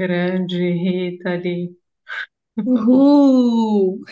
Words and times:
Grande 0.00 0.56
Rita 0.72 1.30
ali. 1.32 1.76
Uhul! 2.56 4.02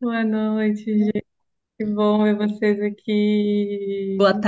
Boa 0.00 0.24
noite, 0.24 0.84
gente. 0.84 1.26
Que 1.78 1.84
bom 1.86 2.24
ver 2.24 2.36
vocês 2.36 2.80
Boa 4.16 4.34
aqui. 4.40 4.42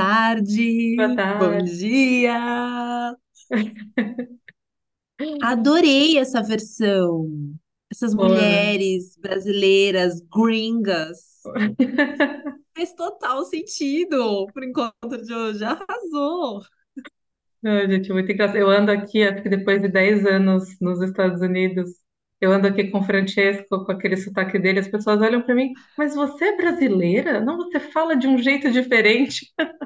Boa 0.96 1.14
tarde, 1.14 1.38
bom 1.38 1.59
tarde. 1.59 1.78
dia. 1.78 3.16
Adorei 5.42 6.19
essa 6.19 6.42
versão. 6.42 7.28
Essas 7.91 8.14
Boa, 8.14 8.28
mulheres 8.28 9.16
brasileiras, 9.16 10.20
gringas. 10.22 11.41
Fez 12.74 12.92
total 12.95 13.45
sentido 13.45 14.47
pro 14.52 14.64
encontro 14.64 15.22
de 15.24 15.33
hoje. 15.33 15.64
Arrasou. 15.64 16.62
Ai, 17.64 17.88
gente, 17.90 18.12
muito 18.12 18.30
engraçado. 18.30 18.56
Eu 18.58 18.68
ando 18.70 18.90
aqui, 18.92 19.22
acho 19.22 19.42
que 19.42 19.48
depois 19.48 19.80
de 19.82 19.88
10 19.88 20.24
anos 20.26 20.64
nos 20.80 21.00
Estados 21.02 21.40
Unidos, 21.40 21.90
eu 22.40 22.52
ando 22.52 22.68
aqui 22.68 22.88
com 22.90 23.00
o 23.00 23.02
Francesco, 23.04 23.84
com 23.84 23.92
aquele 23.92 24.16
sotaque 24.16 24.58
dele, 24.58 24.78
as 24.80 24.88
pessoas 24.88 25.20
olham 25.20 25.42
para 25.42 25.55
mim, 25.55 25.72
mas 25.96 26.14
você 26.14 26.46
é 26.46 26.56
brasileira? 26.56 27.41
Não, 27.41 27.56
você 27.56 27.80
fala 27.80 28.16
de 28.16 28.28
um 28.28 28.38
jeito 28.38 28.70
diferente. 28.70 29.52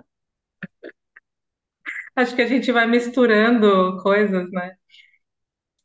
Acho 2.16 2.34
que 2.36 2.42
a 2.42 2.46
gente 2.46 2.70
vai 2.72 2.86
misturando 2.86 3.96
coisas, 4.02 4.50
né? 4.50 4.72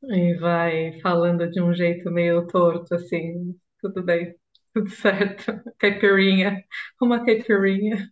E 0.04 0.36
vai 0.38 1.00
falando 1.02 1.50
de 1.50 1.62
um 1.62 1.74
jeito 1.74 2.12
meio 2.12 2.46
torto, 2.48 2.94
assim, 2.96 3.56
tudo 3.82 4.04
bem, 4.04 4.36
tudo 4.74 4.90
certo. 4.90 5.60
Caipirinha, 5.80 6.64
uma 7.02 7.26
caipirinha. 7.26 8.08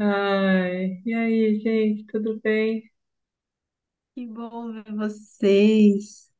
Ai, 0.00 1.00
e 1.06 1.14
aí, 1.14 1.60
gente, 1.60 2.04
tudo 2.06 2.40
bem? 2.42 2.90
Que 4.14 4.26
bom 4.26 4.72
ver 4.72 4.94
vocês. 4.94 6.30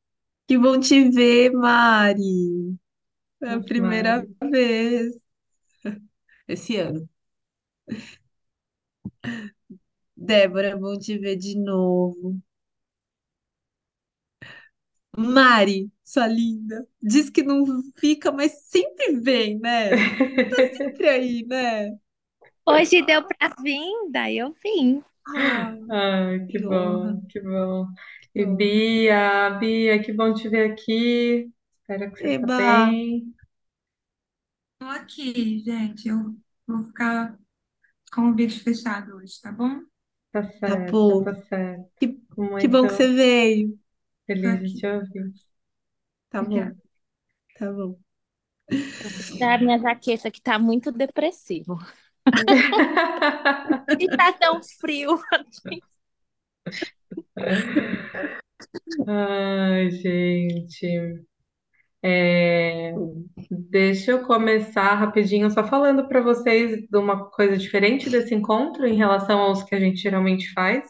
Que 0.49 0.59
bom 0.59 0.81
te 0.81 1.11
ver, 1.11 1.53
Mari. 1.53 2.77
É 3.43 3.51
a 3.55 3.59
Ave 3.59 3.63
primeira 3.63 4.27
Maria. 4.27 4.27
vez 4.51 5.17
esse 6.49 6.77
ano. 6.79 7.09
Débora, 10.17 10.77
bom 10.79 10.97
te 10.97 11.19
ver 11.19 11.37
de 11.37 11.59
novo. 11.59 12.41
Mari, 15.17 15.91
sua 16.05 16.27
linda, 16.29 16.87
diz 17.03 17.31
que 17.31 17.43
não 17.43 17.65
fica, 17.99 18.31
mas 18.33 18.53
sempre 18.69 19.21
vem, 19.21 19.59
né? 19.59 20.01
Tá 20.49 20.67
sempre 20.73 21.09
aí, 21.09 21.45
né? 21.47 21.99
Hoje 22.71 23.03
deu 23.03 23.23
pra 23.23 23.49
vir, 23.63 24.11
daí 24.11 24.39
eu 24.39 24.53
vim. 24.63 25.03
Ah, 25.27 25.77
Ai, 25.91 26.47
que 26.49 26.59
bom, 26.59 27.21
que 27.29 27.41
bom. 27.41 27.87
E. 28.35 28.45
Bia, 28.47 29.51
Bia, 29.61 30.03
que 30.03 30.13
bom 30.13 30.35
te 30.35 30.49
ver 30.49 30.73
aqui. 30.73 31.53
Espero 31.83 32.11
que 32.13 32.19
você 32.19 32.27
está 32.29 32.47
Eba, 32.47 32.57
bem. 32.57 33.35
Tô 34.79 34.87
aqui, 34.87 35.59
gente. 35.61 36.09
Eu 36.09 36.37
vou 36.67 36.83
ficar 36.85 37.39
com 38.13 38.31
o 38.31 38.37
vídeo 38.37 38.61
fechado 38.63 39.17
hoje, 39.17 39.41
tá 39.43 39.53
bom? 39.53 39.83
Tá 40.33 40.43
tá 40.65 40.77
certo, 40.77 41.17
bom. 41.17 41.25
tá 41.25 41.35
certo. 41.35 41.91
Que, 42.01 42.19
que 42.59 42.69
bom 42.69 42.87
que 42.87 42.95
você 42.95 43.09
veio. 43.09 43.79
Feliz 44.27 44.61
de 44.61 44.79
te 44.81 44.87
ouvir. 44.87 45.33
Tá 46.31 46.43
bom, 46.43 46.67
Obrigada. 46.67 46.77
tá 47.55 47.73
bom. 47.73 47.99
Da 49.39 49.59
minha 49.59 49.79
jaqueta 49.79 50.31
que 50.31 50.41
tá 50.41 50.59
muito 50.59 50.93
depressivo. 50.93 51.79
E 53.99 54.09
tá 54.17 54.33
tão 54.33 54.61
frio. 54.81 55.19
Ai, 59.07 59.91
gente. 59.91 61.25
É, 62.03 62.93
deixa 63.51 64.13
eu 64.13 64.27
começar 64.27 64.95
rapidinho, 64.95 65.51
só 65.51 65.67
falando 65.67 66.09
para 66.09 66.21
vocês 66.23 66.87
de 66.89 66.97
uma 66.99 67.29
coisa 67.31 67.57
diferente 67.59 68.09
desse 68.09 68.35
encontro 68.35 68.87
em 68.87 68.97
relação 68.97 69.39
aos 69.41 69.63
que 69.65 69.75
a 69.75 69.81
gente 69.81 69.99
geralmente 69.99 70.51
faz, 70.53 70.85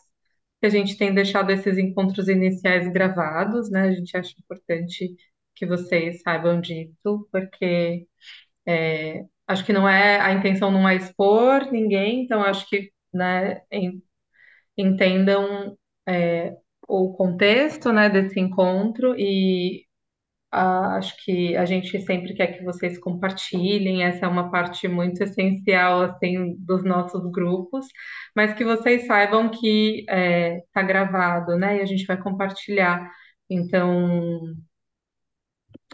que 0.61 0.67
a 0.67 0.71
gente 0.71 0.97
tem 0.97 1.15
deixado 1.15 1.51
esses 1.51 1.79
encontros 1.79 2.29
iniciais 2.29 2.89
gravados, 2.93 3.71
né? 3.71 3.83
A 3.89 3.93
gente 3.93 4.17
acha 4.17 4.35
importante 4.39 5.17
que 5.55 5.67
vocês 5.67 6.23
saibam 6.23 6.61
disso, 6.61 7.29
porque 7.33 8.07
é, 8.67 9.25
acho 9.53 9.65
que 9.65 9.73
não 9.73 9.89
é, 9.89 10.21
a 10.21 10.33
intenção 10.33 10.71
não 10.71 10.89
é 10.89 10.97
expor 10.97 11.71
ninguém, 11.73 12.25
então 12.25 12.43
acho 12.43 12.69
que, 12.69 12.93
né, 13.15 13.63
en- 13.73 14.03
entendam, 14.77 15.77
é, 16.09 16.57
o 16.89 17.13
contexto, 17.15 17.93
né, 17.93 18.09
desse 18.11 18.41
encontro 18.41 19.15
e 19.19 19.85
ah, 20.53 20.97
acho 20.97 21.15
que 21.25 21.57
a 21.57 21.65
gente 21.65 22.01
sempre 22.03 22.35
quer 22.35 22.59
que 22.59 22.65
vocês 22.65 22.99
compartilhem, 22.99 24.03
essa 24.05 24.27
é 24.27 24.29
uma 24.29 24.51
parte 24.51 24.89
muito 24.89 25.23
essencial, 25.23 26.03
assim, 26.03 26.57
dos 26.59 26.85
nossos 26.85 27.31
grupos, 27.33 27.87
mas 28.35 28.55
que 28.55 28.65
vocês 28.65 29.07
saibam 29.07 29.51
que 29.51 30.05
está 30.09 30.83
gravado, 30.83 31.57
né? 31.57 31.79
E 31.79 31.83
a 31.83 31.87
gente 31.87 32.07
vai 32.07 32.21
compartilhar. 32.23 33.11
Então, 33.49 34.55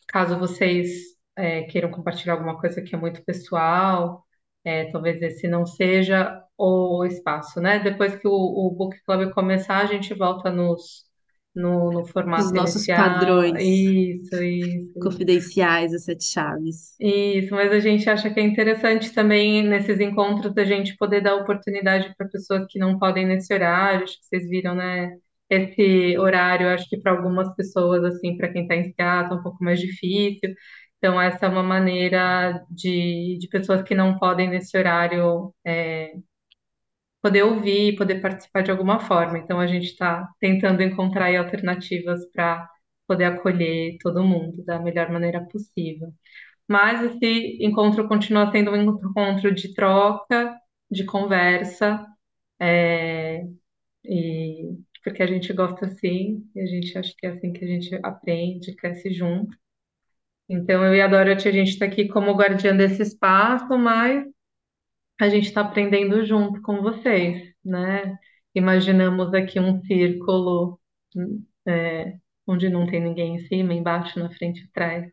caso 0.08 0.38
vocês 0.38 1.15
é, 1.36 1.62
queiram 1.64 1.90
compartilhar 1.90 2.34
alguma 2.34 2.58
coisa 2.60 2.82
que 2.82 2.94
é 2.94 2.98
muito 2.98 3.24
pessoal, 3.24 4.24
é, 4.64 4.90
talvez 4.90 5.20
esse 5.22 5.48
não 5.48 5.66
seja 5.66 6.42
o 6.58 7.04
espaço, 7.04 7.60
né? 7.60 7.78
Depois 7.78 8.16
que 8.16 8.26
o, 8.28 8.32
o 8.32 8.70
Book 8.72 8.98
Club 9.04 9.32
começar, 9.32 9.78
a 9.78 9.86
gente 9.86 10.14
volta 10.14 10.50
nos, 10.50 11.04
no, 11.54 11.92
no 11.92 12.06
Os 12.36 12.52
formato 12.52 12.52
nossos 12.52 12.88
inicial. 12.88 12.94
padrões 12.94 13.60
Isso, 13.60 14.36
isso. 14.42 14.96
confidenciais, 14.98 15.94
as 15.94 16.04
sete 16.04 16.24
chaves. 16.24 17.00
Isso, 17.00 17.54
mas 17.54 17.70
a 17.72 17.78
gente 17.80 18.08
acha 18.08 18.32
que 18.32 18.40
é 18.40 18.42
interessante 18.42 19.12
também 19.12 19.62
nesses 19.62 20.00
encontros 20.00 20.56
a 20.56 20.64
gente 20.64 20.96
poder 20.96 21.20
dar 21.20 21.34
oportunidade 21.36 22.14
para 22.16 22.26
pessoas 22.28 22.66
que 22.70 22.78
não 22.78 22.98
podem 22.98 23.26
nesse 23.26 23.52
horário. 23.52 24.04
Acho 24.04 24.18
que 24.18 24.24
vocês 24.26 24.48
viram, 24.48 24.74
né? 24.74 25.10
Esse 25.50 26.16
horário, 26.18 26.68
acho 26.70 26.88
que 26.88 26.96
para 27.00 27.12
algumas 27.12 27.54
pessoas, 27.54 28.02
assim, 28.04 28.36
para 28.36 28.50
quem 28.52 28.62
está 28.62 28.74
em 28.76 28.92
Seattle, 28.94 29.36
é 29.36 29.40
um 29.40 29.42
pouco 29.42 29.62
mais 29.62 29.78
difícil. 29.78 30.54
Então, 30.98 31.20
essa 31.20 31.46
é 31.46 31.48
uma 31.48 31.62
maneira 31.62 32.64
de, 32.70 33.38
de 33.38 33.48
pessoas 33.48 33.82
que 33.82 33.94
não 33.94 34.18
podem 34.18 34.48
nesse 34.50 34.76
horário 34.76 35.54
é, 35.64 36.14
poder 37.22 37.42
ouvir, 37.42 37.96
poder 37.96 38.20
participar 38.20 38.62
de 38.62 38.70
alguma 38.70 39.00
forma. 39.00 39.38
Então, 39.38 39.58
a 39.60 39.66
gente 39.66 39.86
está 39.86 40.28
tentando 40.40 40.82
encontrar 40.82 41.34
alternativas 41.36 42.20
para 42.32 42.68
poder 43.06 43.24
acolher 43.26 43.96
todo 44.00 44.24
mundo 44.24 44.64
da 44.64 44.78
melhor 44.80 45.10
maneira 45.10 45.44
possível. 45.48 46.12
Mas 46.68 47.02
esse 47.04 47.58
encontro 47.64 48.08
continua 48.08 48.50
sendo 48.52 48.72
um 48.72 48.76
encontro 48.82 49.54
de 49.54 49.74
troca, 49.74 50.56
de 50.90 51.04
conversa, 51.06 52.06
é, 52.60 53.44
e 54.04 54.76
porque 55.04 55.22
a 55.22 55.26
gente 55.26 55.52
gosta 55.52 55.86
assim, 55.86 56.48
e 56.54 56.60
a 56.62 56.66
gente 56.66 56.96
acha 56.98 57.14
que 57.18 57.26
é 57.26 57.30
assim 57.30 57.52
que 57.52 57.64
a 57.64 57.68
gente 57.68 57.94
aprende, 58.04 58.74
cresce 58.76 59.12
junto. 59.14 59.56
Então, 60.48 60.84
eu 60.84 60.94
e 60.94 61.00
a 61.00 61.08
Dorothy, 61.08 61.48
a 61.48 61.52
gente 61.52 61.70
está 61.70 61.86
aqui 61.86 62.08
como 62.08 62.32
guardiã 62.36 62.76
desse 62.76 63.02
espaço, 63.02 63.76
mas 63.78 64.24
a 65.20 65.28
gente 65.28 65.46
está 65.48 65.62
aprendendo 65.62 66.24
junto 66.24 66.60
com 66.62 66.82
vocês, 66.82 67.52
né? 67.64 68.18
Imaginamos 68.54 69.32
aqui 69.34 69.60
um 69.60 69.80
círculo, 69.82 70.80
é, 71.66 72.18
onde 72.46 72.68
não 72.68 72.86
tem 72.86 73.00
ninguém 73.02 73.36
em 73.36 73.40
cima, 73.46 73.74
embaixo, 73.74 74.18
na 74.18 74.30
frente 74.30 74.62
e 74.62 74.64
atrás. 74.66 75.10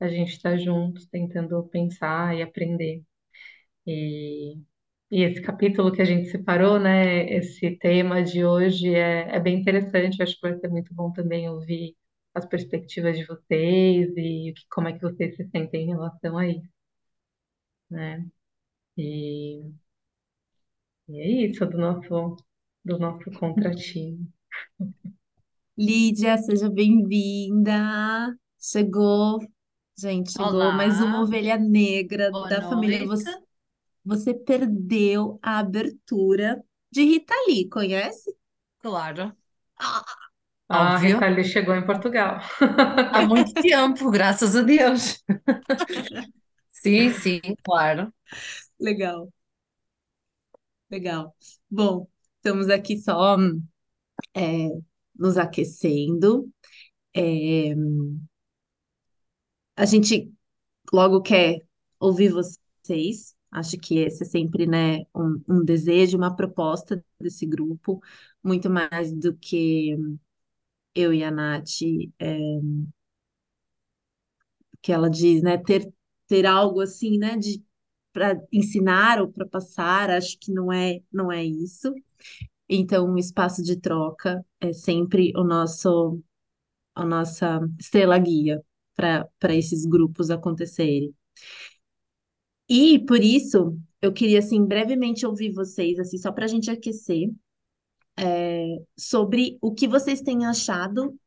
A 0.00 0.08
gente 0.08 0.32
está 0.32 0.56
juntos, 0.56 1.06
tentando 1.08 1.62
pensar 1.68 2.36
e 2.36 2.42
aprender. 2.42 3.02
E, 3.86 4.56
e 5.10 5.22
esse 5.24 5.42
capítulo 5.42 5.92
que 5.92 6.02
a 6.02 6.04
gente 6.04 6.30
separou, 6.30 6.78
né? 6.80 7.30
Esse 7.32 7.72
tema 7.78 8.22
de 8.22 8.44
hoje 8.44 8.94
é, 8.94 9.36
é 9.36 9.40
bem 9.40 9.58
interessante. 9.60 10.22
Acho 10.22 10.34
que 10.36 10.42
vai 10.48 10.58
ser 10.58 10.68
muito 10.68 10.94
bom 10.94 11.12
também 11.12 11.48
ouvir 11.50 11.96
as 12.38 12.46
perspectivas 12.46 13.16
de 13.18 13.26
vocês 13.26 14.12
e 14.16 14.50
o 14.52 14.54
que- 14.54 14.66
como 14.70 14.88
é 14.88 14.92
que 14.94 15.02
vocês 15.02 15.36
se 15.36 15.48
sentem 15.50 15.84
em 15.84 15.88
relação 15.88 16.38
a 16.38 16.48
isso, 16.48 16.68
né? 17.90 18.26
E, 18.98 19.62
e 21.08 21.20
é 21.20 21.46
isso 21.50 21.66
do 21.66 21.76
nosso, 21.76 22.36
do 22.84 22.98
nosso 23.00 23.30
contratinho. 23.32 24.26
Lídia, 25.76 26.36
seja 26.38 26.68
bem-vinda. 26.68 28.36
Chegou, 28.60 29.38
gente, 29.96 30.32
chegou 30.32 30.72
mais 30.72 31.00
uma 31.00 31.18
Olá, 31.18 31.22
ovelha 31.22 31.56
negra 31.56 32.32
boa 32.32 32.48
da 32.48 32.62
família. 32.62 32.98
noite. 32.98 33.06
Você, 33.06 33.30
você 34.04 34.34
perdeu 34.34 35.38
a 35.42 35.58
abertura 35.60 36.62
de 36.90 37.02
Rita 37.04 37.34
Lee, 37.48 37.68
conhece? 37.68 38.36
Claro, 38.82 39.36
Ah, 39.80 40.27
A 40.68 40.94
óbvio. 40.94 41.14
Rita 41.14 41.28
Lee 41.28 41.44
chegou 41.44 41.74
em 41.74 41.84
Portugal. 41.84 42.40
Há 43.12 43.22
muito 43.26 43.54
tempo, 43.54 44.10
graças 44.10 44.54
a 44.54 44.62
Deus. 44.62 45.22
Sim, 46.70 47.12
sim, 47.12 47.40
claro. 47.64 48.12
legal, 48.80 49.32
legal. 50.90 51.34
Bom, 51.70 52.08
estamos 52.36 52.68
aqui 52.68 52.98
só. 52.98 53.36
é, 54.34 54.68
nos 55.18 55.36
aquecendo. 55.36 56.50
É, 57.14 57.74
a 59.76 59.84
gente 59.86 60.32
logo 60.92 61.22
quer 61.22 61.60
ouvir 62.00 62.30
vocês. 62.32 63.34
Acho 63.50 63.78
que 63.78 63.98
esse 63.98 64.24
é 64.24 64.26
sempre, 64.26 64.66
né, 64.66 65.00
um, 65.14 65.42
um 65.48 65.64
desejo, 65.64 66.18
uma 66.18 66.34
proposta 66.36 67.02
desse 67.18 67.46
grupo, 67.46 68.00
muito 68.42 68.68
mais 68.68 69.12
do 69.12 69.34
que 69.36 69.96
eu 70.94 71.12
e 71.12 71.22
a 71.24 71.30
Nath, 71.30 71.82
é, 72.18 72.38
que 74.82 74.92
ela 74.92 75.10
diz, 75.10 75.42
né, 75.42 75.58
ter, 75.58 75.92
ter 76.26 76.46
algo 76.46 76.80
assim, 76.80 77.18
né, 77.18 77.36
de 77.36 77.62
para 78.12 78.40
ensinar 78.52 79.20
ou 79.20 79.28
para 79.30 79.46
passar, 79.46 80.10
acho 80.10 80.38
que 80.40 80.52
não 80.52 80.72
é, 80.72 81.00
não 81.12 81.30
é 81.30 81.44
isso. 81.44 81.92
Então, 82.68 83.12
o 83.14 83.18
espaço 83.18 83.62
de 83.62 83.76
troca 83.76 84.44
é 84.60 84.72
sempre 84.72 85.32
o 85.36 85.44
nosso, 85.44 86.20
a 86.94 87.04
nossa 87.04 87.60
estrela 87.80 88.18
guia 88.18 88.62
para 88.96 89.28
para 89.40 89.54
esses 89.56 89.86
grupos 89.86 90.30
acontecerem. 90.30 91.14
E 92.68 92.98
por 93.00 93.22
isso, 93.22 93.78
eu 94.02 94.12
queria 94.12 94.38
assim 94.40 94.64
brevemente 94.64 95.26
ouvir 95.26 95.52
vocês, 95.52 95.98
assim, 95.98 96.18
só 96.18 96.30
para 96.32 96.44
a 96.44 96.48
gente 96.48 96.70
aquecer, 96.70 97.30
é, 98.18 98.78
sobre 98.96 99.56
o 99.60 99.72
que 99.72 99.86
vocês 99.86 100.20
têm 100.20 100.44
achado 100.44 101.18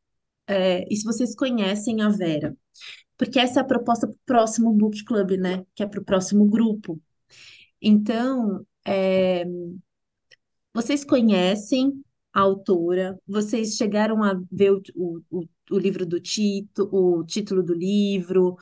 é, 0.46 0.84
e 0.92 0.96
se 0.96 1.04
vocês 1.04 1.34
conhecem 1.34 2.02
a 2.02 2.08
Vera. 2.08 2.56
Porque 3.16 3.38
essa 3.38 3.60
é 3.60 3.62
a 3.62 3.66
proposta 3.66 4.06
para 4.06 4.14
o 4.14 4.18
próximo 4.26 4.72
book 4.72 5.04
club, 5.04 5.32
né? 5.32 5.64
Que 5.74 5.82
é 5.82 5.86
para 5.86 6.00
o 6.00 6.04
próximo 6.04 6.44
grupo. 6.46 7.00
Então, 7.80 8.64
é, 8.86 9.44
vocês 10.74 11.04
conhecem 11.04 12.02
a 12.32 12.40
autora? 12.40 13.18
Vocês 13.26 13.76
chegaram 13.76 14.22
a 14.22 14.40
ver 14.50 14.72
o, 14.72 15.22
o, 15.30 15.44
o 15.70 15.78
livro 15.78 16.04
do 16.04 16.20
Tito, 16.20 16.88
o 16.92 17.24
título 17.24 17.62
do 17.62 17.74
livro, 17.74 18.56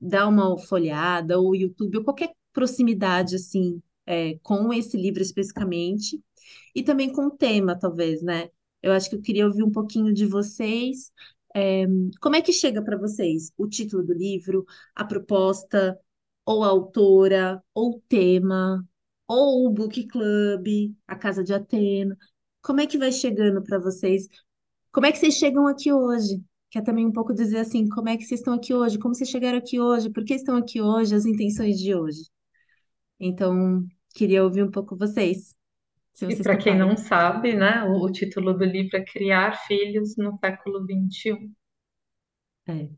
dar 0.00 0.28
uma 0.28 0.56
folheada, 0.58 1.38
ou 1.38 1.54
YouTube, 1.54 1.98
ou 1.98 2.04
qualquer 2.04 2.32
proximidade, 2.52 3.36
assim, 3.36 3.82
é, 4.06 4.38
com 4.42 4.72
esse 4.72 4.96
livro 4.96 5.22
especificamente, 5.22 6.22
e 6.74 6.82
também 6.82 7.12
com 7.12 7.26
o 7.26 7.30
tema, 7.30 7.78
talvez, 7.78 8.22
né? 8.22 8.48
Eu 8.82 8.92
acho 8.92 9.10
que 9.10 9.16
eu 9.16 9.22
queria 9.22 9.46
ouvir 9.46 9.62
um 9.62 9.72
pouquinho 9.72 10.12
de 10.12 10.26
vocês. 10.26 11.12
É, 11.54 11.86
como 12.20 12.36
é 12.36 12.42
que 12.42 12.52
chega 12.52 12.82
para 12.82 12.96
vocês 12.96 13.52
o 13.56 13.66
título 13.68 14.04
do 14.04 14.12
livro, 14.12 14.64
a 14.94 15.04
proposta, 15.04 15.98
ou 16.44 16.62
a 16.64 16.68
autora, 16.68 17.62
ou 17.74 17.96
o 17.96 18.02
tema, 18.08 18.86
ou 19.26 19.66
o 19.66 19.70
book 19.70 20.06
club, 20.06 20.94
a 21.06 21.16
Casa 21.16 21.42
de 21.44 21.52
Atena? 21.54 22.16
Como 22.62 22.80
é 22.80 22.86
que 22.86 22.98
vai 22.98 23.12
chegando 23.12 23.62
para 23.62 23.78
vocês? 23.78 24.28
Como 24.92 25.06
é 25.06 25.12
que 25.12 25.18
vocês 25.18 25.34
chegam 25.34 25.66
aqui 25.66 25.92
hoje? 25.92 26.42
Quer 26.70 26.82
também 26.82 27.06
um 27.06 27.12
pouco 27.12 27.32
dizer 27.34 27.58
assim, 27.58 27.88
como 27.88 28.08
é 28.08 28.16
que 28.16 28.24
vocês 28.24 28.40
estão 28.40 28.54
aqui 28.54 28.74
hoje? 28.74 28.98
Como 28.98 29.14
vocês 29.14 29.30
chegaram 29.30 29.58
aqui 29.58 29.80
hoje? 29.80 30.10
Por 30.10 30.24
que 30.24 30.34
estão 30.34 30.56
aqui 30.56 30.80
hoje? 30.80 31.14
As 31.14 31.24
intenções 31.26 31.78
de 31.78 31.94
hoje. 31.94 32.28
Então, 33.20 33.84
queria 34.14 34.44
ouvir 34.44 34.62
um 34.64 34.70
pouco 34.70 34.96
vocês, 34.96 35.54
E 36.22 36.36
para 36.36 36.56
quem 36.56 36.76
não 36.78 36.96
sabe, 36.96 37.54
né, 37.54 37.82
o, 37.84 38.04
o 38.04 38.12
título 38.12 38.54
do 38.54 38.64
livro 38.64 38.96
é 38.96 39.04
Criar 39.04 39.52
Filhos 39.66 40.16
no 40.16 40.38
Século 40.38 40.84
XXI. 40.86 41.50
É. 42.66 42.90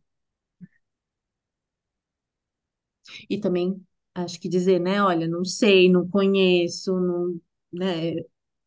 E 3.29 3.39
também 3.41 3.85
acho 4.15 4.41
que 4.41 4.49
dizer, 4.49 4.79
né? 4.81 5.03
Olha, 5.03 5.27
não 5.29 5.45
sei, 5.45 5.91
não 5.91 6.09
conheço, 6.09 6.93
não, 7.01 7.41
né? 7.73 8.15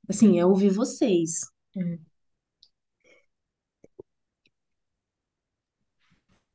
Assim, 0.10 0.40
é 0.40 0.46
ouvir 0.46 0.72
vocês. 0.72 1.42
Hum. 1.76 2.00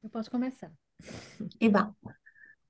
Eu 0.03 0.11
posso 0.11 0.31
começar. 0.31 0.73
E 1.61 1.69
vá. 1.69 1.95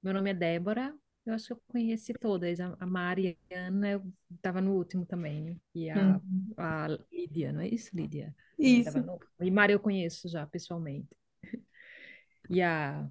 Meu 0.02 0.14
nome 0.14 0.31
é 0.31 0.34
Débora. 0.34 0.94
Eu 1.28 1.34
acho 1.34 1.48
que 1.48 1.52
eu 1.52 1.60
conheci 1.69 2.14
todas. 2.14 2.58
A, 2.58 2.75
a 2.80 2.86
Mariana, 2.86 3.90
eu 3.90 4.02
estava 4.34 4.62
no 4.62 4.72
último 4.75 5.04
também. 5.04 5.60
E 5.75 5.90
a, 5.90 6.16
Hum. 6.16 6.54
a 6.56 6.88
Lídia, 7.12 7.52
não 7.52 7.60
é 7.60 7.69
isso, 7.69 7.94
Lídia? 7.94 8.34
Isso. 8.58 8.98
No... 9.02 9.19
E 9.42 9.50
Mari 9.50 9.75
eu 9.75 9.80
conheço 9.80 10.26
já 10.26 10.46
pessoalmente. 10.46 11.14
E 12.48 12.62
a, 12.62 13.06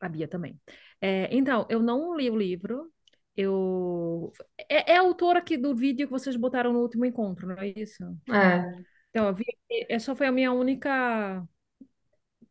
a 0.00 0.08
Bia 0.08 0.28
também. 0.28 0.60
É, 1.00 1.34
então, 1.34 1.66
eu 1.70 1.80
não 1.80 2.14
li 2.14 2.28
o 2.28 2.36
livro. 2.36 2.92
Eu... 3.34 4.30
É, 4.68 4.92
é 4.92 4.96
a 4.98 5.00
autora 5.00 5.38
aqui 5.38 5.56
do 5.56 5.74
vídeo 5.74 6.06
que 6.06 6.12
vocês 6.12 6.36
botaram 6.36 6.74
no 6.74 6.80
último 6.80 7.06
encontro, 7.06 7.46
não 7.46 7.56
é 7.56 7.68
isso? 7.68 8.04
É, 8.28 8.84
Então, 9.08 9.34
vi, 9.34 9.46
essa 9.88 10.14
foi 10.14 10.26
a 10.26 10.32
minha 10.32 10.52
única 10.52 11.42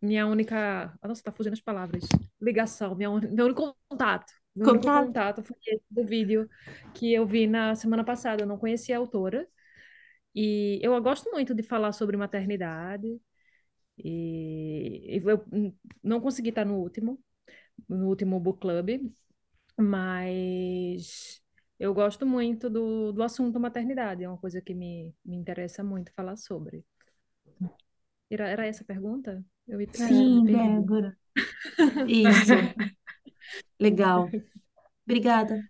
minha 0.01 0.25
única. 0.27 0.93
Ah, 1.01 1.07
Nossa, 1.07 1.23
tá 1.23 1.31
fugindo 1.31 1.53
as 1.53 1.61
palavras. 1.61 2.03
Ligação, 2.41 2.95
minha, 2.95 3.09
uni- 3.09 3.27
meu 3.29 3.45
único 3.45 3.75
contato. 3.89 4.33
Meu 4.55 4.67
único 4.67 4.89
Contato. 4.89 4.91
contato 4.91 5.43
foi 5.43 5.55
esse 5.67 5.83
do 5.89 6.05
vídeo 6.05 6.49
que 6.93 7.13
eu 7.13 7.25
vi 7.25 7.47
na 7.47 7.75
semana 7.75 8.03
passada. 8.03 8.43
Eu 8.43 8.47
não 8.47 8.57
conhecia 8.57 8.95
a 8.97 8.99
autora. 8.99 9.47
E 10.35 10.79
eu 10.83 10.99
gosto 11.01 11.29
muito 11.31 11.53
de 11.55 11.63
falar 11.63 11.91
sobre 11.93 12.17
maternidade. 12.17 13.19
E 13.97 15.21
eu 15.25 15.45
não 16.03 16.21
consegui 16.21 16.49
estar 16.49 16.65
no 16.65 16.77
último, 16.79 17.19
no 17.89 18.07
último 18.09 18.39
book 18.39 18.61
club, 18.61 19.11
mas 19.79 21.41
eu 21.79 21.93
gosto 21.93 22.25
muito 22.25 22.69
do, 22.69 23.11
do 23.13 23.23
assunto 23.23 23.59
maternidade. 23.59 24.23
É 24.23 24.29
uma 24.29 24.37
coisa 24.39 24.61
que 24.61 24.73
me, 24.75 25.13
me 25.25 25.37
interessa 25.37 25.83
muito 25.83 26.13
falar 26.13 26.37
sobre. 26.37 26.85
Era, 28.31 28.47
era 28.49 28.65
essa 28.65 28.81
a 28.83 28.85
pergunta? 28.87 29.45
Eu 29.71 29.79
me, 29.79 29.87
Sim. 29.93 30.43
Débora. 30.43 31.17
Isso. 32.05 32.55
Legal. 33.79 34.35
Obrigada. 35.05 35.63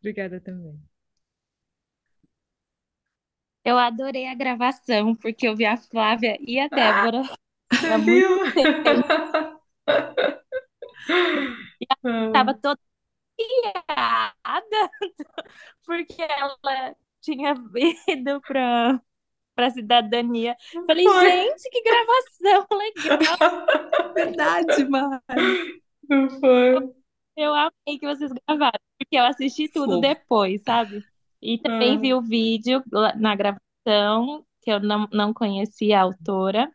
Obrigada 0.00 0.40
também. 0.40 0.80
Eu 3.64 3.76
adorei 3.78 4.26
a 4.28 4.34
gravação, 4.34 5.14
porque 5.14 5.46
eu 5.48 5.54
vi 5.56 5.66
a 5.66 5.76
Flávia 5.76 6.38
e 6.40 6.58
a 6.58 6.68
Ah, 6.70 7.08
Débora 7.08 7.22
você 7.70 7.88
há 7.88 7.98
viu? 7.98 8.30
E 11.80 11.84
ela 11.90 11.96
estava 12.26 12.54
Ah, 12.54 12.60
toda 12.60 12.80
piada, 13.36 14.90
porque 15.84 16.22
ela 16.22 16.96
tinha 17.20 17.54
ido 18.08 18.40
para 18.42 19.00
para 19.56 19.70
cidadania. 19.70 20.56
Falei, 20.86 21.08
Foi. 21.08 21.12
gente, 21.12 21.70
que 21.70 21.82
gravação 21.82 22.68
legal! 22.78 23.38
Verdade, 24.14 24.84
Mari. 24.84 25.58
Não 26.08 26.30
foi. 26.40 26.94
Eu 27.36 27.54
amei 27.54 27.98
que 27.98 28.06
vocês 28.06 28.32
gravaram, 28.32 28.78
porque 28.98 29.16
eu 29.16 29.24
assisti 29.24 29.68
tudo 29.68 29.98
depois, 29.98 30.62
sabe? 30.62 31.04
E 31.40 31.58
também 31.58 31.98
vi 31.98 32.14
Ah, 32.14 32.14
o 32.14 32.22
vídeo 32.22 32.82
na 33.16 33.34
gravação, 33.36 34.46
que 34.62 34.70
eu 34.72 34.80
não, 34.80 35.06
não 35.12 35.34
conhecia 35.34 35.98
a 36.00 36.02
autora. 36.02 36.70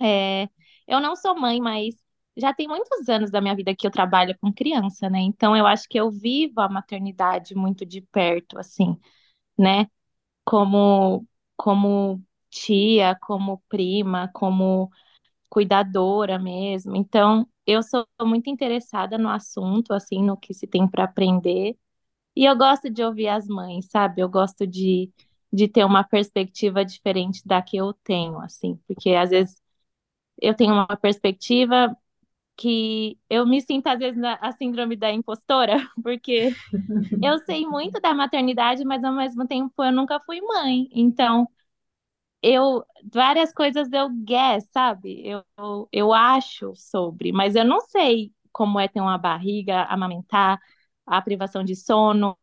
É, 0.00 0.48
eu 0.88 1.00
não 1.00 1.16
sou 1.16 1.38
mãe, 1.38 1.60
mas 1.60 1.96
já 2.36 2.54
tem 2.54 2.68
muitos 2.68 3.08
anos 3.08 3.30
da 3.30 3.40
minha 3.40 3.56
vida 3.56 3.74
que 3.76 3.86
eu 3.86 3.90
trabalho 3.90 4.36
com 4.40 4.52
criança, 4.52 5.10
né? 5.10 5.20
Então 5.20 5.56
eu 5.56 5.66
acho 5.66 5.88
que 5.88 5.98
eu 6.00 6.10
vivo 6.10 6.60
a 6.60 6.68
maternidade 6.68 7.54
muito 7.54 7.86
de 7.86 8.00
perto, 8.02 8.58
assim, 8.58 8.98
né? 9.58 9.86
Como, 10.44 11.26
como 11.62 12.22
tia, 12.50 13.16
como 13.22 13.62
prima, 13.68 14.30
como 14.34 14.90
cuidadora 15.48 16.38
mesmo. 16.38 16.96
Então 16.96 17.46
eu 17.66 17.82
sou 17.82 18.06
muito 18.22 18.50
interessada 18.50 19.18
no 19.18 19.28
assunto, 19.28 19.92
assim, 19.94 20.22
no 20.24 20.36
que 20.36 20.54
se 20.54 20.66
tem 20.66 20.88
para 20.88 21.04
aprender. 21.04 21.76
E 22.36 22.44
eu 22.46 22.56
gosto 22.56 22.90
de 22.90 23.02
ouvir 23.04 23.28
as 23.28 23.46
mães, 23.48 23.86
sabe? 23.90 24.22
Eu 24.22 24.28
gosto 24.30 24.66
de, 24.66 25.10
de 25.52 25.68
ter 25.68 25.84
uma 25.84 26.04
perspectiva 26.04 26.84
diferente 26.84 27.42
da 27.46 27.62
que 27.62 27.76
eu 27.78 27.94
tenho, 28.04 28.38
assim, 28.40 28.76
porque 28.88 29.10
às 29.12 29.30
vezes 29.30 29.60
eu 30.40 30.54
tenho 30.54 30.72
uma 30.74 30.86
perspectiva 30.96 31.96
que 32.60 33.18
eu 33.30 33.46
me 33.46 33.60
sinto, 33.62 33.86
às 33.86 33.98
vezes, 33.98 34.20
na 34.20 34.34
a 34.34 34.52
síndrome 34.52 34.94
da 34.94 35.10
impostora, 35.10 35.76
porque 36.04 36.54
eu 37.22 37.38
sei 37.40 37.66
muito 37.66 38.00
da 38.00 38.14
maternidade, 38.14 38.84
mas 38.84 39.02
ao 39.02 39.14
mesmo 39.14 39.46
tempo 39.46 39.82
eu 39.82 39.92
nunca 39.92 40.20
fui 40.20 40.40
mãe. 40.42 40.88
Então, 40.92 41.48
eu, 42.42 42.84
várias 43.12 43.52
coisas 43.52 43.92
eu 43.92 44.10
guess, 44.10 44.68
sabe? 44.72 45.22
Eu, 45.26 45.88
eu, 45.92 46.12
acho 46.12 46.74
sobre, 46.76 47.32
mas 47.32 47.56
eu 47.56 47.64
não 47.64 47.80
sei 47.82 48.32
como 48.52 48.78
é 48.80 48.88
ter 48.88 49.00
uma 49.00 49.18
barriga, 49.18 49.84
amamentar, 49.84 50.60
a 51.06 51.22
privação 51.22 51.64
de 51.64 51.76
sono. 51.76 52.36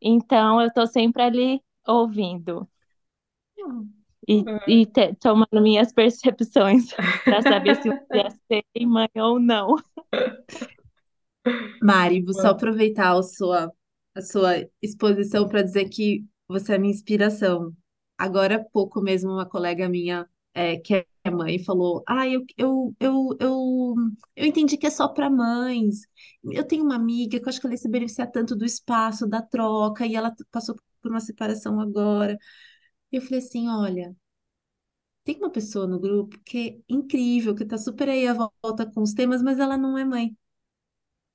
Então, 0.00 0.60
eu 0.60 0.72
tô 0.72 0.86
sempre 0.86 1.22
ali 1.22 1.62
ouvindo 1.86 2.68
e, 4.28 4.50
e 4.66 4.86
te- 4.86 5.14
tomando 5.16 5.62
minhas 5.62 5.92
percepções 5.92 6.94
para 7.28 7.42
saber 7.42 7.76
se 7.76 7.88
eu 7.88 7.94
ia 8.14 8.30
ser 8.50 8.86
mãe 8.86 9.08
ou 9.16 9.40
não. 9.40 9.76
Mari, 11.80 12.22
vou 12.22 12.34
só 12.34 12.48
aproveitar 12.48 13.16
a 13.16 13.22
sua, 13.22 13.72
a 14.14 14.22
sua 14.22 14.54
exposição 14.82 15.48
para 15.48 15.62
dizer 15.62 15.88
que 15.88 16.26
você 16.48 16.74
é 16.74 16.78
minha 16.78 16.92
inspiração. 16.92 17.72
agora 18.16 18.56
há 18.56 18.64
pouco 18.64 19.00
mesmo 19.00 19.30
uma 19.30 19.46
colega 19.48 19.88
minha 19.88 20.28
é, 20.54 20.76
que 20.78 20.94
é 21.24 21.30
mãe 21.30 21.58
falou: 21.62 22.02
Ah, 22.08 22.26
eu, 22.28 22.44
eu, 22.56 22.94
eu, 23.00 23.36
eu, 23.40 23.94
eu 24.36 24.46
entendi 24.46 24.76
que 24.76 24.86
é 24.86 24.90
só 24.90 25.06
para 25.08 25.30
mães. 25.30 26.00
Eu 26.44 26.64
tenho 26.66 26.82
uma 26.84 26.96
amiga 26.96 27.38
que 27.38 27.44
eu 27.44 27.48
acho 27.48 27.60
que 27.60 27.66
ela 27.66 27.74
ia 27.74 27.78
se 27.78 27.88
beneficiar 27.90 28.30
tanto 28.30 28.56
do 28.56 28.64
espaço, 28.64 29.26
da 29.28 29.40
troca, 29.42 30.06
e 30.06 30.14
ela 30.16 30.34
passou 30.50 30.74
por 31.02 31.10
uma 31.10 31.20
separação 31.20 31.80
agora. 31.80 32.36
E 33.12 33.16
eu 33.16 33.22
falei 33.22 33.38
assim: 33.40 33.68
olha. 33.68 34.16
Tem 35.24 35.36
uma 35.36 35.50
pessoa 35.50 35.86
no 35.86 36.00
grupo 36.00 36.38
que 36.40 36.58
é 36.88 36.92
incrível, 36.94 37.54
que 37.54 37.64
tá 37.64 37.76
super 37.78 38.08
aí 38.08 38.26
à 38.26 38.34
volta 38.34 38.84
com 38.90 39.02
os 39.02 39.12
temas, 39.12 39.42
mas 39.42 39.58
ela 39.60 39.76
não 39.76 39.96
é 39.98 40.04
mãe. 40.04 40.36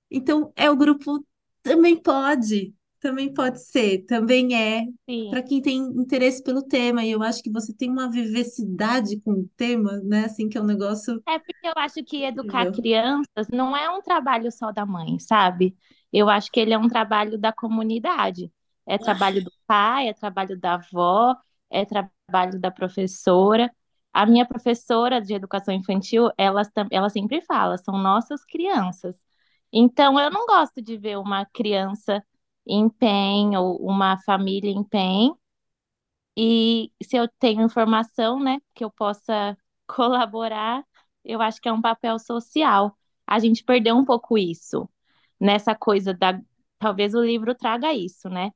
Então, 0.09 0.51
é 0.55 0.69
o 0.69 0.75
grupo 0.75 1.25
também 1.61 1.95
pode, 2.01 2.73
também 2.99 3.33
pode 3.33 3.61
ser, 3.63 4.05
também 4.05 4.55
é 4.55 4.85
Sim. 5.09 5.29
para 5.29 5.41
quem 5.41 5.61
tem 5.61 5.77
interesse 5.77 6.43
pelo 6.43 6.61
tema. 6.63 7.03
E 7.03 7.11
eu 7.11 7.23
acho 7.23 7.41
que 7.41 7.51
você 7.51 7.73
tem 7.73 7.89
uma 7.89 8.09
vivacidade 8.09 9.19
com 9.21 9.31
o 9.31 9.49
tema, 9.55 9.99
né? 10.03 10.25
Assim, 10.25 10.47
que 10.49 10.57
é 10.57 10.61
um 10.61 10.65
negócio 10.65 11.23
É 11.25 11.39
porque 11.39 11.67
eu 11.67 11.73
acho 11.77 12.03
que 12.03 12.23
educar 12.23 12.65
incrível. 12.65 12.81
crianças 12.81 13.47
não 13.51 13.75
é 13.75 13.89
um 13.89 14.01
trabalho 14.01 14.51
só 14.51 14.71
da 14.71 14.85
mãe, 14.85 15.19
sabe? 15.19 15.75
Eu 16.11 16.29
acho 16.29 16.51
que 16.51 16.59
ele 16.59 16.73
é 16.73 16.77
um 16.77 16.87
trabalho 16.87 17.37
da 17.37 17.51
comunidade. 17.53 18.51
É 18.85 18.97
trabalho 18.97 19.41
do 19.43 19.51
pai, 19.65 20.09
é 20.09 20.13
trabalho 20.13 20.59
da 20.59 20.75
avó, 20.75 21.35
é 21.73 21.85
trabalho 21.85 22.59
da 22.59 22.71
professora. 22.71 23.71
A 24.13 24.25
minha 24.25 24.45
professora 24.47 25.21
de 25.21 25.33
educação 25.33 25.73
infantil, 25.73 26.29
ela, 26.37 26.61
ela 26.91 27.09
sempre 27.09 27.41
fala, 27.41 27.77
são 27.77 27.97
nossas 27.97 28.45
crianças. 28.45 29.17
Então, 29.71 30.19
eu 30.19 30.29
não 30.31 30.45
gosto 30.45 30.81
de 30.81 30.97
ver 30.97 31.17
uma 31.17 31.45
criança 31.47 32.23
em 32.67 32.87
PEN 32.89 33.57
ou 33.57 33.77
uma 33.77 34.17
família 34.19 34.69
em 34.71 34.83
PEN 34.83 35.33
e 36.37 36.91
se 37.03 37.15
eu 37.17 37.27
tenho 37.39 37.61
informação, 37.63 38.39
né, 38.39 38.59
que 38.73 38.83
eu 38.83 38.91
possa 38.91 39.57
colaborar, 39.87 40.83
eu 41.23 41.41
acho 41.41 41.61
que 41.61 41.69
é 41.69 41.73
um 41.73 41.81
papel 41.81 42.17
social. 42.19 42.97
A 43.27 43.39
gente 43.39 43.63
perdeu 43.63 43.95
um 43.95 44.05
pouco 44.05 44.37
isso, 44.37 44.89
nessa 45.39 45.75
coisa 45.75 46.13
da. 46.13 46.39
Talvez 46.79 47.13
o 47.15 47.23
livro 47.23 47.55
traga 47.55 47.93
isso, 47.93 48.29
né? 48.29 48.51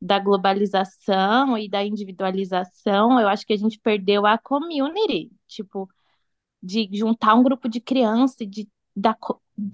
Da 0.00 0.18
globalização 0.18 1.58
e 1.58 1.68
da 1.68 1.84
individualização. 1.84 3.20
Eu 3.20 3.28
acho 3.28 3.46
que 3.46 3.52
a 3.52 3.56
gente 3.56 3.78
perdeu 3.78 4.26
a 4.26 4.38
community, 4.38 5.30
tipo, 5.46 5.88
de 6.62 6.88
juntar 6.92 7.34
um 7.34 7.42
grupo 7.42 7.68
de 7.68 7.80
crianças, 7.80 8.46
de, 8.48 8.68
da, 8.94 9.16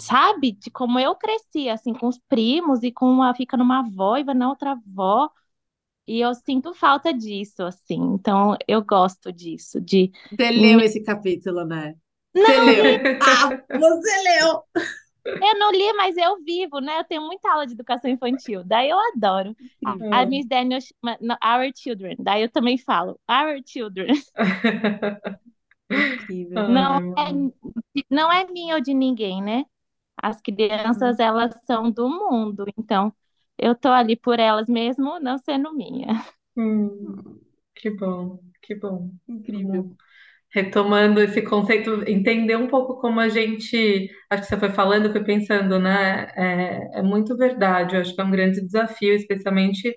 sabe? 0.00 0.52
De 0.52 0.70
como 0.70 0.98
eu 0.98 1.14
cresci, 1.14 1.68
assim, 1.68 1.92
com 1.92 2.08
os 2.08 2.18
primos 2.28 2.82
e 2.82 2.92
com 2.92 3.06
uma, 3.06 3.34
fica 3.34 3.56
numa 3.56 3.80
avó 3.80 4.16
e 4.16 4.24
vai 4.24 4.34
na 4.34 4.48
outra 4.48 4.72
avó. 4.72 5.30
E 6.06 6.20
eu 6.20 6.34
sinto 6.34 6.72
falta 6.72 7.12
disso, 7.12 7.64
assim. 7.64 8.00
Então, 8.14 8.56
eu 8.68 8.82
gosto 8.82 9.32
disso, 9.32 9.80
de... 9.80 10.12
Você 10.30 10.50
leu 10.50 10.80
esse 10.80 11.02
capítulo, 11.02 11.64
né? 11.64 11.96
Você 12.34 12.42
Não, 12.42 12.64
leu. 12.64 12.84
Ah, 13.22 13.78
você 13.78 14.22
leu! 14.22 14.62
Eu 15.26 15.58
não 15.58 15.70
li, 15.72 15.92
mas 15.94 16.16
eu 16.16 16.42
vivo, 16.42 16.80
né? 16.80 16.98
Eu 16.98 17.04
tenho 17.04 17.22
muita 17.22 17.50
aula 17.50 17.66
de 17.66 17.72
educação 17.74 18.10
infantil, 18.10 18.62
daí 18.64 18.90
eu 18.90 18.98
adoro. 19.14 19.56
A, 19.84 20.22
a. 20.22 20.26
Miss 20.26 20.46
Daniel 20.46 20.80
chama 20.80 21.16
no, 21.20 21.34
Our 21.34 21.70
Children, 21.76 22.16
daí 22.18 22.42
eu 22.42 22.50
também 22.50 22.78
falo, 22.78 23.18
Our 23.28 23.60
Children. 23.66 24.08
Incrível. 25.90 26.68
Não 26.68 26.96
é, 26.96 27.32
não 28.10 28.32
é 28.32 28.46
minha 28.50 28.74
ou 28.76 28.80
de 28.80 28.92
ninguém, 28.94 29.42
né? 29.42 29.64
As 30.16 30.40
crianças, 30.40 31.18
elas 31.18 31.54
são 31.64 31.90
do 31.90 32.08
mundo, 32.08 32.64
então 32.78 33.12
eu 33.58 33.74
tô 33.74 33.88
ali 33.88 34.16
por 34.16 34.38
elas 34.38 34.68
mesmo 34.68 35.20
não 35.20 35.38
sendo 35.38 35.72
minha. 35.74 36.06
hum, 36.56 37.40
que 37.74 37.90
bom, 37.90 38.40
que 38.62 38.74
bom. 38.74 39.10
Incrível. 39.28 39.96
Retomando 40.56 41.20
esse 41.20 41.42
conceito, 41.42 42.02
entender 42.08 42.56
um 42.56 42.66
pouco 42.66 42.98
como 42.98 43.20
a 43.20 43.28
gente, 43.28 44.10
acho 44.30 44.42
que 44.44 44.48
você 44.48 44.58
foi 44.58 44.70
falando, 44.70 45.12
fui 45.12 45.22
pensando, 45.22 45.78
né? 45.78 46.28
É, 46.34 47.00
é 47.00 47.02
muito 47.02 47.36
verdade, 47.36 47.94
eu 47.94 48.00
acho 48.00 48.14
que 48.14 48.20
é 48.22 48.24
um 48.24 48.30
grande 48.30 48.62
desafio, 48.62 49.14
especialmente 49.14 49.94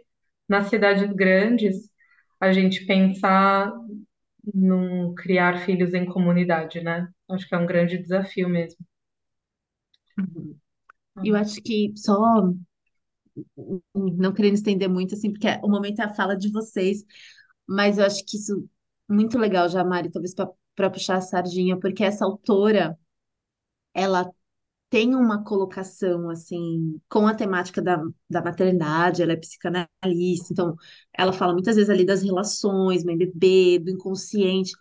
nas 0.49 0.67
cidades 0.67 1.09
grandes, 1.13 1.89
a 2.41 2.51
gente 2.51 2.85
pensar 2.85 3.71
num 4.53 5.15
criar 5.15 5.59
filhos 5.59 5.93
em 5.93 6.05
comunidade, 6.05 6.81
né? 6.81 7.07
Acho 7.29 7.47
que 7.47 7.55
é 7.55 7.57
um 7.57 7.65
grande 7.65 7.97
desafio 7.97 8.49
mesmo. 8.49 8.85
Uhum. 10.17 10.59
Eu 11.23 11.37
acho 11.37 11.61
que 11.61 11.93
só 11.95 12.51
não 13.95 14.33
querendo 14.33 14.55
estender 14.55 14.89
muito, 14.89 15.15
assim, 15.15 15.31
porque 15.31 15.47
o 15.63 15.69
momento 15.69 16.01
é 16.01 16.03
a 16.03 16.13
fala 16.13 16.35
de 16.35 16.51
vocês, 16.51 17.05
mas 17.65 17.97
eu 17.97 18.05
acho 18.05 18.25
que 18.25 18.35
isso 18.35 18.67
muito 19.09 19.37
legal 19.37 19.67
já, 19.69 19.83
Mari, 19.83 20.11
talvez 20.11 20.33
para 20.75 20.89
puxar 20.89 21.17
a 21.17 21.21
sardinha, 21.21 21.79
porque 21.79 22.03
essa 22.03 22.25
autora, 22.25 22.97
ela 23.93 24.31
tem 24.89 25.15
uma 25.15 25.43
colocação, 25.43 26.29
assim, 26.29 26.99
com 27.09 27.27
a 27.27 27.35
temática 27.35 27.81
da, 27.81 28.03
da 28.29 28.41
maternidade, 28.43 29.21
ela 29.23 29.33
é 29.33 29.37
psicanalista, 29.37 30.53
então 30.53 30.75
ela 31.17 31.33
fala 31.33 31.53
muitas 31.53 31.75
vezes 31.77 31.89
ali 31.89 32.05
das 32.05 32.23
relações, 32.23 33.03
mãe-bebê, 33.03 33.79
do 33.79 33.91
inconsciente, 33.91 34.73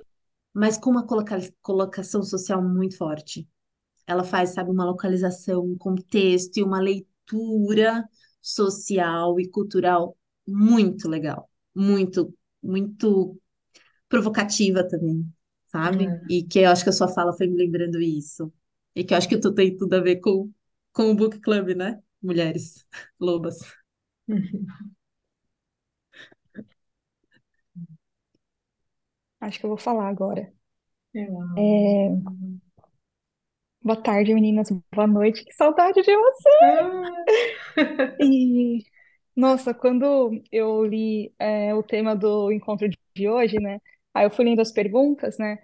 mas 0.54 0.78
com 0.78 0.90
uma 0.90 1.06
coloca 1.06 1.38
colocação 1.62 2.22
social 2.22 2.62
muito 2.62 2.96
forte. 2.96 3.48
Ela 4.06 4.24
faz, 4.24 4.50
sabe, 4.50 4.70
uma 4.70 4.84
localização, 4.84 5.64
um 5.64 5.76
contexto 5.78 6.58
e 6.58 6.62
uma 6.64 6.80
leitura 6.80 8.08
social 8.42 9.38
e 9.40 9.48
cultural 9.48 10.16
muito 10.46 11.08
legal, 11.08 11.50
muito, 11.74 12.34
muito 12.62 13.38
provocativa 14.08 14.86
também, 14.86 15.26
sabe? 15.66 16.06
É. 16.06 16.20
E 16.30 16.42
que 16.42 16.60
eu 16.60 16.70
acho 16.70 16.82
que 16.84 16.90
a 16.90 16.92
sua 16.92 17.08
fala 17.08 17.32
foi 17.32 17.46
me 17.46 17.56
lembrando 17.56 18.00
isso. 18.00 18.52
E 18.94 19.04
que 19.04 19.14
eu 19.14 19.18
acho 19.18 19.28
que 19.28 19.38
tu 19.38 19.52
tem 19.54 19.76
tudo 19.76 19.94
a 19.94 20.00
ver 20.00 20.16
com, 20.16 20.50
com 20.92 21.10
o 21.10 21.14
book 21.14 21.40
club, 21.40 21.76
né? 21.76 22.00
Mulheres 22.22 22.86
lobas. 23.20 23.58
Acho 29.40 29.60
que 29.60 29.66
eu 29.66 29.70
vou 29.70 29.78
falar 29.78 30.08
agora. 30.08 30.52
É, 31.14 32.08
amo. 32.08 32.60
boa 33.80 33.96
tarde, 34.02 34.34
meninas. 34.34 34.68
Boa 34.92 35.06
noite. 35.06 35.44
Que 35.44 35.52
saudade 35.54 36.02
de 36.02 36.16
você. 36.16 36.48
Ah. 36.62 38.16
E, 38.20 38.84
nossa, 39.36 39.72
quando 39.72 40.30
eu 40.50 40.84
li 40.84 41.32
é, 41.38 41.74
o 41.74 41.82
tema 41.82 42.16
do 42.16 42.50
encontro 42.50 42.88
de 43.14 43.28
hoje, 43.28 43.58
né? 43.60 43.80
Aí 44.14 44.24
eu 44.24 44.30
fui 44.30 44.44
lendo 44.44 44.60
as 44.60 44.72
perguntas, 44.72 45.38
né? 45.38 45.58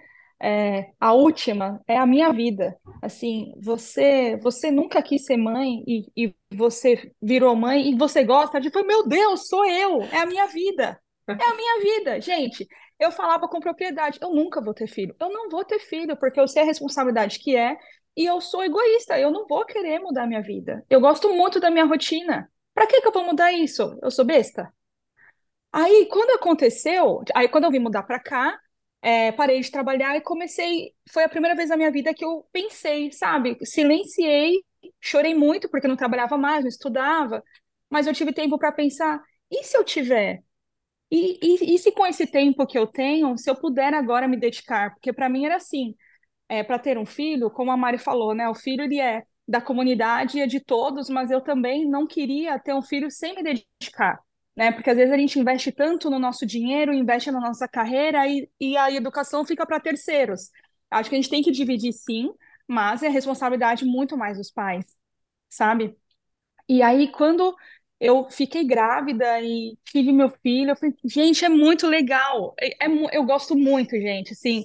é, 0.45 0.91
a 1.01 1.13
última 1.13 1.81
é 1.87 1.97
a 1.97 2.07
minha 2.07 2.31
vida. 2.33 2.77
Assim, 3.01 3.55
você, 3.63 4.37
você 4.43 4.71
nunca 4.71 5.03
quis 5.03 5.25
ser 5.25 5.37
mãe 5.37 5.83
e, 5.87 6.07
e 6.15 6.35
você 6.53 7.11
virou 7.23 7.57
mãe 7.57 7.91
e 7.91 7.97
você 7.97 8.23
gosta 8.25 8.61
de, 8.61 8.71
meu 8.85 9.07
Deus, 9.07 9.49
sou 9.49 9.65
eu, 9.65 10.03
é 10.03 10.19
a 10.19 10.27
minha 10.27 10.47
vida. 10.47 11.01
É 11.27 11.33
a 11.33 11.55
minha 11.55 11.81
vida, 11.81 12.21
gente. 12.21 12.69
Eu 13.01 13.11
falava 13.11 13.49
com 13.49 13.59
propriedade, 13.59 14.19
eu 14.21 14.31
nunca 14.31 14.61
vou 14.61 14.75
ter 14.75 14.87
filho. 14.87 15.17
Eu 15.19 15.31
não 15.31 15.49
vou 15.49 15.65
ter 15.65 15.79
filho 15.79 16.15
porque 16.17 16.39
eu 16.39 16.47
sei 16.47 16.63
a 16.63 16.67
responsabilidade 16.67 17.39
que 17.39 17.57
é 17.57 17.79
e 18.15 18.27
eu 18.27 18.41
sou 18.41 18.63
egoísta. 18.63 19.19
Eu 19.19 19.31
não 19.31 19.47
vou 19.47 19.65
querer 19.65 19.99
mudar 20.01 20.27
minha 20.27 20.43
vida. 20.43 20.85
Eu 20.91 21.01
gosto 21.01 21.33
muito 21.33 21.59
da 21.59 21.71
minha 21.71 21.87
rotina. 21.87 22.51
Para 22.75 22.87
que 22.87 23.01
que 23.01 23.09
eu 23.09 23.13
vou 23.13 23.25
mudar 23.25 23.53
isso? 23.53 23.99
Eu 24.03 24.11
sou 24.11 24.25
besta? 24.25 24.71
Aí, 25.76 26.07
quando 26.11 26.31
aconteceu, 26.31 27.23
aí 27.35 27.49
quando 27.49 27.64
eu 27.64 27.71
vim 27.71 27.81
mudar 27.81 28.04
para 28.04 28.21
cá, 28.21 28.57
é, 29.02 29.33
parei 29.33 29.61
de 29.61 29.71
trabalhar 29.71 30.16
e 30.16 30.21
comecei. 30.21 30.93
Foi 31.12 31.25
a 31.25 31.28
primeira 31.28 31.57
vez 31.57 31.69
na 31.71 31.76
minha 31.76 31.90
vida 31.90 32.14
que 32.14 32.25
eu 32.25 32.47
pensei, 32.52 33.11
sabe? 33.12 33.59
Silenciei, 33.66 34.62
chorei 35.00 35.35
muito 35.35 35.69
porque 35.69 35.88
não 35.88 35.97
trabalhava 35.97 36.38
mais, 36.38 36.62
não 36.62 36.69
estudava, 36.69 37.43
mas 37.90 38.07
eu 38.07 38.14
tive 38.14 38.33
tempo 38.33 38.57
para 38.59 38.71
pensar: 38.73 39.21
e 39.50 39.64
se 39.64 39.76
eu 39.76 39.83
tiver? 39.85 40.43
E, 41.11 41.38
e, 41.43 41.75
e 41.76 41.78
se 41.78 41.93
com 41.93 42.07
esse 42.07 42.26
tempo 42.26 42.66
que 42.66 42.78
eu 42.78 42.87
tenho, 42.87 43.37
se 43.38 43.50
eu 43.50 43.57
puder 43.57 43.95
agora 43.95 44.28
me 44.28 44.37
dedicar? 44.38 44.93
Porque 44.95 45.12
para 45.12 45.28
mim 45.28 45.47
era 45.47 45.57
assim: 45.57 45.95
é, 46.49 46.62
para 46.64 46.78
ter 46.81 46.99
um 46.99 47.07
filho, 47.07 47.50
como 47.50 47.71
a 47.73 47.76
Mari 47.78 47.99
falou, 47.99 48.35
né? 48.35 48.49
O 48.49 48.54
filho 48.57 48.85
ele 48.85 49.00
é 49.00 49.25
da 49.49 49.61
comunidade 49.62 50.38
e 50.38 50.43
é 50.43 50.47
de 50.49 50.61
todos, 50.61 51.11
mas 51.11 51.31
eu 51.31 51.43
também 51.43 51.88
não 51.88 52.07
queria 52.07 52.59
ter 52.61 52.75
um 52.75 52.83
filho 52.83 53.11
sem 53.11 53.35
me 53.37 53.43
dedicar, 53.45 54.21
né? 54.57 54.73
Porque 54.73 54.91
às 54.91 54.97
vezes 54.97 55.13
a 55.13 55.19
gente 55.19 55.39
investe 55.39 55.73
tanto 55.73 56.11
no 56.11 56.19
nosso 56.19 56.47
dinheiro, 56.47 56.93
investe 56.93 57.31
na 57.31 57.41
nossa 57.41 57.67
carreira 57.69 58.27
e, 58.29 58.49
e 58.61 58.77
a 58.77 58.91
educação 58.91 59.45
fica 59.45 59.67
para 59.67 59.81
terceiros. 59.81 60.51
Acho 60.91 61.09
que 61.11 61.17
a 61.17 61.19
gente 61.21 61.31
tem 61.31 61.43
que 61.43 61.51
dividir 61.51 61.93
sim, 61.93 62.33
mas 62.69 63.03
é 63.03 63.09
responsabilidade 63.09 63.85
muito 63.85 64.17
mais 64.17 64.39
dos 64.39 64.51
pais, 64.51 64.85
sabe? 65.51 65.97
E 66.69 66.83
aí, 66.83 67.11
quando 67.13 67.55
eu 68.01 68.29
fiquei 68.31 68.65
grávida 68.67 69.41
e 69.43 69.77
tive 69.85 70.13
meu 70.13 70.31
filho, 70.31 70.71
eu 70.71 70.77
falei, 70.77 70.95
gente, 71.05 71.45
é 71.45 71.49
muito 71.49 71.87
legal. 71.87 72.55
É, 72.61 72.87
é 72.87 73.17
eu 73.17 73.25
gosto 73.25 73.57
muito, 73.57 73.91
gente. 73.93 74.33
Assim, 74.33 74.65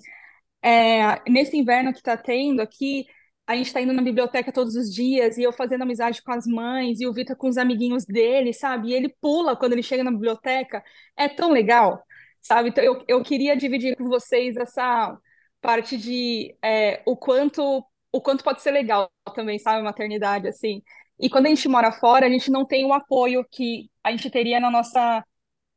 é, 0.61 1.21
nesse 1.29 1.57
inverno 1.57 1.93
que 1.93 1.99
está 1.99 2.17
tendo 2.17 2.61
aqui, 2.61 3.05
a 3.49 3.55
gente 3.55 3.67
está 3.67 3.81
indo 3.81 3.93
na 3.93 4.03
biblioteca 4.03 4.51
todos 4.53 4.75
os 4.75 4.93
dias 4.93 5.37
e 5.37 5.43
eu 5.43 5.51
fazendo 5.51 5.81
amizade 5.83 6.21
com 6.23 6.31
as 6.31 6.45
mães 6.45 7.01
e 7.01 7.07
o 7.07 7.13
Vitor 7.13 7.35
com 7.35 7.49
os 7.49 7.57
amiguinhos 7.57 8.05
dele, 8.05 8.53
sabe? 8.53 8.89
E 8.89 8.93
ele 8.93 9.09
pula 9.21 9.55
quando 9.57 9.73
ele 9.73 9.83
chega 9.83 10.03
na 10.03 10.11
biblioteca. 10.11 10.83
É 11.17 11.27
tão 11.29 11.51
legal. 11.51 12.03
sabe? 12.41 12.69
Então, 12.69 12.83
eu, 12.83 13.03
eu 13.07 13.23
queria 13.23 13.55
dividir 13.57 13.95
com 13.97 14.07
vocês 14.07 14.55
essa 14.57 15.17
parte 15.61 15.97
de 15.97 16.55
é, 16.63 17.01
o 17.05 17.17
quanto 17.17 17.83
o 18.11 18.21
quanto 18.21 18.43
pode 18.43 18.61
ser 18.61 18.71
legal 18.71 19.11
também, 19.35 19.59
sabe, 19.59 19.83
maternidade, 19.83 20.47
assim. 20.47 20.81
E 21.19 21.29
quando 21.29 21.45
a 21.47 21.49
gente 21.49 21.67
mora 21.67 21.91
fora, 21.91 22.25
a 22.25 22.29
gente 22.29 22.49
não 22.51 22.65
tem 22.65 22.85
o 22.85 22.93
apoio 22.93 23.45
que 23.51 23.89
a 24.03 24.11
gente 24.11 24.29
teria 24.31 24.59
na 24.59 24.71
nossa, 24.71 25.23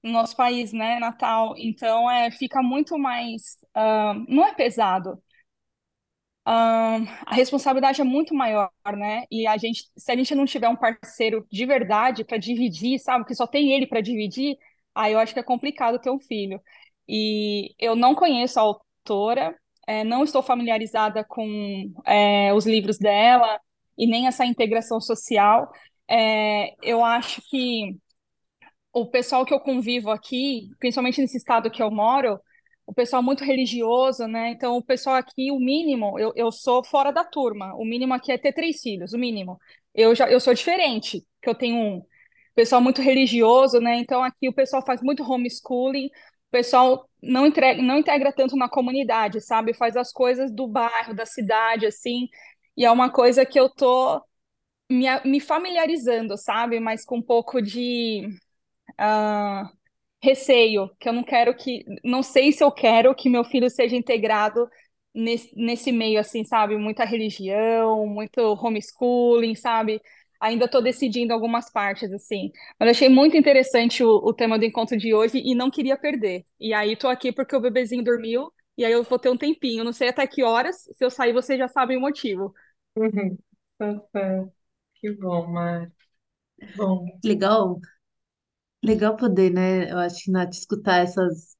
no 0.02 0.12
nosso 0.12 0.36
país, 0.36 0.72
né, 0.72 0.98
natal. 1.00 1.54
Então, 1.58 2.10
é, 2.10 2.30
fica 2.30 2.62
muito 2.62 2.98
mais... 2.98 3.58
ah, 3.74 4.14
não 4.28 4.46
é 4.46 4.54
pesado, 4.54 5.22
A 6.44 7.34
responsabilidade 7.34 8.00
é 8.00 8.04
muito 8.04 8.34
maior, 8.34 8.70
né? 8.96 9.24
E 9.30 9.46
a 9.46 9.56
gente, 9.56 9.84
se 9.96 10.10
a 10.10 10.16
gente 10.16 10.34
não 10.34 10.44
tiver 10.44 10.68
um 10.68 10.76
parceiro 10.76 11.46
de 11.50 11.64
verdade 11.66 12.24
para 12.24 12.36
dividir, 12.36 12.98
sabe, 12.98 13.24
que 13.24 13.34
só 13.34 13.46
tem 13.46 13.72
ele 13.72 13.86
para 13.86 14.00
dividir, 14.00 14.56
aí 14.94 15.12
eu 15.12 15.18
acho 15.20 15.32
que 15.32 15.40
é 15.40 15.42
complicado 15.42 15.98
ter 16.00 16.10
um 16.10 16.18
filho. 16.18 16.60
E 17.08 17.74
eu 17.78 17.94
não 17.94 18.14
conheço 18.14 18.58
a 18.58 18.62
autora, 18.62 19.56
é, 19.86 20.04
não 20.04 20.24
estou 20.24 20.42
familiarizada 20.42 21.24
com 21.24 21.92
é, 22.04 22.52
os 22.54 22.66
livros 22.66 22.98
dela 22.98 23.60
e 23.96 24.06
nem 24.06 24.26
essa 24.26 24.44
integração 24.44 25.00
social. 25.00 25.70
É, 26.08 26.74
eu 26.82 27.04
acho 27.04 27.40
que 27.50 27.96
o 28.92 29.06
pessoal 29.06 29.44
que 29.44 29.54
eu 29.54 29.60
convivo 29.60 30.10
aqui, 30.10 30.68
principalmente 30.78 31.20
nesse 31.20 31.36
estado 31.36 31.70
que 31.70 31.82
eu 31.82 31.90
moro, 31.90 32.38
o 32.92 32.94
pessoal 32.94 33.22
muito 33.22 33.42
religioso, 33.42 34.26
né? 34.26 34.50
Então, 34.50 34.76
o 34.76 34.82
pessoal 34.84 35.16
aqui, 35.16 35.50
o 35.50 35.58
mínimo, 35.58 36.18
eu, 36.18 36.30
eu 36.36 36.52
sou 36.52 36.84
fora 36.84 37.10
da 37.10 37.24
turma. 37.24 37.74
O 37.74 37.84
mínimo 37.86 38.12
aqui 38.12 38.30
é 38.30 38.36
ter 38.38 38.52
três 38.52 38.82
filhos, 38.82 39.14
o 39.14 39.18
mínimo. 39.18 39.58
Eu 39.94 40.14
já 40.14 40.30
eu 40.30 40.38
sou 40.38 40.52
diferente, 40.52 41.26
que 41.40 41.48
eu 41.48 41.54
tenho 41.54 41.76
um. 41.76 42.06
Pessoal 42.54 42.82
muito 42.82 43.00
religioso, 43.00 43.80
né? 43.80 43.96
Então, 43.96 44.22
aqui 44.22 44.46
o 44.48 44.52
pessoal 44.52 44.84
faz 44.84 45.00
muito 45.02 45.22
homeschooling. 45.22 46.06
O 46.08 46.10
pessoal 46.50 47.08
não 47.22 47.46
entrega, 47.46 47.80
não 47.82 47.96
integra 47.98 48.30
tanto 48.30 48.56
na 48.56 48.68
comunidade, 48.68 49.40
sabe? 49.40 49.72
Faz 49.72 49.96
as 49.96 50.12
coisas 50.12 50.52
do 50.52 50.66
bairro, 50.68 51.14
da 51.14 51.24
cidade, 51.24 51.86
assim. 51.86 52.28
E 52.76 52.84
é 52.84 52.90
uma 52.90 53.10
coisa 53.10 53.46
que 53.46 53.58
eu 53.58 53.70
tô 53.70 54.22
me, 54.90 55.06
me 55.24 55.40
familiarizando, 55.40 56.36
sabe? 56.38 56.80
Mas 56.80 57.04
com 57.04 57.18
um 57.18 57.22
pouco 57.22 57.62
de 57.62 58.28
ah, 58.98 59.70
receio, 60.22 60.88
que 61.00 61.08
eu 61.08 61.12
não 61.12 61.24
quero 61.24 61.54
que, 61.56 61.84
não 62.04 62.22
sei 62.22 62.52
se 62.52 62.62
eu 62.62 62.70
quero 62.72 63.14
que 63.14 63.28
meu 63.28 63.44
filho 63.44 63.68
seja 63.70 63.96
integrado 63.96 64.68
nesse, 65.14 65.52
nesse 65.56 65.92
meio, 65.92 66.20
assim, 66.20 66.44
sabe? 66.44 66.76
Muita 66.76 67.04
religião, 67.04 68.06
muito 68.06 68.40
homeschooling, 68.40 69.54
sabe? 69.54 70.00
Ainda 70.40 70.64
estou 70.66 70.82
decidindo 70.82 71.32
algumas 71.32 71.70
partes, 71.70 72.12
assim. 72.12 72.50
Mas 72.78 72.90
achei 72.90 73.08
muito 73.08 73.36
interessante 73.36 74.02
o, 74.04 74.08
o 74.16 74.32
tema 74.34 74.58
do 74.58 74.64
encontro 74.64 74.96
de 74.96 75.14
hoje 75.14 75.38
e 75.44 75.54
não 75.54 75.70
queria 75.70 75.96
perder. 75.96 76.44
E 76.58 76.72
aí 76.74 76.96
tô 76.96 77.08
aqui 77.08 77.32
porque 77.32 77.54
o 77.56 77.60
bebezinho 77.60 78.02
dormiu 78.04 78.52
e 78.76 78.84
aí 78.84 78.92
eu 78.92 79.02
vou 79.04 79.18
ter 79.18 79.28
um 79.30 79.36
tempinho. 79.36 79.84
Não 79.84 79.92
sei 79.92 80.08
até 80.08 80.26
que 80.26 80.42
horas. 80.42 80.76
Se 80.94 81.04
eu 81.04 81.10
sair, 81.10 81.32
vocês 81.32 81.58
já 81.58 81.68
sabem 81.68 81.96
o 81.96 82.00
motivo. 82.00 82.52
Uhum. 82.96 83.38
Tá 83.78 84.00
certo. 84.12 84.52
Que 84.96 85.10
bom, 85.12 85.46
Mari. 85.52 85.92
Bom, 86.76 87.06
Legal, 87.24 87.80
legal 88.82 89.16
poder, 89.16 89.52
né? 89.52 89.90
Eu 89.90 89.98
acho 89.98 90.30
Nath, 90.30 90.54
escutar 90.54 90.98
essas, 90.98 91.56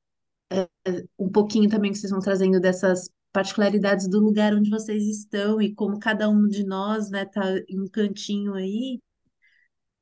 um 1.18 1.30
pouquinho 1.30 1.68
também 1.68 1.92
que 1.92 1.98
vocês 1.98 2.10
vão 2.10 2.20
trazendo 2.20 2.60
dessas 2.60 3.08
particularidades 3.32 4.08
do 4.08 4.20
lugar 4.20 4.54
onde 4.54 4.68
vocês 4.70 5.04
estão 5.04 5.60
e 5.60 5.74
como 5.74 5.98
cada 5.98 6.28
um 6.28 6.46
de 6.46 6.64
nós, 6.64 7.10
né, 7.10 7.24
tá 7.24 7.42
em 7.68 7.80
um 7.80 7.88
cantinho 7.88 8.54
aí. 8.54 9.00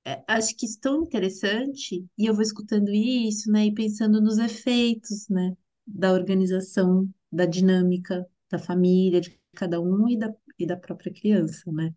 É, 0.05 0.23
acho 0.27 0.57
que 0.57 0.67
isso 0.67 0.79
é 0.79 0.81
tão 0.81 1.03
interessante, 1.03 2.05
e 2.19 2.27
eu 2.27 2.35
vou 2.35 2.43
escutando 2.43 2.89
isso, 2.91 3.51
né, 3.53 3.67
e 3.67 3.75
pensando 3.75 4.21
nos 4.21 4.39
efeitos, 4.39 5.29
né, 5.29 5.55
da 5.87 6.13
organização, 6.13 7.09
da 7.31 7.45
dinâmica 7.45 8.27
da 8.51 8.59
família, 8.59 9.21
de 9.21 9.39
cada 9.55 9.81
um 9.81 10.09
e 10.09 10.19
da, 10.19 10.35
e 10.59 10.67
da 10.67 10.77
própria 10.77 11.13
criança, 11.13 11.71
né? 11.71 11.95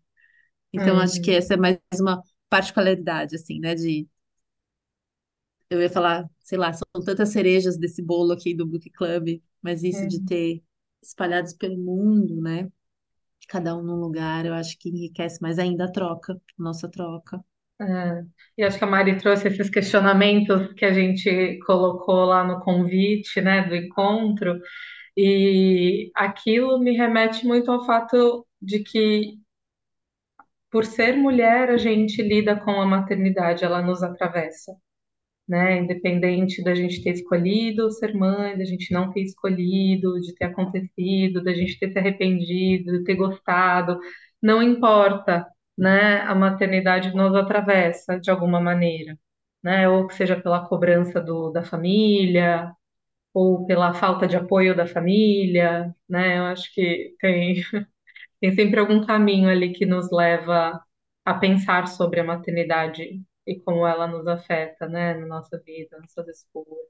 Então, 0.72 0.98
acho 1.00 1.20
que 1.20 1.30
essa 1.32 1.54
é 1.54 1.56
mais 1.56 1.78
uma 2.00 2.22
particularidade, 2.48 3.34
assim, 3.34 3.58
né, 3.58 3.74
de 3.74 4.06
eu 5.74 5.82
ia 5.82 5.90
falar, 5.90 6.28
sei 6.40 6.58
lá, 6.58 6.72
são 6.72 6.86
tantas 7.04 7.30
cerejas 7.30 7.78
desse 7.78 8.02
bolo 8.02 8.32
aqui 8.32 8.54
do 8.54 8.66
Book 8.66 8.90
Club, 8.90 9.40
mas 9.62 9.82
isso 9.82 10.06
de 10.06 10.20
Uhum. 10.20 10.24
ter 10.24 10.62
espalhados 11.02 11.52
pelo 11.54 11.76
mundo, 11.78 12.40
né? 12.42 12.70
Cada 13.48 13.76
um 13.76 13.82
num 13.82 13.96
lugar, 14.00 14.46
eu 14.46 14.54
acho 14.54 14.78
que 14.78 14.88
enriquece 14.90 15.40
mais 15.42 15.58
ainda 15.58 15.84
a 15.86 15.92
troca, 15.92 16.40
nossa 16.58 16.90
troca. 16.90 17.44
É. 17.80 18.24
E 18.56 18.62
acho 18.64 18.78
que 18.78 18.84
a 18.84 18.86
Mari 18.86 19.18
trouxe 19.18 19.48
esses 19.48 19.68
questionamentos 19.68 20.72
que 20.74 20.84
a 20.84 20.92
gente 20.92 21.58
colocou 21.66 22.24
lá 22.24 22.44
no 22.44 22.60
convite, 22.60 23.40
né, 23.40 23.62
do 23.68 23.74
encontro, 23.74 24.60
e 25.16 26.10
aquilo 26.16 26.78
me 26.80 26.96
remete 26.96 27.46
muito 27.46 27.72
ao 27.72 27.84
fato 27.86 28.46
de 28.62 28.80
que, 28.84 29.38
por 30.70 30.84
ser 30.84 31.16
mulher, 31.16 31.70
a 31.70 31.78
gente 31.78 32.20
lida 32.22 32.54
com 32.60 32.72
a 32.72 32.84
maternidade, 32.84 33.64
ela 33.64 33.80
nos 33.80 34.02
atravessa. 34.02 34.76
Né? 35.48 35.78
Independente 35.78 36.62
da 36.62 36.74
gente 36.74 37.02
ter 37.02 37.10
escolhido 37.12 37.90
ser 37.90 38.14
mãe, 38.14 38.56
da 38.56 38.64
gente 38.64 38.92
não 38.92 39.10
ter 39.12 39.22
escolhido, 39.22 40.20
de 40.20 40.34
ter 40.34 40.46
acontecido, 40.46 41.42
da 41.42 41.52
gente 41.54 41.78
ter 41.78 41.92
se 41.92 41.98
arrependido, 41.98 42.98
de 42.98 43.04
ter 43.04 43.14
gostado, 43.16 43.98
não 44.42 44.62
importa, 44.62 45.46
né? 45.76 46.20
A 46.22 46.34
maternidade 46.34 47.14
nos 47.14 47.34
atravessa 47.34 48.18
de 48.20 48.30
alguma 48.30 48.60
maneira, 48.60 49.18
né? 49.62 49.88
Ou 49.88 50.06
que 50.06 50.14
seja 50.14 50.40
pela 50.40 50.66
cobrança 50.68 51.20
do, 51.20 51.50
da 51.50 51.62
família, 51.64 52.72
ou 53.34 53.66
pela 53.66 53.94
falta 53.94 54.26
de 54.28 54.36
apoio 54.36 54.76
da 54.76 54.86
família, 54.86 55.94
né? 56.08 56.38
Eu 56.38 56.44
acho 56.44 56.72
que 56.74 57.16
tem 57.20 57.56
tem 58.40 58.52
sempre 58.54 58.80
algum 58.80 59.04
caminho 59.06 59.48
ali 59.48 59.72
que 59.72 59.86
nos 59.86 60.10
leva 60.12 60.80
a 61.24 61.34
pensar 61.34 61.88
sobre 61.88 62.20
a 62.20 62.24
maternidade 62.24 63.22
e 63.46 63.60
como 63.60 63.86
ela 63.86 64.06
nos 64.06 64.26
afeta, 64.26 64.88
né, 64.88 65.14
na 65.14 65.26
nossa 65.26 65.58
vida, 65.60 65.98
nas 65.98 66.14
nossas 66.16 66.38
escolhas. 66.38 66.88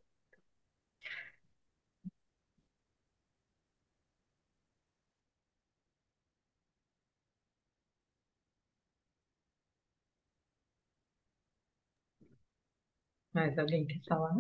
Mas 13.35 13.59
alguém 13.59 13.87
quer 13.87 14.01
falar? 14.09 14.35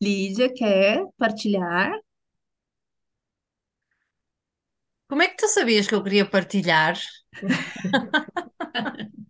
Lídia 0.00 0.52
quer 0.54 1.04
partilhar? 1.18 1.92
Como 5.08 5.22
é 5.24 5.28
que 5.28 5.36
tu 5.40 5.46
sabias 5.48 5.86
que 5.86 5.94
eu 5.94 6.02
queria 6.04 6.24
partilhar? 6.34 6.96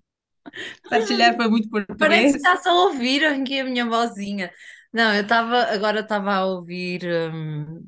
Partilhar 0.89 1.37
foi 1.37 1.49
muito 1.49 1.69
Parece 1.99 2.31
que 2.33 2.37
português. 2.37 2.37
estás 2.39 2.67
a 2.67 2.73
ouvir 2.75 3.25
aqui 3.25 3.61
a 3.61 3.65
minha 3.65 3.87
vozinha. 3.87 4.53
Não, 4.93 5.15
eu 5.15 5.23
estava, 5.23 5.65
agora 5.65 6.01
estava 6.01 6.33
a 6.35 6.47
ouvir 6.47 7.03
hum, 7.33 7.87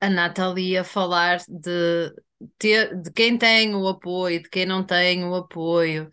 a 0.00 0.10
Nathalie 0.10 0.78
a 0.78 0.84
falar 0.84 1.38
de, 1.48 2.12
ter, 2.58 3.00
de 3.02 3.12
quem 3.12 3.38
tem 3.38 3.74
o 3.74 3.88
apoio, 3.88 4.42
de 4.42 4.48
quem 4.50 4.66
não 4.66 4.84
tem 4.84 5.24
o 5.24 5.34
apoio, 5.34 6.10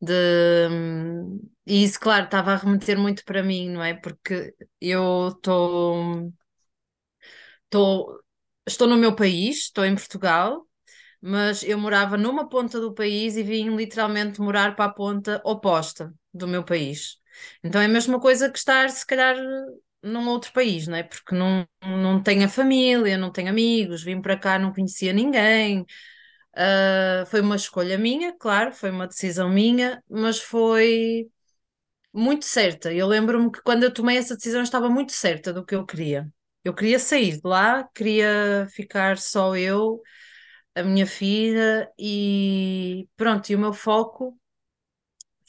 de, 0.00 0.12
hum, 0.70 1.40
e 1.66 1.84
isso, 1.84 2.00
claro, 2.00 2.26
estava 2.26 2.52
a 2.52 2.56
remeter 2.56 2.98
muito 2.98 3.24
para 3.24 3.42
mim, 3.42 3.70
não 3.70 3.82
é? 3.82 3.94
Porque 3.94 4.54
eu 4.80 5.28
estou, 5.30 6.32
estou 8.66 8.86
no 8.88 8.96
meu 8.96 9.14
país, 9.14 9.58
estou 9.66 9.84
em 9.84 9.94
Portugal. 9.94 10.66
Mas 11.26 11.62
eu 11.62 11.78
morava 11.78 12.16
numa 12.18 12.48
ponta 12.48 12.80
do 12.80 12.94
país 12.94 13.36
e 13.36 13.42
vim 13.42 13.74
literalmente 13.76 14.40
morar 14.40 14.76
para 14.76 14.86
a 14.86 14.88
ponta 14.94 15.40
oposta 15.44 16.14
do 16.34 16.46
meu 16.48 16.64
país. 16.64 17.16
Então 17.64 17.80
é 17.80 17.86
a 17.86 17.88
mesma 17.88 18.20
coisa 18.20 18.50
que 18.50 18.58
estar, 18.58 18.90
se 18.90 19.06
calhar, 19.06 19.36
num 20.02 20.28
outro 20.28 20.52
país, 20.52 20.86
não 20.86 20.96
é? 20.98 21.02
Porque 21.02 21.34
não, 21.34 21.66
não 21.82 22.22
tenho 22.22 22.44
a 22.44 22.48
família, 22.48 23.16
não 23.16 23.32
tenho 23.32 23.48
amigos, 23.48 24.02
vim 24.02 24.20
para 24.20 24.36
cá, 24.38 24.58
não 24.58 24.72
conhecia 24.72 25.12
ninguém. 25.14 25.86
Ah, 26.56 27.24
foi 27.26 27.40
uma 27.40 27.56
escolha 27.56 27.98
minha, 27.98 28.32
claro, 28.38 28.72
foi 28.72 28.90
uma 28.90 29.06
decisão 29.08 29.48
minha, 29.50 30.02
mas 30.10 30.40
foi 30.40 31.28
muito 32.12 32.44
certa. 32.44 32.92
Eu 32.92 33.06
lembro-me 33.06 33.50
que 33.50 33.62
quando 33.62 33.84
eu 33.84 33.92
tomei 33.92 34.16
essa 34.18 34.36
decisão, 34.36 34.62
estava 34.62 34.88
muito 34.88 35.12
certa 35.12 35.52
do 35.52 35.64
que 35.64 35.74
eu 35.74 35.84
queria. 35.86 36.28
Eu 36.64 36.74
queria 36.74 36.98
sair 36.98 37.34
de 37.40 37.42
lá, 37.48 37.84
queria 37.94 38.66
ficar 38.70 39.18
só 39.18 39.56
eu 39.56 40.00
a 40.74 40.82
minha 40.82 41.06
filha 41.06 41.90
e 41.98 43.08
pronto, 43.16 43.50
e 43.50 43.54
o 43.56 43.58
meu 43.58 43.72
foco 43.72 44.38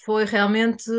foi 0.03 0.25
realmente 0.25 0.89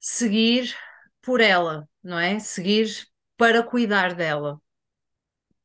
seguir 0.00 0.74
por 1.22 1.40
ela, 1.40 1.88
não 2.02 2.18
é? 2.18 2.38
Seguir 2.38 3.06
para 3.36 3.62
cuidar 3.62 4.14
dela. 4.14 4.60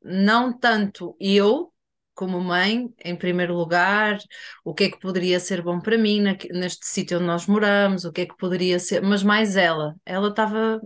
Não 0.02 0.58
tanto 0.58 1.16
eu, 1.20 1.74
como 2.14 2.40
mãe, 2.40 2.94
em 3.04 3.16
primeiro 3.16 3.56
lugar, 3.56 4.18
o 4.64 4.74
que 4.74 4.86
é 4.86 4.90
que 4.92 5.00
poderia 5.00 5.40
ser 5.40 5.62
bom 5.62 5.80
para 5.82 5.98
mim 5.98 6.22
neste 6.52 6.86
sítio 6.86 7.18
onde 7.18 7.26
nós 7.28 7.48
moramos, 7.48 8.06
o 8.06 8.12
que 8.12 8.22
é 8.22 8.26
que 8.26 8.38
poderia 8.38 8.80
ser, 8.80 9.02
mas 9.02 9.24
mais 9.24 9.56
ela. 9.58 9.96
Ela 10.06 10.30
estava 10.30 10.80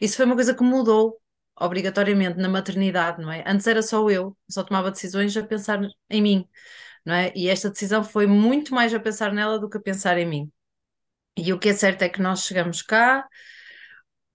Isso 0.00 0.16
foi 0.16 0.26
uma 0.26 0.34
coisa 0.34 0.54
que 0.54 0.62
mudou 0.62 1.20
obrigatoriamente 1.64 2.38
na 2.38 2.48
maternidade, 2.48 3.20
não 3.22 3.30
é? 3.32 3.44
Antes 3.46 3.66
era 3.66 3.82
só 3.82 4.08
eu, 4.10 4.36
só 4.48 4.62
tomava 4.64 4.90
decisões 4.90 5.36
a 5.36 5.44
pensar 5.44 5.80
em 6.10 6.22
mim, 6.22 6.48
não 7.04 7.14
é? 7.14 7.32
E 7.36 7.48
esta 7.48 7.70
decisão 7.70 8.04
foi 8.04 8.26
muito 8.26 8.74
mais 8.74 8.94
a 8.94 9.00
pensar 9.00 9.32
nela 9.32 9.58
do 9.58 9.68
que 9.70 9.78
a 9.78 9.82
pensar 9.82 10.18
em 10.18 10.26
mim. 10.26 10.52
E 11.36 11.52
o 11.52 11.58
que 11.58 11.70
é 11.70 11.74
certo 11.74 12.02
é 12.02 12.08
que 12.08 12.22
nós 12.22 12.44
chegamos 12.44 12.82
cá, 12.82 13.26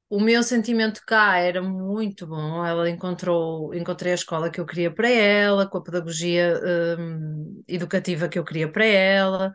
o 0.09 0.19
meu 0.21 0.41
sentimento 0.43 1.01
cá 1.05 1.37
era 1.37 1.61
muito 1.61 2.25
bom. 2.27 2.65
Ela 2.65 2.89
encontrou, 2.89 3.73
encontrei 3.73 4.13
a 4.13 4.15
escola 4.15 4.49
que 4.49 4.59
eu 4.59 4.65
queria 4.65 4.93
para 4.93 5.09
ela, 5.09 5.67
com 5.67 5.77
a 5.77 5.83
pedagogia 5.83 6.59
hum, 6.97 7.63
educativa 7.67 8.29
que 8.29 8.39
eu 8.39 8.45
queria 8.45 8.71
para 8.71 8.85
ela. 8.85 9.51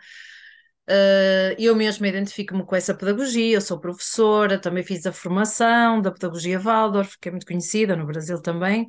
Uh, 0.88 1.54
eu 1.58 1.76
mesma 1.76 2.08
identifico-me 2.08 2.64
com 2.66 2.74
essa 2.74 2.92
pedagogia, 2.94 3.54
eu 3.54 3.60
sou 3.60 3.78
professora, 3.78 4.60
também 4.60 4.82
fiz 4.82 5.06
a 5.06 5.12
formação 5.12 6.02
da 6.02 6.10
pedagogia 6.10 6.58
Waldorf, 6.58 7.16
que 7.20 7.28
é 7.28 7.30
muito 7.32 7.46
conhecida 7.46 7.94
no 7.94 8.04
Brasil 8.04 8.42
também, 8.42 8.86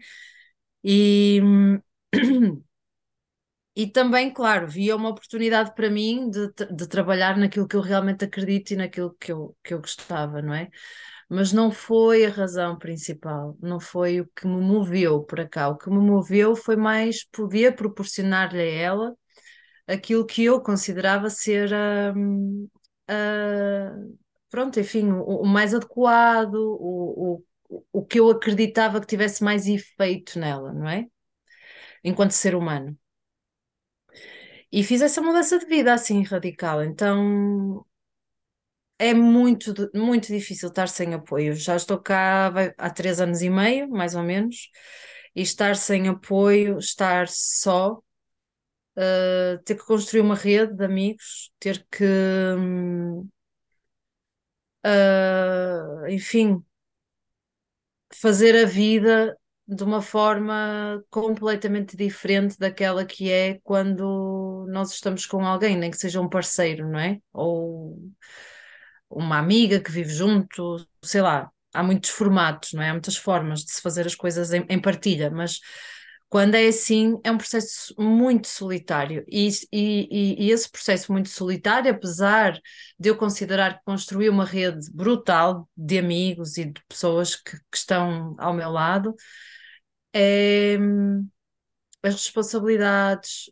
e, 0.84 1.41
e 3.75 3.88
também, 3.88 4.32
claro, 4.34 4.67
via 4.67 4.95
uma 4.95 5.10
oportunidade 5.10 5.73
para 5.75 5.89
mim 5.89 6.29
de, 6.29 6.51
de 6.71 6.88
trabalhar 6.88 7.38
naquilo 7.38 7.67
que 7.67 7.75
eu 7.75 7.82
realmente 7.82 8.25
acredito 8.25 8.71
e 8.71 8.75
naquilo 8.75 9.15
que 9.19 9.32
eu, 9.32 9.56
que 9.63 9.73
eu 9.73 9.79
gostava, 9.79 10.41
não 10.41 10.53
é? 10.53 10.69
Mas 11.29 11.53
não 11.53 11.71
foi 11.71 12.25
a 12.25 12.29
razão 12.29 12.77
principal, 12.77 13.58
não 13.62 13.79
foi 13.79 14.21
o 14.21 14.27
que 14.36 14.47
me 14.47 14.62
moveu 14.62 15.23
para 15.23 15.47
cá. 15.47 15.69
O 15.69 15.77
que 15.77 15.89
me 15.89 15.97
moveu 15.97 16.56
foi 16.56 16.75
mais 16.75 17.23
poder 17.25 17.75
proporcionar-lhe 17.75 18.62
a 18.62 18.65
ela 18.65 19.15
aquilo 19.87 20.25
que 20.25 20.43
eu 20.43 20.61
considerava 20.61 21.29
ser 21.29 21.71
uh, 21.71 22.65
uh, 23.09 24.17
pronto, 24.49 24.79
enfim, 24.79 25.11
o, 25.11 25.41
o 25.41 25.45
mais 25.47 25.73
adequado, 25.73 26.55
o, 26.55 27.41
o, 27.69 27.79
o 27.91 28.05
que 28.05 28.19
eu 28.19 28.29
acreditava 28.29 29.01
que 29.01 29.07
tivesse 29.07 29.43
mais 29.43 29.67
efeito 29.67 30.39
nela, 30.39 30.73
não 30.73 30.87
é? 30.87 31.07
Enquanto 32.03 32.31
ser 32.31 32.55
humano. 32.55 32.97
E 34.71 34.83
fiz 34.83 35.01
essa 35.01 35.21
mudança 35.21 35.59
de 35.59 35.65
vida 35.65 35.93
assim 35.93 36.23
radical. 36.23 36.83
Então 36.83 37.85
é 38.97 39.13
muito, 39.13 39.73
muito 39.93 40.27
difícil 40.27 40.69
estar 40.69 40.87
sem 40.87 41.13
apoio. 41.13 41.53
Já 41.55 41.75
estou 41.75 41.99
cá 41.99 42.51
há 42.77 42.89
três 42.89 43.19
anos 43.19 43.41
e 43.41 43.49
meio, 43.49 43.89
mais 43.89 44.15
ou 44.15 44.23
menos, 44.23 44.69
e 45.35 45.41
estar 45.41 45.75
sem 45.75 46.07
apoio, 46.07 46.77
estar 46.79 47.27
só, 47.27 48.01
uh, 48.97 49.62
ter 49.63 49.75
que 49.75 49.86
construir 49.86 50.21
uma 50.21 50.36
rede 50.36 50.73
de 50.75 50.86
amigos, 50.86 51.51
ter 51.60 51.86
que, 51.91 52.03
uh, 54.86 56.08
enfim, 56.10 56.63
fazer 58.13 58.56
a 58.56 58.65
vida 58.65 59.38
de 59.67 59.84
uma 59.84 60.01
forma 60.01 61.03
completamente 61.10 61.95
diferente 61.95 62.58
daquela 62.60 63.06
que 63.06 63.32
é 63.32 63.60
quando 63.63 64.65
nós 64.69 64.91
estamos 64.91 65.25
com 65.25 65.45
alguém, 65.45 65.77
nem 65.77 65.89
que 65.89 65.97
seja 65.97 66.21
um 66.21 66.29
parceiro, 66.29 66.88
não 66.89 66.99
é? 66.99 67.19
Ou 67.32 67.97
uma 69.10 69.38
amiga 69.38 69.79
que 69.79 69.91
vive 69.91 70.13
junto, 70.13 70.77
sei 71.03 71.21
lá, 71.21 71.49
há 71.73 71.84
muitos 71.84 72.10
formatos, 72.10 72.73
não 72.73 72.84
é? 72.84 72.89
Há 72.89 72.93
muitas 72.93 73.15
formas 73.15 73.62
de 73.63 73.71
se 73.71 73.82
fazer 73.82 74.06
as 74.06 74.15
coisas 74.15 74.51
em, 74.53 74.65
em 74.69 74.82
partilha, 74.82 75.32
mas 75.32 75.60
quando 76.33 76.55
é 76.55 76.65
assim, 76.67 77.19
é 77.23 77.31
um 77.31 77.37
processo 77.37 77.93
muito 77.95 78.47
solitário. 78.47 79.23
E, 79.29 79.49
e, 79.71 80.47
e, 80.47 80.51
esse 80.51 80.67
processo 80.67 81.11
muito 81.11 81.29
solitário, 81.29 81.91
apesar 81.91 82.59
de 82.99 83.09
eu 83.09 83.15
considerar 83.15 83.77
que 83.77 83.85
construí 83.85 84.27
uma 84.29 84.43
rede 84.43 84.89
brutal 84.91 85.69
de 85.77 85.99
amigos 85.99 86.57
e 86.57 86.65
de 86.65 86.81
pessoas 86.89 87.35
que, 87.35 87.51
que 87.51 87.77
estão 87.77 88.35
ao 88.39 88.51
meu 88.51 88.71
lado, 88.71 89.13
é, 90.11 90.75
as 92.01 92.15
responsabilidades, 92.15 93.51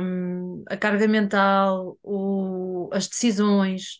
um, 0.00 0.64
a 0.70 0.76
carga 0.78 1.06
mental, 1.06 1.98
o, 2.02 2.88
as 2.94 3.06
decisões 3.08 3.98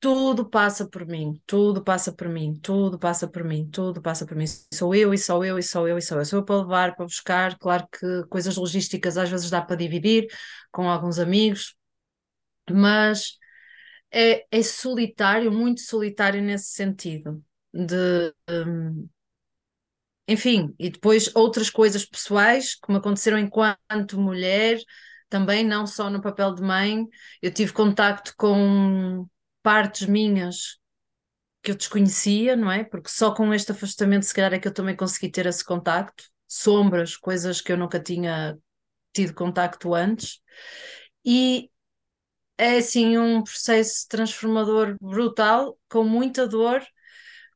tudo 0.00 0.48
passa 0.48 0.88
por 0.88 1.06
mim, 1.06 1.40
tudo 1.46 1.84
passa 1.84 2.10
por 2.10 2.28
mim, 2.28 2.54
tudo 2.62 2.98
passa 2.98 3.28
por 3.28 3.44
mim, 3.44 3.68
tudo 3.70 4.00
passa 4.00 4.26
por 4.26 4.34
mim. 4.34 4.46
Sou 4.72 4.94
eu 4.94 5.12
e 5.12 5.18
sou 5.18 5.44
eu 5.44 5.58
e 5.58 5.62
sou 5.62 5.86
eu 5.86 5.98
e 5.98 6.02
sou 6.02 6.18
eu. 6.18 6.24
Sou 6.24 6.38
eu 6.40 6.44
para 6.44 6.56
levar, 6.56 6.96
para 6.96 7.04
buscar. 7.04 7.58
Claro 7.58 7.86
que 7.92 8.24
coisas 8.30 8.56
logísticas 8.56 9.18
às 9.18 9.28
vezes 9.28 9.50
dá 9.50 9.60
para 9.60 9.76
dividir 9.76 10.26
com 10.72 10.88
alguns 10.88 11.18
amigos, 11.18 11.76
mas 12.70 13.38
é, 14.10 14.46
é 14.50 14.62
solitário, 14.62 15.52
muito 15.52 15.82
solitário 15.82 16.42
nesse 16.42 16.70
sentido. 16.70 17.42
De, 17.72 18.34
um, 18.48 19.08
enfim, 20.26 20.74
e 20.78 20.88
depois 20.90 21.30
outras 21.34 21.68
coisas 21.68 22.06
pessoais 22.06 22.74
que 22.74 22.90
me 22.90 22.98
aconteceram 22.98 23.38
enquanto 23.38 24.18
mulher, 24.18 24.78
também 25.28 25.64
não 25.64 25.86
só 25.86 26.08
no 26.08 26.22
papel 26.22 26.54
de 26.54 26.62
mãe, 26.62 27.06
eu 27.42 27.52
tive 27.52 27.72
contacto 27.72 28.34
com 28.36 29.28
partes 29.62 30.06
minhas 30.06 30.78
que 31.62 31.70
eu 31.70 31.76
desconhecia, 31.76 32.56
não 32.56 32.70
é? 32.70 32.84
Porque 32.84 33.08
só 33.10 33.34
com 33.34 33.52
este 33.52 33.72
afastamento, 33.72 34.24
se 34.24 34.34
calhar, 34.34 34.54
é 34.54 34.58
que 34.58 34.68
eu 34.68 34.74
também 34.74 34.96
consegui 34.96 35.30
ter 35.30 35.46
esse 35.46 35.64
contacto, 35.64 36.24
sombras, 36.48 37.16
coisas 37.16 37.60
que 37.60 37.72
eu 37.72 37.76
nunca 37.76 38.00
tinha 38.00 38.58
tido 39.12 39.34
contacto 39.34 39.94
antes, 39.94 40.40
e 41.24 41.70
é 42.58 42.78
assim 42.78 43.18
um 43.18 43.42
processo 43.42 44.06
transformador 44.08 44.96
brutal, 45.00 45.78
com 45.88 46.04
muita 46.04 46.46
dor, 46.46 46.82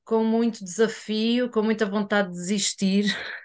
com 0.05 0.25
muito 0.25 0.65
desafio, 0.65 1.51
com 1.51 1.63
muita 1.63 1.87
vontade 1.87 2.29
de 2.31 2.35
desistir. 2.35 3.07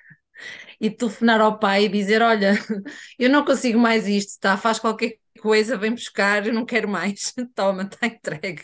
e 0.79 0.89
telefonar 0.89 1.41
ao 1.41 1.59
pai 1.59 1.85
e 1.85 1.89
dizer: 1.89 2.21
Olha, 2.21 2.53
eu 3.19 3.29
não 3.29 3.43
consigo 3.43 3.79
mais 3.79 4.07
isto, 4.07 4.39
tá? 4.39 4.57
Faz 4.57 4.79
qualquer 4.79 5.17
coisa, 5.39 5.77
vem 5.77 5.91
buscar, 5.93 6.45
eu 6.47 6.53
não 6.53 6.65
quero 6.65 6.87
mais, 6.87 7.33
toma, 7.55 7.83
está 7.83 8.07
entregue. 8.07 8.63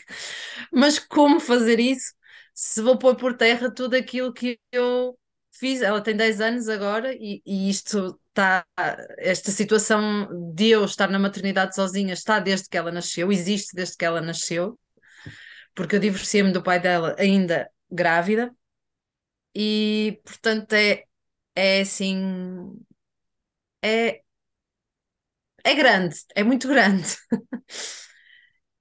Mas 0.72 0.98
como 0.98 1.40
fazer 1.40 1.80
isso 1.80 2.14
se 2.54 2.82
vou 2.82 2.98
pôr 2.98 3.16
por 3.16 3.36
terra 3.36 3.70
tudo 3.72 3.94
aquilo 3.96 4.32
que 4.32 4.58
eu 4.72 5.18
fiz? 5.50 5.82
Ela 5.82 6.00
tem 6.00 6.16
10 6.16 6.40
anos 6.40 6.68
agora 6.68 7.14
e, 7.14 7.42
e 7.46 7.70
isto 7.70 8.18
está, 8.28 8.66
esta 9.18 9.50
situação 9.50 10.28
de 10.54 10.68
eu 10.70 10.84
estar 10.84 11.08
na 11.08 11.18
maternidade 11.18 11.74
sozinha 11.74 12.14
está 12.14 12.38
desde 12.38 12.68
que 12.68 12.76
ela 12.76 12.92
nasceu, 12.92 13.32
existe 13.32 13.74
desde 13.74 13.96
que 13.96 14.04
ela 14.04 14.20
nasceu, 14.20 14.78
porque 15.74 15.96
eu 15.96 16.00
divorciei-me 16.00 16.52
do 16.52 16.62
pai 16.62 16.80
dela 16.80 17.14
ainda 17.18 17.70
grávida. 17.90 18.54
E 19.54 20.20
portanto 20.24 20.72
é, 20.74 21.04
é 21.54 21.80
assim, 21.80 22.74
é, 23.82 24.22
é 25.70 25.74
grande, 25.74 26.16
é 26.34 26.42
muito 26.44 26.68
grande. 26.68 27.16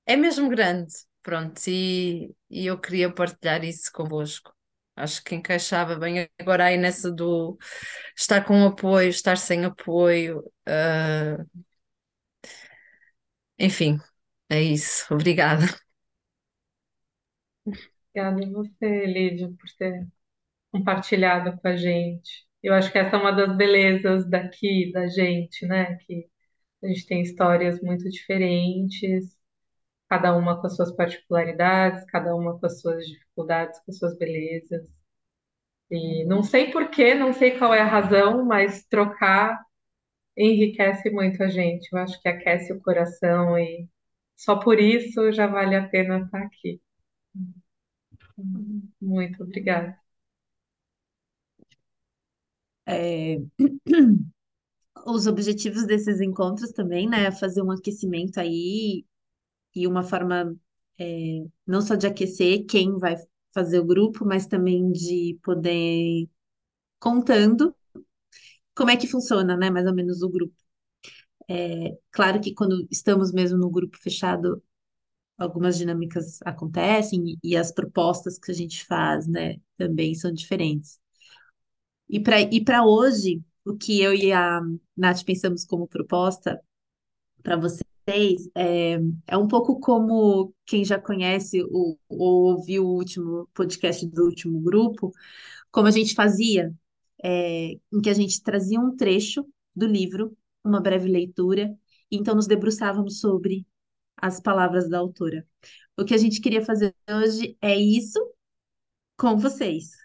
É 0.05 0.15
mesmo 0.15 0.49
grande. 0.49 0.93
Pronto, 1.23 1.59
e, 1.67 2.35
e 2.49 2.65
eu 2.67 2.79
queria 2.79 3.11
partilhar 3.11 3.63
isso 3.63 3.91
convosco. 3.91 4.53
Acho 4.95 5.23
que 5.23 5.35
encaixava 5.35 5.95
bem 5.95 6.29
agora 6.39 6.65
aí 6.65 6.77
nessa 6.77 7.11
do 7.11 7.57
estar 8.15 8.45
com 8.45 8.65
apoio, 8.65 9.09
estar 9.09 9.37
sem 9.37 9.65
apoio. 9.65 10.39
Uh... 10.67 11.65
Enfim, 13.59 13.99
é 14.49 14.61
isso. 14.61 15.13
Obrigada. 15.13 15.65
Obrigada 18.13 18.45
a 18.45 18.49
você, 18.51 19.05
Lídia, 19.05 19.47
por 19.49 19.69
ter 19.77 20.07
compartilhado 20.71 21.57
com 21.59 21.67
a 21.67 21.75
gente. 21.77 22.45
Eu 22.63 22.73
acho 22.73 22.91
que 22.91 22.97
essa 22.99 23.15
é 23.17 23.19
uma 23.19 23.31
das 23.31 23.55
belezas 23.57 24.29
daqui, 24.29 24.91
da 24.93 25.07
gente, 25.07 25.65
né? 25.67 25.97
Que 25.99 26.29
a 26.85 26.89
gente 26.89 27.07
tem 27.07 27.21
histórias 27.21 27.81
muito 27.81 28.09
diferentes, 28.09 29.37
cada 30.09 30.35
uma 30.37 30.59
com 30.61 30.67
as 30.67 30.75
suas 30.75 30.95
particularidades, 30.95 32.05
cada 32.07 32.35
uma 32.35 32.59
com 32.59 32.65
as 32.67 32.81
suas 32.81 33.05
dificuldades, 33.07 33.79
com 33.81 33.91
as 33.91 33.97
suas 33.99 34.17
belezas. 34.17 34.87
E 35.89 36.25
não 36.25 36.43
sei 36.43 36.71
por 36.71 36.89
quê, 36.89 37.13
não 37.15 37.33
sei 37.33 37.57
qual 37.57 37.73
é 37.73 37.81
a 37.81 37.85
razão, 37.87 38.43
mas 38.45 38.85
trocar 38.85 39.59
enriquece 40.37 41.09
muito 41.11 41.43
a 41.43 41.49
gente. 41.49 41.89
Eu 41.93 41.99
acho 41.99 42.21
que 42.21 42.29
aquece 42.29 42.73
o 42.73 42.81
coração 42.81 43.57
e 43.59 43.87
só 44.37 44.57
por 44.59 44.79
isso 44.79 45.31
já 45.33 45.47
vale 45.47 45.75
a 45.75 45.87
pena 45.89 46.19
estar 46.19 46.41
aqui. 46.43 46.81
Muito 49.01 49.43
obrigada. 49.43 49.99
É, 52.85 53.37
os 55.05 55.27
objetivos 55.27 55.85
desses 55.85 56.21
encontros 56.21 56.71
também, 56.71 57.07
né? 57.09 57.31
Fazer 57.31 57.61
um 57.61 57.71
aquecimento 57.71 58.39
aí 58.39 59.05
e 59.75 59.87
uma 59.87 60.03
forma 60.03 60.55
é, 60.99 61.45
não 61.67 61.81
só 61.81 61.95
de 61.95 62.07
aquecer 62.07 62.65
quem 62.67 62.97
vai 62.99 63.15
fazer 63.53 63.79
o 63.79 63.85
grupo, 63.85 64.25
mas 64.25 64.47
também 64.47 64.91
de 64.91 65.39
poder 65.43 66.29
contando 66.99 67.75
como 68.75 68.91
é 68.91 68.97
que 68.97 69.07
funciona, 69.07 69.55
né? 69.57 69.69
Mais 69.69 69.85
ou 69.87 69.93
menos 69.93 70.21
o 70.21 70.29
grupo. 70.29 70.55
É, 71.49 71.97
claro 72.11 72.41
que 72.41 72.53
quando 72.53 72.87
estamos 72.91 73.31
mesmo 73.31 73.57
no 73.57 73.69
grupo 73.69 73.97
fechado, 73.97 74.63
algumas 75.37 75.77
dinâmicas 75.77 76.39
acontecem 76.45 77.37
e 77.43 77.57
as 77.57 77.71
propostas 77.71 78.39
que 78.39 78.51
a 78.51 78.55
gente 78.55 78.85
faz, 78.85 79.27
né, 79.27 79.57
também 79.77 80.15
são 80.15 80.31
diferentes. 80.33 80.99
E 82.09 82.19
para 82.19 82.41
e 82.41 82.63
para 82.63 82.85
hoje, 82.85 83.41
o 83.65 83.75
que 83.75 84.01
eu 84.01 84.13
e 84.13 84.31
a 84.31 84.61
Nath 84.95 85.23
pensamos 85.23 85.65
como 85.65 85.87
proposta 85.87 86.61
para 87.43 87.57
vocês 87.57 87.85
é, 88.55 88.99
é 89.27 89.37
um 89.37 89.47
pouco 89.47 89.79
como 89.79 90.53
quem 90.65 90.85
já 90.85 90.99
conhece 90.99 91.63
o, 91.63 91.97
ou 92.07 92.53
ouviu 92.53 92.85
o 92.85 92.95
último 92.95 93.49
podcast 93.53 94.05
do 94.07 94.25
último 94.25 94.59
grupo, 94.61 95.11
como 95.71 95.87
a 95.87 95.91
gente 95.91 96.13
fazia, 96.13 96.73
é, 97.23 97.71
em 97.91 98.01
que 98.01 98.09
a 98.09 98.13
gente 98.13 98.41
trazia 98.43 98.79
um 98.79 98.95
trecho 98.95 99.45
do 99.75 99.87
livro, 99.87 100.37
uma 100.63 100.79
breve 100.81 101.09
leitura, 101.09 101.75
e 102.11 102.17
então 102.17 102.35
nos 102.35 102.47
debruçávamos 102.47 103.19
sobre 103.19 103.65
as 104.17 104.39
palavras 104.39 104.89
da 104.89 104.99
autora. 104.99 105.45
O 105.97 106.05
que 106.05 106.13
a 106.13 106.17
gente 106.17 106.41
queria 106.41 106.63
fazer 106.63 106.95
hoje 107.09 107.57
é 107.61 107.75
isso 107.75 108.19
com 109.17 109.37
vocês. 109.37 110.04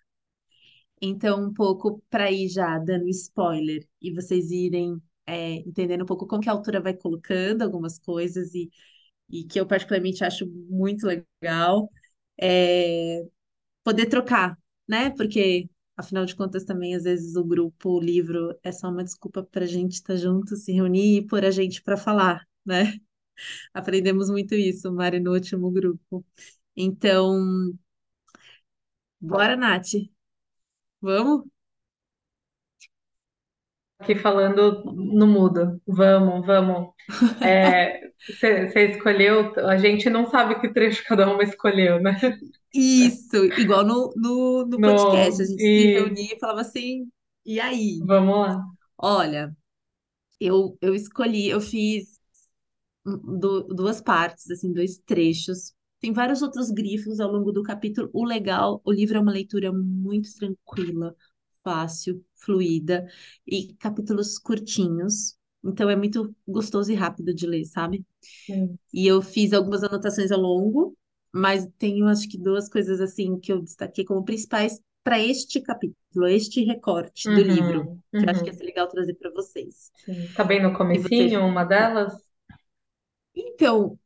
Então, 1.01 1.43
um 1.47 1.53
pouco 1.55 2.03
para 2.11 2.31
ir 2.31 2.49
já 2.49 2.79
dando 2.79 3.09
spoiler 3.09 3.87
e 4.01 4.13
vocês 4.13 4.51
irem 4.51 5.01
é, 5.27 5.55
entendendo 5.57 6.03
um 6.03 6.07
pouco 6.07 6.27
como 6.27 6.43
que 6.43 6.49
a 6.49 6.53
autora 6.53 6.81
vai 6.81 6.95
colocando 6.95 7.63
algumas 7.63 7.99
coisas 7.99 8.55
e, 8.55 8.71
e 9.31 9.45
que 9.45 9.61
eu 9.61 9.67
particularmente 9.67 10.25
acho 10.25 10.47
muito 10.71 11.07
legal, 11.07 11.91
é, 12.41 13.25
poder 13.85 14.07
trocar, 14.07 14.59
né? 14.89 15.11
Porque, 15.11 15.69
afinal 15.97 16.25
de 16.27 16.37
contas, 16.37 16.65
também 16.65 16.95
às 16.95 17.05
vezes 17.05 17.37
o 17.37 17.45
grupo, 17.45 17.91
o 17.99 18.01
livro 18.01 18.59
é 18.63 18.73
só 18.73 18.89
uma 18.91 19.05
desculpa 19.05 19.43
para 19.45 19.65
a 19.65 19.69
gente 19.69 19.95
estar 19.95 20.15
tá 20.15 20.21
junto, 20.21 20.57
se 20.57 20.73
reunir 20.73 21.19
e 21.19 21.27
pôr 21.27 21.45
a 21.45 21.51
gente 21.51 21.83
para 21.83 21.97
falar, 21.97 22.47
né? 22.65 22.95
Aprendemos 23.75 24.31
muito 24.31 24.55
isso, 24.55 24.93
Mari, 24.93 25.21
no 25.21 25.33
último 25.35 25.71
grupo. 25.71 26.25
Então, 26.77 27.73
bora, 29.21 29.57
Nath. 29.57 29.95
Vamos? 31.03 31.45
Aqui 33.99 34.15
falando 34.17 34.83
no 34.95 35.27
mudo. 35.27 35.81
Vamos, 35.87 36.47
vamos. 36.47 36.95
Você 38.41 38.91
escolheu, 38.91 39.53
a 39.69 39.77
gente 39.77 40.09
não 40.11 40.27
sabe 40.31 40.61
que 40.61 40.73
trecho 40.73 41.05
cada 41.05 41.31
uma 41.31 41.43
escolheu, 41.43 42.01
né? 42.01 42.19
Isso, 42.73 43.37
igual 43.57 43.85
no, 43.85 44.13
no, 44.17 44.67
no 44.67 44.81
podcast, 44.83 45.43
a 45.43 45.45
gente 45.47 45.65
se 45.65 45.87
e 45.87 45.91
reunia 45.93 46.35
e 46.35 46.39
falava 46.39 46.61
assim, 46.61 47.11
e 47.45 47.61
aí? 47.61 48.07
vamos 48.07 48.37
lá. 48.49 48.65
Olha, 48.99 49.57
eu, 50.41 50.79
eu 50.83 50.95
escolhi, 50.95 51.49
eu 51.51 51.61
fiz 51.61 52.21
du- 53.05 53.65
duas 53.75 54.01
partes, 54.01 54.51
assim, 54.51 54.73
dois 54.73 54.99
trechos. 54.99 55.75
Tem 56.01 56.13
vários 56.13 56.43
outros 56.43 56.71
grifos 56.71 57.21
ao 57.21 57.31
longo 57.31 57.53
do 57.53 57.63
capítulo. 57.63 58.11
O 58.13 58.25
legal, 58.25 58.81
o 58.85 58.93
livro 58.93 59.17
é 59.19 59.21
uma 59.21 59.33
leitura 59.33 59.73
muito 59.73 60.29
tranquila, 60.35 61.15
fácil, 61.63 62.25
fluida 62.37 63.07
e 63.47 63.75
capítulos 63.75 64.39
curtinhos. 64.39 65.37
Então 65.65 65.91
é 65.91 65.97
muito 65.97 66.35
gostoso 66.49 66.91
e 66.93 66.95
rápido 66.95 67.35
de 67.35 67.47
ler, 67.47 67.65
sabe? 67.67 68.05
Sim. 68.47 68.79
E 68.93 69.07
eu 69.07 69.23
fiz 69.23 69.53
algumas 69.53 69.83
anotações 69.85 70.33
ao 70.33 70.41
longo, 70.41 70.97
mas 71.33 71.67
tenho 71.79 72.07
acho 72.09 72.29
que 72.29 72.39
duas 72.39 72.69
coisas 72.69 73.01
assim 73.01 73.39
que 73.39 73.53
eu 73.53 73.63
destaquei 73.63 74.05
como 74.05 74.25
principais 74.25 74.81
para 75.05 75.19
este 75.21 75.61
capítulo, 75.61 76.27
este 76.29 76.65
recorte 76.65 77.33
do 77.33 77.43
livro, 77.43 77.89
Uhum, 77.89 78.03
que 78.17 78.27
eu 78.27 78.31
acho 78.31 78.43
que 78.43 78.51
ia 78.51 78.55
uhum, 78.55 78.57
ser 78.57 78.65
legal 78.65 78.89
trazer 78.89 79.15
para 79.15 79.31
vocês. 79.33 79.91
sim. 80.05 80.33
Tá 80.35 80.43
bem 80.45 80.63
no 80.63 80.73
comecinho, 80.77 81.45
uma 81.47 81.65
delas? 81.65 82.13
Então, 83.35 83.99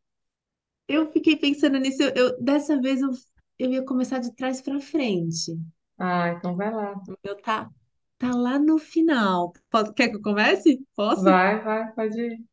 eu 0.88 1.10
fiquei 1.12 1.36
pensando 1.36 1.78
nisso. 1.78 2.02
Eu, 2.02 2.10
eu- 2.14 2.42
dessa 2.42 2.80
vez 2.80 3.00
eu, 3.00 3.10
eu 3.58 3.70
ia 3.72 3.84
começar 3.84 4.18
de 4.18 4.34
trás 4.34 4.60
para 4.60 4.80
frente. 4.80 5.52
Ah, 5.98 6.28
então 6.30 6.54
vai 6.56 6.72
lá. 6.72 6.92
O 7.08 7.16
meu 7.24 7.36
tá, 7.42 7.70
tá 8.18 8.34
lá 8.34 8.58
no 8.58 8.78
final. 8.78 9.52
Posso- 9.70 9.92
quer 9.94 10.08
que 10.10 10.16
eu 10.16 10.22
comece? 10.22 10.86
Posso? 10.94 11.30
Vai, 11.30 11.60
vai, 11.64 11.92
pode 11.94 12.20
ir. 12.20 12.44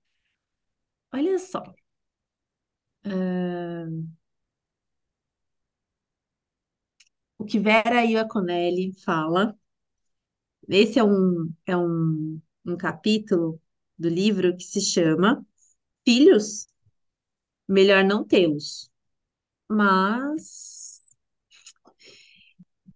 Olha 1.14 1.38
só. 1.40 1.64
Ahn, 3.12 3.94
o 7.38 7.44
que 7.46 7.60
Vera 7.60 8.04
Ioconelli 8.06 8.94
fala. 9.06 9.58
Esse 10.68 11.00
é 11.00 11.04
um, 11.04 11.54
é 11.66 11.76
um, 11.78 12.42
um 12.66 12.78
capítulo 12.78 13.60
do 13.98 14.08
livro 14.10 14.56
que 14.58 14.64
se 14.64 14.82
chama 14.82 15.46
Filhos, 16.06 16.68
melhor 17.72 18.04
não 18.04 18.24
tê-los. 18.24 18.92
Mas. 19.70 21.02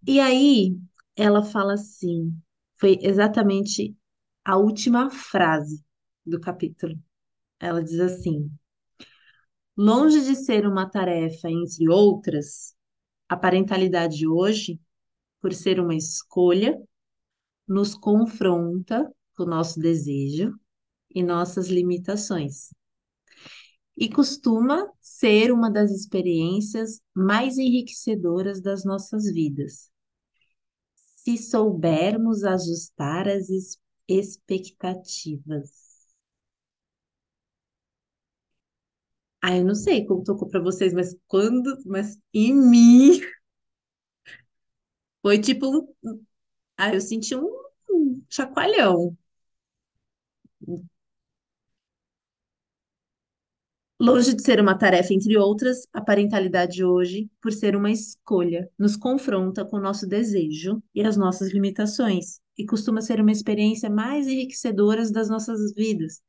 E 0.08 0.20
aí, 0.20 0.78
ela 1.16 1.44
fala 1.44 1.74
assim: 1.74 2.38
foi 2.78 3.00
exatamente 3.02 3.96
a 4.44 4.58
última 4.58 5.10
frase 5.10 5.84
do 6.26 6.40
capítulo. 6.40 7.00
Ela 7.60 7.84
diz 7.84 8.00
assim: 8.00 8.52
longe 9.78 10.22
de 10.26 10.36
ser 10.36 10.68
uma 10.68 10.90
tarefa 10.90 11.50
entre 11.50 11.90
outras, 11.90 12.76
a 13.30 13.38
parentalidade 13.38 14.28
hoje, 14.28 14.80
por 15.42 15.54
ser 15.54 15.80
uma 15.80 15.96
escolha, 15.96 16.78
nos 17.68 17.96
confronta 17.96 19.10
com 19.36 19.44
o 19.44 19.48
nosso 19.48 19.80
desejo 19.80 20.54
e 21.10 21.24
nossas 21.24 21.68
limitações. 21.68 22.70
E 23.98 24.10
costuma 24.10 24.90
ser 25.02 25.52
uma 25.52 25.70
das 25.70 25.92
experiências 25.92 27.02
mais 27.14 27.58
enriquecedoras 27.58 28.62
das 28.62 28.86
nossas 28.86 29.26
vidas, 29.34 29.90
se 31.16 31.38
soubermos 31.38 32.44
ajustar 32.44 33.28
as 33.28 33.48
expectativas. 34.08 35.72
Ah, 39.42 39.56
eu 39.58 39.64
não 39.66 39.76
sei 39.76 40.06
como 40.06 40.24
tocou 40.24 40.48
para 40.50 40.60
vocês, 40.62 40.94
mas 40.94 41.16
quando, 41.28 41.78
mas 41.86 42.18
em 42.34 42.54
mim 42.54 43.20
foi 45.22 45.40
tipo 45.40 45.68
um, 46.04 46.26
ah, 46.78 46.94
eu 46.96 47.02
senti 47.02 47.36
um 47.36 48.24
chacoalhão. 48.30 49.18
Longe 54.00 54.34
de 54.36 54.42
ser 54.44 54.60
uma 54.60 54.78
tarefa 54.78 55.14
entre 55.14 55.38
outras, 55.38 55.88
a 55.94 56.02
parentalidade 56.02 56.84
hoje, 56.84 57.30
por 57.42 57.52
ser 57.54 57.76
uma 57.76 57.92
escolha, 57.92 58.70
nos 58.78 58.96
confronta 58.98 59.66
com 59.66 59.78
o 59.78 59.82
nosso 59.82 60.06
desejo 60.08 60.82
e 60.94 61.02
as 61.02 61.16
nossas 61.18 61.52
limitações, 61.54 62.40
e 62.58 62.66
costuma 62.66 63.02
ser 63.02 63.22
uma 63.22 63.32
experiência 63.32 63.90
mais 63.90 64.28
enriquecedora 64.28 65.10
das 65.12 65.30
nossas 65.30 65.74
vidas, 65.74 66.22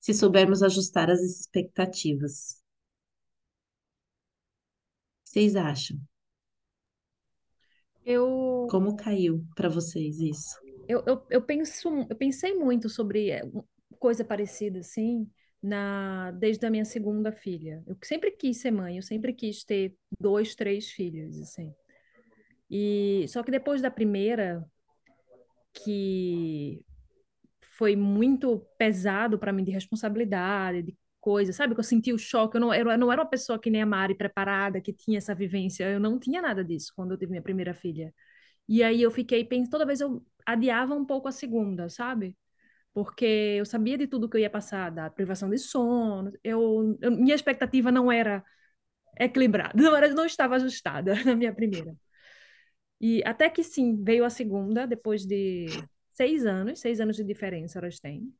se 0.00 0.14
soubermos 0.14 0.62
ajustar 0.62 1.10
as 1.10 1.20
expectativas. 1.22 2.62
Vocês 5.24 5.54
acham? 5.54 5.96
Eu, 8.04 8.26
Como 8.70 8.94
caiu 8.96 9.44
para 9.56 9.68
vocês 9.68 10.20
isso? 10.20 10.60
eu, 10.86 11.02
eu, 11.06 11.26
eu 11.30 11.42
penso, 11.42 11.88
eu 12.08 12.16
pensei 12.16 12.54
muito 12.54 12.88
sobre 12.88 13.42
um- 13.44 13.62
coisa 13.98 14.24
parecida 14.24 14.80
assim, 14.80 15.28
na, 15.62 16.30
desde 16.32 16.64
a 16.66 16.70
minha 16.70 16.84
segunda 16.84 17.32
filha. 17.32 17.82
Eu 17.86 17.96
sempre 18.02 18.30
quis 18.30 18.58
ser 18.60 18.70
mãe, 18.70 18.96
eu 18.96 19.02
sempre 19.02 19.32
quis 19.32 19.64
ter 19.64 19.96
dois, 20.18 20.54
três 20.54 20.90
filhos, 20.90 21.40
assim. 21.40 21.72
E 22.70 23.24
só 23.28 23.42
que 23.42 23.50
depois 23.50 23.80
da 23.82 23.90
primeira, 23.90 24.64
que 25.72 26.84
foi 27.78 27.96
muito 27.96 28.66
pesado 28.76 29.38
para 29.38 29.52
mim 29.52 29.64
de 29.64 29.70
responsabilidade, 29.70 30.82
de 30.82 30.96
coisa, 31.20 31.52
sabe? 31.52 31.74
Que 31.74 31.80
eu 31.80 31.84
senti 31.84 32.12
o 32.12 32.18
choque. 32.18 32.56
Eu 32.56 32.60
não, 32.60 32.74
eu 32.74 32.98
não 32.98 33.12
era 33.12 33.22
uma 33.22 33.28
pessoa 33.28 33.58
que 33.58 33.70
nem 33.70 33.82
a 33.82 33.86
Mari, 33.86 34.14
preparada, 34.16 34.80
que 34.80 34.92
tinha 34.92 35.18
essa 35.18 35.34
vivência. 35.34 35.84
Eu 35.84 36.00
não 36.00 36.18
tinha 36.18 36.42
nada 36.42 36.64
disso 36.64 36.92
quando 36.96 37.12
eu 37.12 37.18
tive 37.18 37.30
minha 37.30 37.42
primeira 37.42 37.74
filha. 37.74 38.12
E 38.68 38.82
aí 38.82 39.02
eu 39.02 39.10
fiquei 39.10 39.44
pensando, 39.44 39.70
toda 39.70 39.86
vez 39.86 40.00
eu 40.00 40.24
adiava 40.46 40.94
um 40.94 41.04
pouco 41.04 41.28
a 41.28 41.32
segunda, 41.32 41.88
sabe? 41.88 42.36
Porque 42.94 43.24
eu 43.58 43.64
sabia 43.66 43.96
de 43.98 44.06
tudo 44.06 44.28
que 44.28 44.36
eu 44.36 44.40
ia 44.40 44.50
passar, 44.50 44.90
da 44.90 45.10
privação 45.10 45.48
de 45.50 45.58
sono. 45.58 46.32
Eu, 46.42 46.98
eu- 47.00 47.12
minha 47.12 47.34
expectativa 47.34 47.92
não 47.92 48.10
era 48.10 48.44
equilibrada, 49.20 49.72
não 49.82 49.96
era, 49.96 50.08
não 50.10 50.26
estava 50.26 50.56
ajustada 50.56 51.14
na 51.24 51.36
minha 51.36 51.54
primeira. 51.54 51.96
E 53.00 53.22
até 53.24 53.48
que 53.50 53.62
sim, 53.62 54.02
veio 54.02 54.24
a 54.24 54.30
segunda, 54.30 54.86
depois 54.86 55.24
de 55.24 55.66
seis 56.14 56.44
anos, 56.46 56.80
seis 56.80 57.00
anos 57.00 57.16
de 57.16 57.24
diferença 57.24 57.78
elas 57.78 58.00
têm, 58.00 58.32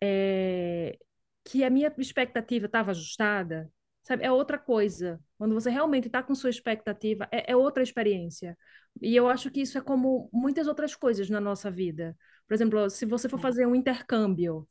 é, 0.00 0.98
que 1.44 1.64
a 1.64 1.70
minha 1.70 1.92
expectativa 1.98 2.66
estava 2.66 2.90
ajustada, 2.90 3.70
sabe? 4.02 4.24
É 4.24 4.30
outra 4.32 4.58
coisa. 4.58 5.20
Quando 5.38 5.54
você 5.54 5.70
realmente 5.70 6.06
está 6.06 6.22
com 6.22 6.34
sua 6.34 6.50
expectativa, 6.50 7.28
é, 7.30 7.52
é 7.52 7.56
outra 7.56 7.82
experiência. 7.82 8.56
E 9.00 9.14
eu 9.16 9.28
acho 9.28 9.50
que 9.50 9.60
isso 9.62 9.78
é 9.78 9.80
como 9.80 10.28
muitas 10.32 10.66
outras 10.66 10.94
coisas 10.94 11.28
na 11.30 11.40
nossa 11.40 11.70
vida. 11.70 12.16
Por 12.52 12.56
exemplo, 12.56 12.90
se 12.90 13.06
você 13.06 13.28
for 13.30 13.40
fazer 13.40 13.66
um 13.66 13.74
intercâmbio, 13.74 14.68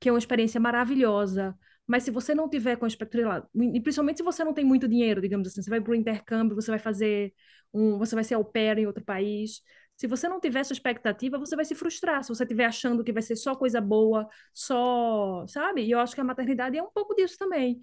que 0.00 0.08
é 0.08 0.12
uma 0.12 0.18
experiência 0.18 0.60
maravilhosa, 0.60 1.56
Mas 1.86 2.04
se 2.04 2.10
você 2.10 2.34
não 2.34 2.48
tiver 2.48 2.76
com 2.76 2.84
a 2.84 2.88
expectativa, 2.88 3.48
e 3.54 3.80
principalmente 3.80 4.18
se 4.18 4.22
você 4.22 4.44
não 4.44 4.54
tem 4.54 4.64
muito 4.64 4.88
dinheiro, 4.88 5.20
digamos 5.20 5.48
assim, 5.48 5.62
você 5.62 5.70
vai 5.70 5.80
para 5.80 5.90
o 5.92 5.94
intercâmbio, 5.94 6.54
você 6.54 6.70
vai 6.70 6.78
fazer 6.78 7.34
um, 7.72 7.98
você 7.98 8.14
vai 8.14 8.24
ser 8.24 8.34
au 8.34 8.44
pair 8.44 8.78
em 8.78 8.86
outro 8.86 9.04
país. 9.04 9.60
Se 9.96 10.06
você 10.06 10.28
não 10.28 10.40
tiver 10.40 10.60
essa 10.60 10.72
expectativa, 10.72 11.38
você 11.38 11.56
vai 11.56 11.64
se 11.64 11.74
frustrar. 11.74 12.22
Se 12.22 12.28
você 12.30 12.44
estiver 12.44 12.66
achando 12.66 13.04
que 13.04 13.12
vai 13.12 13.22
ser 13.22 13.36
só 13.36 13.54
coisa 13.56 13.80
boa, 13.80 14.28
só, 14.52 15.44
sabe? 15.48 15.82
E 15.84 15.90
eu 15.90 15.98
acho 16.00 16.14
que 16.14 16.20
a 16.20 16.24
maternidade 16.24 16.78
é 16.78 16.82
um 16.82 16.90
pouco 16.92 17.14
disso 17.14 17.36
também. 17.38 17.80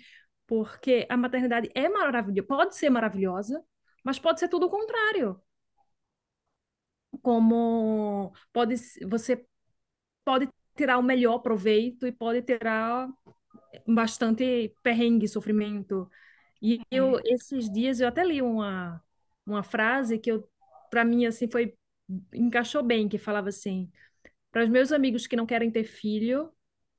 Porque 0.47 1.05
a 1.09 1.17
maternidade 1.17 1.69
é 1.75 1.89
maravilhosa, 1.89 2.47
pode 2.47 2.75
ser 2.75 2.89
maravilhosa, 2.89 3.63
mas 4.03 4.19
pode 4.19 4.39
ser 4.39 4.47
tudo 4.49 4.67
o 4.67 4.69
contrário. 4.69 5.39
Como 7.21 8.33
pode, 8.53 8.75
você 9.07 9.45
pode 10.25 10.49
tirar 10.75 10.97
o 10.97 11.03
melhor 11.03 11.39
proveito 11.39 12.07
e 12.07 12.11
pode 12.11 12.41
tirar 12.43 13.09
bastante 13.87 14.73
perrengue, 14.83 15.27
sofrimento. 15.27 16.09
E 16.61 16.81
eu, 16.91 17.19
esses 17.25 17.71
dias, 17.71 17.99
eu 17.99 18.07
até 18.07 18.23
li 18.23 18.41
uma, 18.41 19.03
uma 19.45 19.63
frase 19.63 20.19
que 20.19 20.31
eu, 20.31 20.47
para 20.89 21.03
mim, 21.05 21.25
assim, 21.25 21.49
foi, 21.49 21.75
encaixou 22.33 22.83
bem, 22.83 23.09
que 23.09 23.17
falava 23.17 23.49
assim, 23.49 23.91
para 24.51 24.63
os 24.63 24.69
meus 24.69 24.91
amigos 24.91 25.27
que 25.27 25.35
não 25.35 25.45
querem 25.45 25.71
ter 25.71 25.83
filho, 25.85 26.51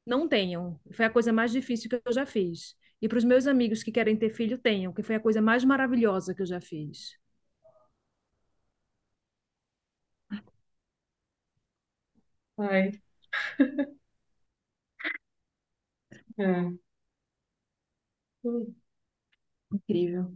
não 0.07 0.29
tenham. 0.29 0.81
Foi 0.93 1.07
a 1.07 1.11
coisa 1.11 1.33
mais 1.33 1.53
difícil 1.53 1.91
que 1.91 2.01
eu 2.05 2.13
já 2.13 2.27
fiz. 2.27 2.77
E 3.01 3.09
para 3.09 3.19
os 3.19 3.25
meus 3.25 3.47
amigos 3.47 3.83
que 3.83 3.93
querem 3.93 4.17
ter 4.17 4.31
filho, 4.31 4.59
tenham, 4.59 4.93
que 4.93 5.03
foi 5.03 5.17
a 5.17 5.21
coisa 5.21 5.43
mais 5.43 5.65
maravilhosa 5.65 6.35
que 6.35 6.43
eu 6.43 6.47
já 6.47 6.61
fiz. 6.61 7.19
Ai. 12.71 12.93
É. 16.39 16.73
Incrível. 19.71 20.33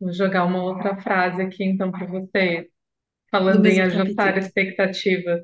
Vou 0.00 0.10
jogar 0.12 0.44
uma 0.46 0.62
outra 0.62 0.96
frase 1.02 1.42
aqui 1.42 1.62
então 1.64 1.90
para 1.90 2.06
você, 2.06 2.70
Do 3.48 3.58
falando 3.58 3.66
em 3.66 3.80
mesmo 3.80 3.82
ajustar 3.82 4.36
capítulo. 4.36 4.38
expectativas. 4.38 5.42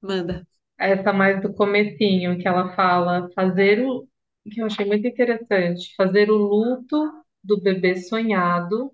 Manda. 0.00 0.46
Essa 0.78 1.12
mais 1.12 1.40
do 1.42 1.52
comecinho, 1.54 2.38
que 2.38 2.46
ela 2.48 2.74
fala 2.74 3.28
fazer 3.34 3.80
o, 3.84 4.06
que 4.50 4.60
eu 4.60 4.66
achei 4.66 4.84
muito 4.86 5.06
interessante, 5.06 5.94
fazer 5.96 6.30
o 6.30 6.36
luto 6.36 6.96
do 7.42 7.60
bebê 7.60 7.96
sonhado 7.96 8.92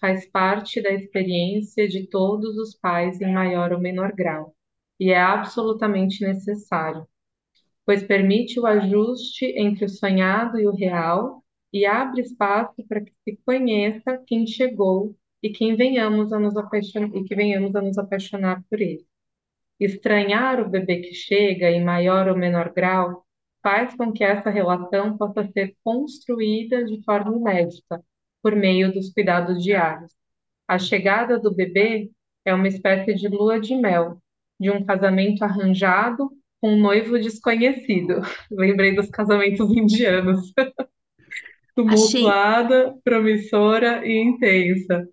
faz 0.00 0.26
parte 0.30 0.80
da 0.82 0.90
experiência 0.92 1.88
de 1.88 2.06
todos 2.08 2.56
os 2.58 2.74
pais 2.74 3.20
em 3.20 3.32
maior 3.32 3.72
ou 3.72 3.80
menor 3.80 4.12
grau, 4.14 4.54
e 5.00 5.10
é 5.10 5.18
absolutamente 5.18 6.22
necessário, 6.22 7.06
pois 7.86 8.02
permite 8.02 8.60
o 8.60 8.66
ajuste 8.66 9.46
entre 9.56 9.86
o 9.86 9.88
sonhado 9.88 10.60
e 10.60 10.66
o 10.66 10.74
real 10.76 11.42
e 11.72 11.86
abre 11.86 12.20
espaço 12.20 12.86
para 12.86 13.00
que 13.00 13.12
se 13.24 13.40
conheça 13.46 14.22
quem 14.26 14.46
chegou 14.46 15.16
e 15.42 15.50
quem 15.50 15.74
venhamos 15.74 16.32
a 16.32 16.38
nos 16.38 16.54
apaixonar, 16.56 17.16
e 17.16 17.24
que 17.24 17.34
venhamos 17.34 17.74
a 17.74 17.80
nos 17.80 17.96
apaixonar 17.96 18.62
por 18.68 18.80
ele. 18.80 19.06
Estranhar 19.78 20.60
o 20.60 20.68
bebê 20.68 21.00
que 21.00 21.14
chega, 21.14 21.70
em 21.70 21.82
maior 21.82 22.28
ou 22.28 22.36
menor 22.36 22.70
grau, 22.74 23.24
faz 23.62 23.94
com 23.96 24.12
que 24.12 24.22
essa 24.22 24.50
relação 24.50 25.16
possa 25.16 25.44
ser 25.52 25.74
construída 25.82 26.84
de 26.84 27.02
forma 27.02 27.36
inédita, 27.36 28.04
por 28.42 28.54
meio 28.54 28.92
dos 28.92 29.10
cuidados 29.12 29.62
diários. 29.62 30.12
A 30.68 30.78
chegada 30.78 31.38
do 31.38 31.54
bebê 31.54 32.10
é 32.44 32.54
uma 32.54 32.68
espécie 32.68 33.14
de 33.14 33.28
lua 33.28 33.58
de 33.58 33.74
mel, 33.74 34.20
de 34.60 34.70
um 34.70 34.84
casamento 34.84 35.42
arranjado 35.42 36.30
com 36.60 36.74
um 36.74 36.80
noivo 36.80 37.18
desconhecido. 37.18 38.20
Lembrei 38.52 38.94
dos 38.94 39.08
casamentos 39.08 39.70
indianos. 39.70 40.52
Achei, 41.88 42.22
Tumultuada, 42.22 42.94
promissora 43.02 44.06
e 44.06 44.12
intensa. 44.22 45.08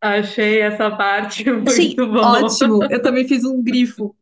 Achei 0.00 0.60
essa 0.60 0.90
parte 0.90 1.44
achei 1.48 1.94
muito 1.96 2.06
boa. 2.08 2.42
ótimo. 2.42 2.84
Eu 2.84 3.00
também 3.00 3.26
fiz 3.26 3.44
um 3.44 3.62
grifo. 3.62 4.14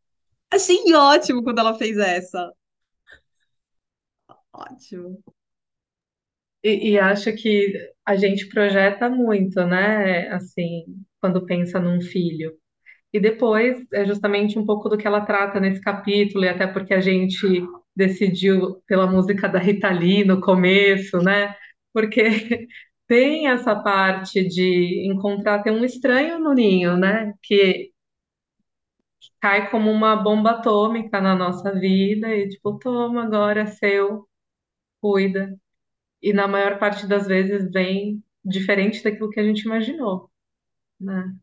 Achei 0.50 0.94
ótimo 0.94 1.42
quando 1.42 1.58
ela 1.58 1.74
fez 1.74 1.98
essa. 1.98 2.52
Ótimo. 4.52 5.22
E, 6.62 6.90
e 6.90 6.98
acho 6.98 7.32
que 7.34 7.72
a 8.04 8.16
gente 8.16 8.48
projeta 8.48 9.08
muito, 9.08 9.64
né? 9.64 10.28
Assim, 10.28 10.84
quando 11.20 11.44
pensa 11.46 11.80
num 11.80 12.00
filho. 12.00 12.56
E 13.12 13.20
depois 13.20 13.78
é 13.92 14.04
justamente 14.04 14.58
um 14.58 14.66
pouco 14.66 14.88
do 14.88 14.98
que 14.98 15.06
ela 15.06 15.22
trata 15.24 15.60
nesse 15.60 15.80
capítulo, 15.80 16.44
e 16.44 16.48
até 16.48 16.66
porque 16.66 16.94
a 16.94 17.00
gente 17.00 17.36
decidiu 17.96 18.82
pela 18.86 19.06
música 19.06 19.48
da 19.48 19.58
Rita 19.58 19.90
Lee 19.90 20.24
no 20.24 20.40
começo, 20.40 21.18
né? 21.18 21.54
Porque 21.92 22.22
tem 23.08 23.48
essa 23.48 23.74
parte 23.76 24.46
de 24.46 25.08
encontrar, 25.10 25.62
tem 25.62 25.72
um 25.72 25.84
estranho 25.84 26.38
no 26.38 26.52
ninho, 26.54 26.96
né? 26.96 27.32
Que 27.42 27.92
cai 29.40 29.70
como 29.70 29.90
uma 29.90 30.16
bomba 30.16 30.52
atômica 30.52 31.20
na 31.20 31.34
nossa 31.34 31.72
vida 31.72 32.28
e 32.34 32.48
tipo, 32.48 32.78
toma, 32.78 33.24
agora 33.24 33.62
é 33.62 33.66
seu, 33.66 34.28
cuida. 35.00 35.58
E 36.22 36.32
na 36.32 36.48
maior 36.48 36.78
parte 36.80 37.06
das 37.08 37.26
vezes 37.28 37.70
vem 37.72 38.22
diferente 38.44 39.02
daquilo 39.04 39.30
que 39.30 39.40
a 39.40 39.44
gente 39.44 39.62
imaginou, 39.62 40.30
né? 41.00 41.34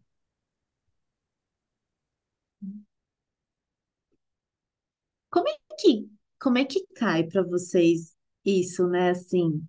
Como 5.35 5.47
é 5.49 5.55
que, 5.79 5.93
como 6.41 6.57
é 6.57 6.65
que 6.65 6.87
cai 6.95 7.23
para 7.25 7.43
vocês 7.43 8.15
isso, 8.43 8.87
né? 8.87 9.11
Assim, 9.11 9.63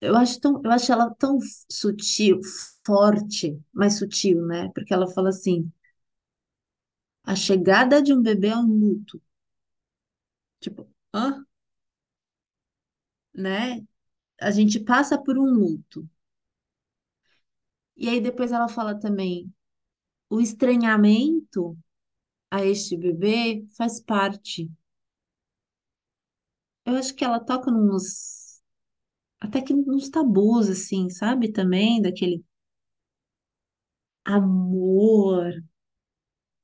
eu 0.00 0.16
acho 0.16 0.40
tão, 0.40 0.60
eu 0.64 0.70
acho 0.70 0.90
ela 0.92 1.10
tão 1.14 1.38
sutil, 1.70 2.40
forte, 2.86 3.60
mas 3.72 3.98
sutil, 3.98 4.44
né? 4.46 4.70
Porque 4.74 4.92
ela 4.94 5.06
fala 5.12 5.28
assim, 5.30 5.70
a 7.24 7.36
chegada 7.36 8.02
de 8.02 8.12
um 8.12 8.20
bebê 8.20 8.48
é 8.48 8.56
um 8.56 8.66
luto. 8.66 9.22
Tipo, 10.60 10.88
hã? 11.12 11.44
Né? 13.34 13.86
A 14.40 14.50
gente 14.52 14.80
passa 14.80 15.18
por 15.22 15.38
um 15.38 15.44
luto. 15.46 16.08
E 17.96 18.08
aí 18.08 18.20
depois 18.20 18.52
ela 18.52 18.68
fala 18.68 18.98
também, 18.98 19.52
o 20.30 20.40
estranhamento 20.40 21.78
a 22.50 22.64
este 22.64 22.96
bebê 22.96 23.66
faz 23.76 24.00
parte. 24.00 24.70
Eu 26.84 26.96
acho 26.96 27.14
que 27.14 27.24
ela 27.24 27.38
toca 27.40 27.70
nos, 27.70 28.60
até 29.40 29.62
que 29.62 29.74
nos 29.74 30.08
tabus, 30.10 30.68
assim, 30.70 31.10
sabe? 31.10 31.52
Também 31.52 32.02
daquele 32.02 32.44
amor 34.34 35.52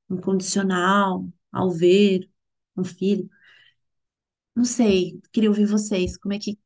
incondicional 0.09 1.27
ao 1.51 1.69
ver 1.71 2.29
um 2.77 2.83
filho. 2.83 3.29
Não 4.55 4.65
sei, 4.65 5.17
queria 5.31 5.49
ouvir 5.49 5.65
vocês. 5.65 6.17
Como 6.17 6.33
é 6.33 6.39
que 6.39 6.59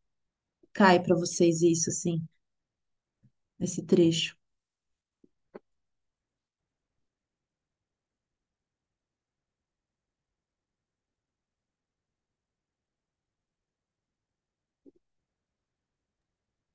cai 0.74 1.02
para 1.04 1.16
vocês 1.18 1.62
isso, 1.64 1.90
assim, 1.92 2.22
esse 3.60 3.84
trecho? 3.86 4.36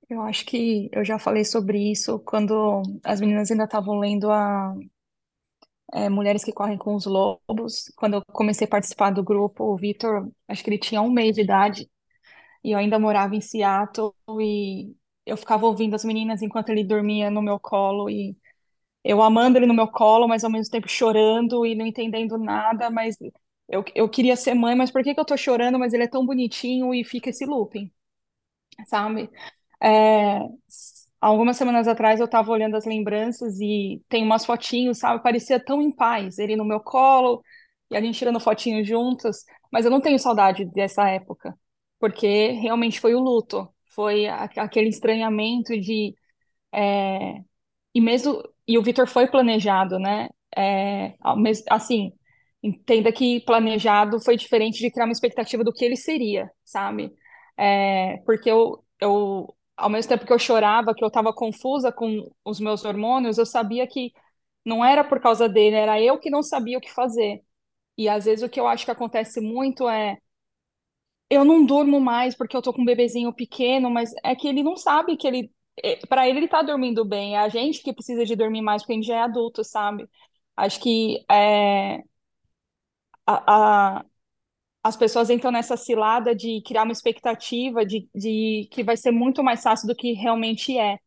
Eu 0.09 0.21
acho 0.23 0.45
que 0.47 0.89
eu 0.93 1.05
já 1.05 1.19
falei 1.19 1.45
sobre 1.45 1.91
isso 1.91 2.19
quando 2.21 2.83
as 3.05 3.21
meninas 3.21 3.51
ainda 3.51 3.65
estavam 3.65 3.99
lendo 3.99 4.31
a 4.31 4.75
é, 5.93 6.09
Mulheres 6.09 6.45
que 6.45 6.53
Correm 6.53 6.79
com 6.79 6.95
os 6.95 7.07
Lobos. 7.07 7.93
Quando 7.97 8.15
eu 8.15 8.23
comecei 8.33 8.67
a 8.67 8.71
participar 8.71 9.11
do 9.11 9.23
grupo, 9.23 9.65
o 9.65 9.77
Vitor, 9.77 10.29
acho 10.49 10.63
que 10.63 10.71
ele 10.71 10.79
tinha 10.79 11.01
um 11.03 11.11
mês 11.11 11.35
de 11.35 11.43
idade 11.43 11.89
e 12.65 12.73
eu 12.73 12.79
ainda 12.79 12.99
morava 12.99 13.37
em 13.37 13.41
Seattle 13.43 14.15
e 14.41 14.95
eu 15.27 15.37
ficava 15.37 15.67
ouvindo 15.67 15.95
as 15.97 16.05
meninas 16.05 16.43
enquanto 16.43 16.71
ele 16.71 16.85
dormia 16.85 17.31
no 17.31 17.43
meu 17.43 17.61
colo 17.61 18.11
e 18.11 18.37
eu 19.05 19.23
amando 19.23 19.59
ele 19.59 19.67
no 19.67 19.75
meu 19.75 19.89
colo, 19.89 20.29
mas 20.29 20.45
ao 20.45 20.51
mesmo 20.51 20.71
tempo 20.73 20.89
chorando 20.89 21.67
e 21.67 21.75
não 21.77 21.87
entendendo 21.87 22.39
nada, 22.39 22.91
mas 22.91 23.17
eu, 23.69 23.85
eu 23.95 24.09
queria 24.09 24.37
ser 24.37 24.55
mãe, 24.55 24.75
mas 24.77 24.91
por 24.93 25.03
que 25.03 25.15
que 25.15 25.21
eu 25.21 25.25
tô 25.25 25.37
chorando? 25.37 25.79
Mas 25.79 25.95
ele 25.95 26.05
é 26.05 26.09
tão 26.09 26.27
bonitinho 26.27 26.95
e 26.95 27.05
fica 27.05 27.31
esse 27.31 27.47
looping, 27.47 27.93
sabe? 28.87 29.31
É, 29.85 30.41
algumas 31.21 31.57
semanas 31.57 31.89
atrás 31.89 32.21
eu 32.21 32.29
tava 32.29 32.51
olhando 32.51 32.77
as 32.77 32.85
lembranças 32.87 33.61
e 33.61 34.03
tem 34.09 34.23
umas 34.25 34.45
fotinhos, 34.47 34.99
sabe? 34.99 35.23
Parecia 35.23 35.61
tão 35.65 35.81
em 35.83 35.91
paz, 35.93 36.39
ele 36.39 36.57
no 36.57 36.65
meu 36.65 36.81
colo 36.81 37.43
e 37.91 37.97
a 37.97 38.01
gente 38.01 38.19
tirando 38.19 38.41
fotinhos 38.41 38.87
juntos, 38.89 39.39
mas 39.73 39.85
eu 39.85 39.91
não 39.91 40.01
tenho 40.01 40.19
saudade 40.19 40.65
dessa 40.67 41.09
época, 41.09 41.55
porque 42.01 42.53
realmente 42.53 43.01
foi 43.01 43.15
o 43.15 43.21
luto, 43.21 43.69
foi 43.95 44.27
aquele 44.29 44.89
estranhamento 44.89 45.79
de 45.81 46.15
é, 46.73 47.43
e 47.95 48.01
mesmo 48.01 48.43
e 48.67 48.79
o 48.79 48.83
Vitor 48.83 49.07
foi 49.09 49.27
planejado, 49.29 49.99
né? 49.99 50.29
É, 50.57 51.15
assim, 51.71 52.13
entenda 52.63 53.13
que 53.13 53.41
planejado 53.41 54.21
foi 54.21 54.37
diferente 54.37 54.79
de 54.79 54.91
criar 54.91 55.05
uma 55.07 55.13
expectativa 55.13 55.65
do 55.65 55.73
que 55.73 55.85
ele 55.85 55.97
seria, 55.97 56.51
sabe? 56.65 57.13
É, 57.57 58.19
porque 58.27 58.51
eu, 58.51 58.85
eu, 59.01 59.55
ao 59.77 59.91
mesmo 59.91 60.09
tempo 60.11 60.27
que 60.27 60.33
eu 60.33 60.39
chorava, 60.39 60.95
que 60.95 61.05
eu 61.05 61.09
estava 61.09 61.33
confusa 61.33 61.93
com 61.93 62.31
os 62.45 62.61
meus 62.61 62.85
hormônios, 62.85 63.39
eu 63.39 63.47
sabia 63.47 63.87
que 63.87 64.13
não 64.65 64.85
era 64.85 65.05
por 65.05 65.21
causa 65.21 65.49
dele, 65.49 65.77
era 65.77 66.01
eu 66.01 66.19
que 66.19 66.31
não 66.31 66.43
sabia 66.43 66.79
o 66.79 66.81
que 66.81 66.93
fazer. 66.93 67.43
E 67.99 68.09
às 68.09 68.25
vezes 68.27 68.45
o 68.45 68.49
que 68.51 68.61
eu 68.61 68.69
acho 68.69 68.85
que 68.87 68.91
acontece 68.93 69.41
muito 69.41 69.89
é 69.89 70.19
eu 71.31 71.45
não 71.45 71.65
durmo 71.65 72.01
mais 72.01 72.35
porque 72.37 72.57
eu 72.57 72.63
tô 72.63 72.73
com 72.73 72.83
um 72.83 72.85
bebezinho 72.85 73.33
pequeno, 73.33 73.91
mas 73.91 74.13
é 74.23 74.35
que 74.37 74.47
ele 74.49 74.63
não 74.63 74.77
sabe 74.77 75.17
que 75.17 75.27
ele 75.27 75.51
para 76.09 76.29
ele 76.29 76.39
ele 76.41 76.49
tá 76.49 76.63
dormindo 76.63 77.05
bem, 77.05 77.35
é 77.37 77.39
a 77.41 77.49
gente 77.49 77.83
que 77.83 77.93
precisa 77.93 78.25
de 78.25 78.37
dormir 78.37 78.63
mais 78.63 78.83
porque 78.83 78.93
a 78.93 78.97
gente 78.97 79.07
já 79.09 79.17
é 79.17 79.21
adulto, 79.23 79.65
sabe? 79.65 80.09
Acho 80.57 80.81
que 80.81 81.25
é, 81.31 81.99
a, 83.27 83.35
a, 83.99 84.05
as 84.85 84.97
pessoas 84.99 85.31
entram 85.31 85.53
nessa 85.53 85.77
cilada 85.79 86.35
de 86.37 86.63
criar 86.67 86.85
uma 86.85 86.93
expectativa 86.93 87.87
de, 87.87 88.09
de 88.15 88.69
que 88.73 88.85
vai 88.85 88.97
ser 88.99 89.13
muito 89.13 89.45
mais 89.45 89.63
fácil 89.63 89.89
do 89.89 89.97
que 89.97 90.13
realmente 90.15 90.79
é, 90.79 90.99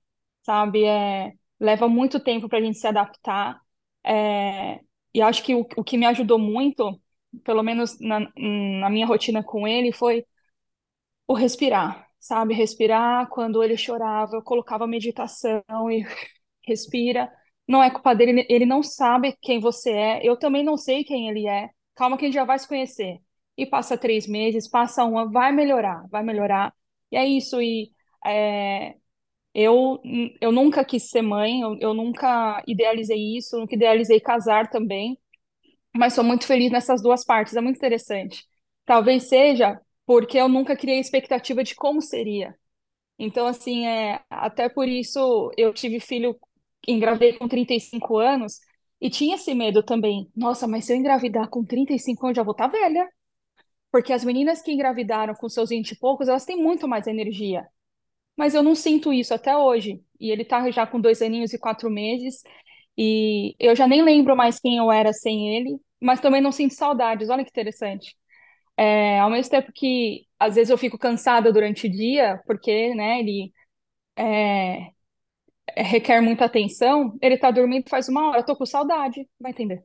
sabe? 0.43 0.85
É, 0.85 1.33
leva 1.59 1.87
muito 1.89 2.19
tempo 2.19 2.49
para 2.49 2.59
a 2.59 2.61
gente 2.63 2.79
se 2.79 2.87
adaptar. 2.87 3.61
É, 4.05 4.81
e 5.13 5.21
acho 5.21 5.43
que 5.43 5.55
o, 5.55 5.67
o 5.77 5.83
que 5.83 5.97
me 5.97 6.05
ajudou 6.07 6.39
muito, 6.39 6.99
pelo 7.43 7.63
menos 7.63 7.99
na, 7.99 8.19
na 8.37 8.89
minha 8.89 9.05
rotina 9.07 9.43
com 9.43 9.67
ele, 9.67 9.91
foi 9.93 10.25
o 11.27 11.33
respirar, 11.33 12.07
sabe? 12.19 12.53
Respirar 12.53 13.27
quando 13.29 13.63
ele 13.63 13.77
chorava, 13.77 14.35
eu 14.35 14.43
colocava 14.43 14.87
meditação 14.87 15.63
e 15.91 16.05
respira. 16.65 17.31
Não 17.67 17.83
é 17.83 17.91
culpa 17.91 18.15
dele, 18.15 18.45
ele 18.49 18.65
não 18.65 18.81
sabe 18.83 19.37
quem 19.41 19.59
você 19.59 19.91
é, 19.91 20.27
eu 20.27 20.37
também 20.37 20.63
não 20.63 20.77
sei 20.77 21.03
quem 21.03 21.29
ele 21.29 21.47
é. 21.47 21.69
Calma 21.95 22.17
que 22.17 22.25
a 22.25 22.27
gente 22.27 22.35
já 22.35 22.45
vai 22.45 22.57
se 22.59 22.67
conhecer. 22.67 23.19
E 23.57 23.65
passa 23.65 23.97
três 23.97 24.27
meses, 24.27 24.69
passa 24.69 25.03
uma, 25.05 25.29
vai 25.29 25.51
melhorar, 25.51 26.07
vai 26.09 26.23
melhorar. 26.23 26.73
E 27.11 27.17
é 27.17 27.25
isso, 27.25 27.61
e 27.61 27.91
é, 28.25 28.95
eu, 29.53 30.01
eu 30.41 30.51
nunca 30.51 30.85
quis 30.85 31.09
ser 31.09 31.21
mãe, 31.23 31.61
eu, 31.61 31.77
eu 31.81 31.93
nunca 31.93 32.63
idealizei 32.67 33.37
isso, 33.37 33.57
nunca 33.59 33.75
idealizei 33.75 34.19
casar 34.19 34.69
também, 34.69 35.17
mas 35.95 36.13
sou 36.13 36.23
muito 36.23 36.45
feliz 36.45 36.71
nessas 36.71 37.01
duas 37.01 37.25
partes, 37.25 37.55
é 37.55 37.61
muito 37.61 37.77
interessante. 37.77 38.45
Talvez 38.85 39.27
seja 39.29 39.79
porque 40.05 40.37
eu 40.37 40.47
nunca 40.47 40.75
criei 40.77 40.99
expectativa 40.99 41.63
de 41.63 41.75
como 41.75 42.01
seria. 42.01 42.55
Então, 43.19 43.47
assim, 43.47 43.87
é, 43.87 44.21
até 44.29 44.69
por 44.69 44.87
isso 44.87 45.51
eu 45.57 45.73
tive 45.73 45.99
filho, 45.99 46.39
engravidei 46.87 47.33
com 47.33 47.47
35 47.47 48.17
anos 48.17 48.59
e 49.01 49.09
tinha 49.09 49.35
esse 49.35 49.53
medo 49.55 49.83
também. 49.83 50.31
Nossa, 50.35 50.67
mas 50.67 50.85
se 50.85 50.93
eu 50.93 50.97
engravidar 50.97 51.49
com 51.49 51.65
35 51.65 52.27
anos, 52.27 52.37
eu 52.37 52.41
já 52.41 52.45
vou 52.45 52.53
estar 52.53 52.69
tá 52.69 52.79
velha. 52.79 53.07
Porque 53.91 54.13
as 54.13 54.23
meninas 54.23 54.61
que 54.61 54.71
engravidaram 54.71 55.33
com 55.35 55.49
seus 55.49 55.69
20 55.69 55.91
e 55.91 55.97
poucos, 55.99 56.27
elas 56.27 56.45
têm 56.45 56.57
muito 56.57 56.87
mais 56.87 57.07
energia. 57.07 57.65
Mas 58.37 58.53
eu 58.55 58.63
não 58.63 58.75
sinto 58.75 59.13
isso 59.13 59.33
até 59.33 59.55
hoje. 59.57 60.01
E 60.19 60.31
ele 60.31 60.45
tá 60.45 60.69
já 60.71 60.87
com 60.87 60.99
dois 61.01 61.21
aninhos 61.21 61.53
e 61.53 61.59
quatro 61.59 61.89
meses. 61.89 62.43
E 62.97 63.55
eu 63.59 63.75
já 63.75 63.87
nem 63.87 64.03
lembro 64.03 64.35
mais 64.35 64.59
quem 64.59 64.77
eu 64.77 64.91
era 64.91 65.13
sem 65.13 65.55
ele, 65.57 65.79
mas 66.01 66.21
também 66.21 66.41
não 66.41 66.51
sinto 66.51 66.73
saudades. 66.75 67.29
Olha 67.29 67.43
que 67.43 67.49
interessante. 67.51 68.15
É, 68.77 69.19
ao 69.19 69.29
mesmo 69.29 69.51
tempo 69.51 69.71
que 69.73 70.27
às 70.39 70.55
vezes 70.55 70.69
eu 70.71 70.77
fico 70.77 70.97
cansada 70.97 71.51
durante 71.53 71.87
o 71.87 71.91
dia, 71.91 72.41
porque, 72.47 72.93
né, 72.95 73.19
ele 73.19 73.53
é, 74.17 74.91
é 75.75 75.83
requer 75.83 76.21
muita 76.21 76.45
atenção, 76.45 77.17
ele 77.21 77.37
tá 77.37 77.51
dormindo 77.51 77.89
faz 77.89 78.07
uma 78.09 78.29
hora, 78.29 78.39
eu 78.39 78.45
tô 78.45 78.55
com 78.55 78.65
saudade, 78.65 79.27
vai 79.39 79.51
entender. 79.51 79.83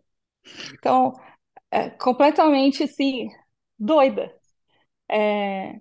Então, 0.78 1.14
é 1.70 1.90
completamente, 1.90 2.84
assim, 2.84 3.28
doida. 3.82 4.32
É, 5.10 5.80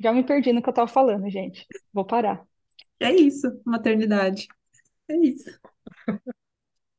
já 0.00 0.12
me 0.12 0.24
perdi 0.24 0.52
no 0.52 0.62
que 0.62 0.68
eu 0.68 0.72
tava 0.74 0.88
falando, 0.88 1.28
gente. 1.30 1.66
Vou 1.92 2.04
parar. 2.04 2.46
É 3.00 3.12
isso, 3.14 3.46
maternidade. 3.64 4.48
É 5.08 5.16
isso. 5.16 5.50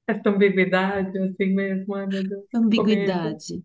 Essa 0.07 0.30
ambiguidade, 0.30 1.18
assim 1.20 1.53
mesmo, 1.53 1.93
ai 1.95 2.07
meu 2.07 2.24
Deus. 2.24 2.45
Ambiguidade. 2.53 3.63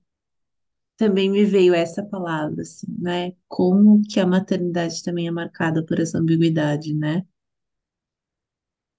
Também 0.97 1.29
me 1.31 1.45
veio 1.45 1.75
essa 1.75 2.05
palavra, 2.05 2.63
assim, 2.63 2.87
né? 2.99 3.33
Como 3.49 4.03
que 4.09 4.21
a 4.21 4.27
maternidade 4.27 5.03
também 5.03 5.27
é 5.27 5.31
marcada 5.33 5.85
por 5.85 5.99
essa 5.99 6.19
ambiguidade, 6.19 6.95
né? 6.95 7.25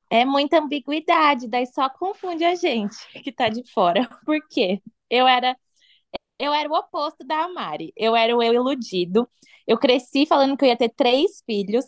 É 0.10 0.26
muita 0.26 0.60
ambiguidade, 0.60 1.48
daí 1.48 1.66
só 1.68 1.90
confunde 1.90 2.44
a 2.44 2.54
gente 2.56 2.96
que 3.24 3.32
tá 3.32 3.48
de 3.50 3.64
fora. 3.72 4.08
Por 4.26 4.40
quê? 4.50 4.82
Eu 5.10 5.28
era 5.28 5.56
eu 6.42 6.54
era 6.54 6.70
o 6.70 6.74
oposto 6.78 7.26
da 7.26 7.48
Mari. 7.50 7.94
Eu 7.96 8.16
era 8.16 8.36
o 8.36 8.42
eu 8.44 8.54
iludido. 8.54 9.30
Eu 9.68 9.78
cresci 9.78 10.26
falando 10.26 10.58
que 10.58 10.66
eu 10.66 10.70
ia 10.70 10.78
ter 10.78 10.90
três 10.90 11.42
filhos 11.46 11.86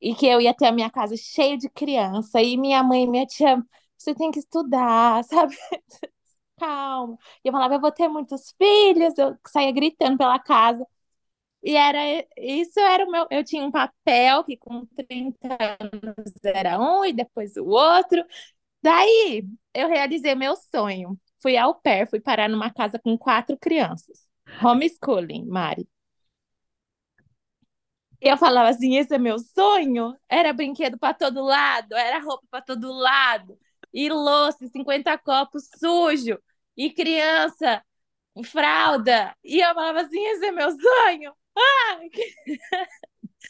e 0.00 0.14
que 0.14 0.26
eu 0.26 0.40
ia 0.40 0.54
ter 0.54 0.66
a 0.66 0.72
minha 0.72 0.90
casa 0.90 1.16
cheia 1.16 1.56
de 1.58 1.68
criança. 1.70 2.40
E 2.42 2.56
minha 2.58 2.82
mãe 2.82 3.04
e 3.04 3.08
minha 3.08 3.26
tia, 3.26 3.62
você 3.98 4.14
tem 4.14 4.30
que 4.30 4.38
estudar, 4.40 5.24
sabe? 5.26 5.56
Calma. 6.58 7.18
E 7.44 7.48
eu 7.48 7.52
falava, 7.52 7.74
eu 7.74 7.80
vou 7.80 7.92
ter 7.92 8.08
muitos 8.08 8.52
filhos. 8.58 9.16
Eu 9.18 9.36
saía 9.46 9.72
gritando 9.72 10.16
pela 10.18 10.38
casa. 10.38 10.86
E 11.62 11.76
era 11.76 11.98
isso 12.38 12.78
era 12.80 13.06
o 13.06 13.10
meu. 13.10 13.26
Eu 13.30 13.44
tinha 13.44 13.64
um 13.64 13.70
papel 13.72 14.44
que 14.44 14.56
com 14.58 14.86
30 14.86 15.58
anos 15.80 16.32
era 16.44 16.80
um 16.80 17.04
e 17.04 17.12
depois 17.12 17.56
o 17.56 17.66
outro. 17.66 18.24
Daí 18.82 19.44
eu 19.74 19.88
realizei 19.88 20.34
meu 20.36 20.56
sonho. 20.56 21.18
Fui 21.40 21.56
ao 21.56 21.74
pé, 21.74 22.06
fui 22.06 22.20
parar 22.20 22.48
numa 22.48 22.70
casa 22.72 22.98
com 22.98 23.16
quatro 23.18 23.56
crianças. 23.58 24.28
Homeschooling, 24.62 25.46
Mari. 25.46 25.88
Eu 28.20 28.36
falava 28.36 28.68
assim: 28.70 28.96
esse 28.96 29.14
é 29.14 29.18
meu 29.18 29.38
sonho. 29.38 30.16
Era 30.28 30.52
brinquedo 30.52 30.98
para 30.98 31.14
todo 31.14 31.42
lado, 31.44 31.94
era 31.94 32.18
roupa 32.20 32.46
para 32.50 32.62
todo 32.62 32.92
lado, 32.92 33.58
e 33.92 34.08
louça, 34.08 34.66
50 34.68 35.16
copos 35.18 35.68
sujo, 35.78 36.38
e 36.76 36.90
criança, 36.90 37.82
fralda. 38.46 39.34
E 39.44 39.60
eu 39.60 39.74
falava 39.74 40.02
assim: 40.02 40.20
esse 40.26 40.46
é 40.46 40.52
meu 40.52 40.70
sonho. 40.72 41.34
Ah! 41.58 42.00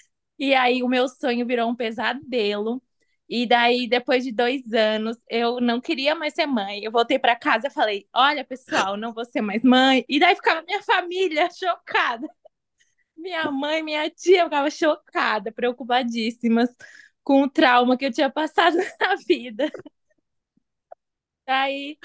e 0.39 0.55
aí 0.55 0.83
o 0.83 0.89
meu 0.89 1.09
sonho 1.09 1.47
virou 1.47 1.69
um 1.71 1.77
pesadelo. 1.77 2.83
E 3.29 3.47
daí, 3.47 3.89
depois 3.89 4.25
de 4.25 4.33
dois 4.33 4.73
anos, 4.73 5.17
eu 5.29 5.61
não 5.61 5.81
queria 5.81 6.15
mais 6.15 6.35
ser 6.35 6.47
mãe. 6.47 6.83
Eu 6.85 6.93
voltei 6.93 7.19
para 7.19 7.37
casa 7.37 7.67
e 7.69 7.71
falei: 7.71 8.09
Olha, 8.15 8.45
pessoal, 8.45 8.97
não 8.97 9.13
vou 9.13 9.25
ser 9.25 9.41
mais 9.41 9.63
mãe. 9.65 10.05
E 10.09 10.21
daí 10.21 10.35
ficava 10.37 10.63
minha 10.63 10.83
família 10.83 11.49
chocada. 11.53 12.29
Minha 13.17 13.51
mãe, 13.51 13.83
minha 13.83 14.11
tia 14.11 14.45
ficava 14.45 14.71
chocada, 14.71 15.53
preocupadíssimas 15.53 16.71
com 17.25 17.43
o 17.43 17.51
trauma 17.51 17.97
que 17.99 18.07
eu 18.07 18.13
tinha 18.13 18.31
passado 18.31 18.77
na 19.01 19.17
vida. 19.17 19.71
Daí 21.47 21.99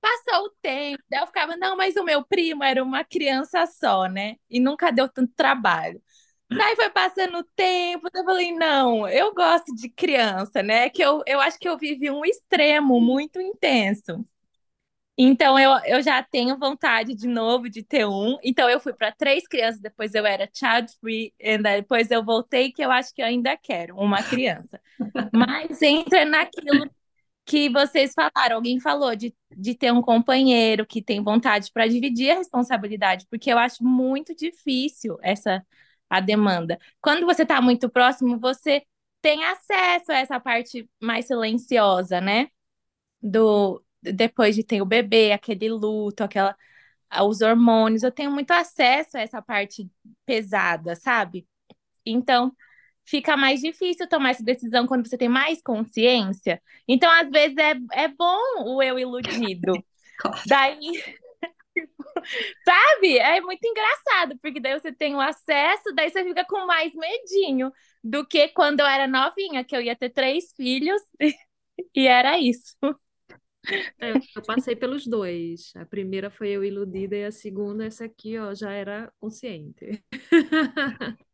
passou 0.00 0.46
o 0.46 0.50
tempo, 0.62 1.02
daí 1.10 1.20
eu 1.22 1.26
ficava, 1.28 1.56
não, 1.56 1.76
mas 1.76 1.96
o 1.96 2.04
meu 2.04 2.24
primo 2.24 2.64
era 2.64 2.82
uma 2.82 3.04
criança 3.04 3.66
só, 3.66 4.06
né? 4.08 4.36
E 4.50 4.60
nunca 4.60 4.90
deu 4.92 5.08
tanto 5.08 5.32
trabalho. 5.34 6.02
Daí 6.56 6.76
foi 6.76 6.90
passando 6.90 7.38
o 7.38 7.44
tempo, 7.56 8.08
eu 8.12 8.24
falei, 8.24 8.52
não, 8.52 9.08
eu 9.08 9.34
gosto 9.34 9.74
de 9.74 9.88
criança, 9.88 10.62
né? 10.62 10.88
Que 10.90 11.02
eu, 11.02 11.22
eu 11.26 11.40
acho 11.40 11.58
que 11.58 11.68
eu 11.68 11.78
vivi 11.78 12.10
um 12.10 12.24
extremo 12.24 13.00
muito 13.00 13.40
intenso. 13.40 14.24
Então 15.16 15.58
eu, 15.58 15.70
eu 15.84 16.02
já 16.02 16.22
tenho 16.22 16.58
vontade 16.58 17.14
de 17.14 17.28
novo 17.28 17.68
de 17.68 17.82
ter 17.82 18.06
um. 18.06 18.38
Então 18.42 18.68
eu 18.68 18.80
fui 18.80 18.92
para 18.92 19.12
três 19.12 19.46
crianças, 19.46 19.80
depois 19.80 20.14
eu 20.14 20.24
era 20.24 20.48
child 20.52 20.90
free, 21.00 21.34
e 21.38 21.58
depois 21.58 22.10
eu 22.10 22.24
voltei 22.24 22.72
que 22.72 22.82
eu 22.82 22.90
acho 22.90 23.14
que 23.14 23.22
eu 23.22 23.26
ainda 23.26 23.56
quero 23.56 23.96
uma 23.96 24.22
criança. 24.22 24.80
Mas 25.32 25.80
entra 25.82 26.24
naquilo 26.24 26.90
que 27.44 27.68
vocês 27.68 28.14
falaram, 28.14 28.56
alguém 28.56 28.80
falou 28.80 29.14
de, 29.16 29.34
de 29.56 29.74
ter 29.74 29.92
um 29.92 30.00
companheiro 30.00 30.86
que 30.86 31.02
tem 31.02 31.22
vontade 31.22 31.70
para 31.72 31.86
dividir 31.88 32.30
a 32.30 32.36
responsabilidade, 32.36 33.26
porque 33.30 33.52
eu 33.52 33.58
acho 33.58 33.82
muito 33.84 34.34
difícil 34.34 35.18
essa 35.22 35.64
a 36.12 36.20
demanda. 36.20 36.78
Quando 37.00 37.24
você 37.24 37.42
está 37.42 37.60
muito 37.62 37.88
próximo, 37.88 38.38
você 38.38 38.82
tem 39.22 39.42
acesso 39.44 40.12
a 40.12 40.16
essa 40.16 40.38
parte 40.38 40.86
mais 41.00 41.26
silenciosa, 41.26 42.20
né? 42.20 42.48
Do 43.22 43.82
depois 44.02 44.54
de 44.56 44.64
ter 44.64 44.82
o 44.82 44.86
bebê, 44.86 45.32
aquele 45.32 45.70
luto, 45.70 46.22
aquela 46.24 46.56
os 47.22 47.40
hormônios, 47.40 48.02
eu 48.02 48.10
tenho 48.10 48.30
muito 48.30 48.50
acesso 48.52 49.16
a 49.16 49.20
essa 49.20 49.40
parte 49.42 49.90
pesada, 50.26 50.96
sabe? 50.96 51.46
Então, 52.04 52.52
fica 53.04 53.36
mais 53.36 53.60
difícil 53.60 54.08
tomar 54.08 54.30
essa 54.30 54.42
decisão 54.42 54.86
quando 54.86 55.06
você 55.08 55.16
tem 55.18 55.28
mais 55.28 55.62
consciência. 55.62 56.60
Então, 56.88 57.10
às 57.10 57.30
vezes, 57.30 57.56
é, 57.58 57.74
é 57.92 58.08
bom 58.08 58.38
o 58.66 58.82
eu 58.82 58.98
iludido. 58.98 59.72
Daí, 60.46 61.02
Sabe? 62.64 63.18
É 63.18 63.40
muito 63.40 63.64
engraçado, 63.66 64.38
porque 64.40 64.60
daí 64.60 64.78
você 64.78 64.92
tem 64.92 65.14
o 65.14 65.20
acesso, 65.20 65.92
daí 65.94 66.10
você 66.10 66.24
fica 66.24 66.44
com 66.44 66.66
mais 66.66 66.94
medinho 66.94 67.72
do 68.02 68.26
que 68.26 68.48
quando 68.48 68.80
eu 68.80 68.86
era 68.86 69.06
novinha, 69.08 69.64
que 69.64 69.76
eu 69.76 69.80
ia 69.82 69.96
ter 69.96 70.10
três 70.10 70.52
filhos 70.56 71.00
e 71.94 72.06
era 72.06 72.38
isso. 72.38 72.76
É, 73.98 74.12
eu 74.36 74.42
passei 74.44 74.76
pelos 74.76 75.06
dois. 75.06 75.72
A 75.76 75.84
primeira 75.86 76.30
foi 76.30 76.50
eu 76.50 76.64
iludida 76.64 77.16
e 77.16 77.24
a 77.24 77.32
segunda, 77.32 77.84
essa 77.84 78.04
aqui, 78.04 78.38
ó, 78.38 78.54
já 78.54 78.70
era 78.72 79.12
consciente. 79.20 80.04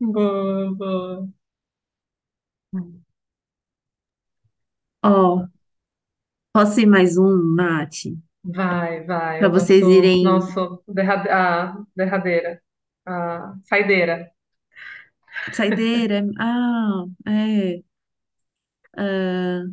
Boa, 0.00 0.72
boa. 0.74 1.28
Ó, 5.02 5.48
posso 6.52 6.80
ir 6.80 6.86
mais 6.86 7.16
um, 7.16 7.54
Nath? 7.54 8.06
Vai, 8.48 9.04
vai, 9.04 9.40
Para 9.40 9.48
vocês 9.48 9.82
nosso, 9.82 9.98
irem. 9.98 10.22
nosso 10.22 10.82
derrade... 10.88 11.28
a 11.28 11.84
derradeira, 11.96 12.62
a 13.04 13.54
saideira. 13.64 14.30
Saideira. 15.52 16.22
Ah, 16.38 17.04
é. 17.26 17.82
ah. 18.96 19.66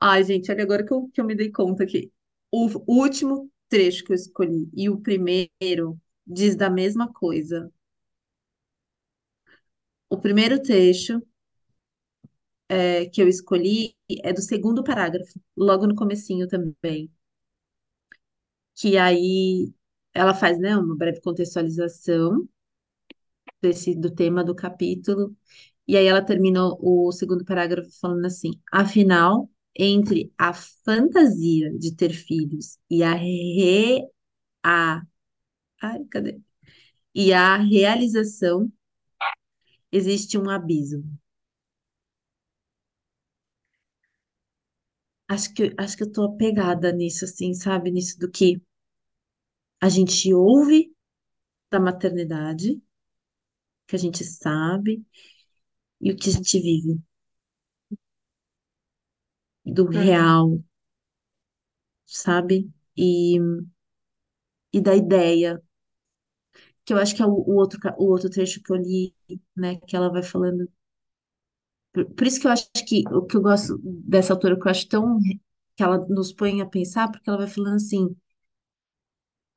Ai, 0.00 0.24
gente, 0.24 0.50
olha 0.50 0.62
agora 0.62 0.84
que 0.84 0.92
eu, 0.92 1.08
que 1.12 1.20
eu 1.20 1.24
me 1.24 1.34
dei 1.34 1.50
conta 1.50 1.86
que 1.86 2.10
o 2.50 2.68
último 2.86 3.50
trecho 3.68 4.04
que 4.04 4.12
eu 4.12 4.16
escolhi 4.16 4.68
e 4.74 4.88
o 4.88 5.00
primeiro 5.00 5.98
diz 6.26 6.56
da 6.56 6.70
mesma 6.70 7.12
coisa. 7.12 7.70
O 10.08 10.18
primeiro 10.18 10.62
trecho 10.62 11.22
é, 12.70 13.06
que 13.06 13.20
eu 13.22 13.28
escolhi 13.28 13.96
é 14.22 14.32
do 14.32 14.40
segundo 14.42 14.84
parágrafo, 14.84 15.40
logo 15.56 15.86
no 15.88 15.94
comecinho 15.96 16.48
também, 16.48 17.10
que 18.74 18.96
aí 18.98 19.72
ela 20.14 20.34
faz, 20.34 20.58
né, 20.58 20.76
uma 20.76 20.96
breve 20.96 21.20
contextualização 21.20 22.48
desse, 23.60 23.94
do 23.94 24.10
tema 24.14 24.44
do 24.44 24.54
capítulo, 24.54 25.36
e 25.86 25.96
aí 25.96 26.06
ela 26.06 26.24
termina 26.24 26.60
o 26.80 27.10
segundo 27.12 27.44
parágrafo 27.44 27.90
falando 28.00 28.26
assim: 28.26 28.52
afinal, 28.72 29.50
entre 29.76 30.32
a 30.38 30.52
fantasia 30.54 31.72
de 31.78 31.94
ter 31.94 32.12
filhos 32.12 32.78
e 32.90 33.02
a 33.02 33.14
re, 33.14 34.06
a, 34.64 35.02
ai, 35.82 36.04
cadê? 36.10 36.40
E 37.14 37.32
a 37.32 37.56
realização 37.58 38.70
existe 39.92 40.36
um 40.38 40.50
abismo. 40.50 41.04
Acho 45.30 45.54
que, 45.54 45.74
acho 45.78 45.96
que 45.96 46.02
eu 46.02 46.12
tô 46.12 46.24
apegada 46.24 46.92
nisso, 46.92 47.24
assim, 47.24 47.54
sabe? 47.54 47.90
Nisso 47.90 48.18
do 48.18 48.30
que 48.30 48.60
a 49.78 49.88
gente 49.90 50.32
ouve 50.32 50.90
da 51.70 51.80
maternidade, 51.80 52.80
que 53.86 53.96
a 53.96 53.98
gente 53.98 54.24
sabe, 54.24 55.04
e 56.00 56.12
o 56.12 56.16
que 56.16 56.30
a 56.30 56.32
gente 56.34 56.60
vive, 56.60 57.00
do 59.64 59.86
Uhum. 59.94 60.00
real, 60.02 60.60
sabe? 62.06 62.70
E, 62.96 63.38
e 64.72 64.80
da 64.80 64.94
ideia, 64.96 65.62
que 66.84 66.92
eu 66.92 66.98
acho 66.98 67.14
que 67.16 67.22
é 67.22 67.26
o, 67.26 67.30
o 67.30 67.54
outro, 67.56 67.78
o 67.98 68.04
outro 68.10 68.30
trecho 68.30 68.62
que 68.62 68.72
eu 68.72 68.76
li, 68.76 69.14
né? 69.56 69.76
Que 69.86 69.96
ela 69.96 70.10
vai 70.10 70.22
falando. 70.22 70.68
Por, 71.92 72.04
por 72.14 72.26
isso 72.26 72.40
que 72.40 72.46
eu 72.46 72.52
acho 72.52 72.68
que 72.88 73.04
o 73.12 73.22
que 73.26 73.36
eu 73.36 73.42
gosto 73.42 73.78
dessa 73.84 74.32
autora, 74.32 74.58
que 74.58 74.66
eu 74.66 74.70
acho 74.70 74.88
tão. 74.88 75.18
que 75.76 75.82
ela 75.82 75.98
nos 76.08 76.32
põe 76.32 76.60
a 76.62 76.66
pensar, 76.66 77.10
porque 77.10 77.28
ela 77.30 77.38
vai 77.40 77.48
falando 77.48 77.76
assim: 77.76 78.16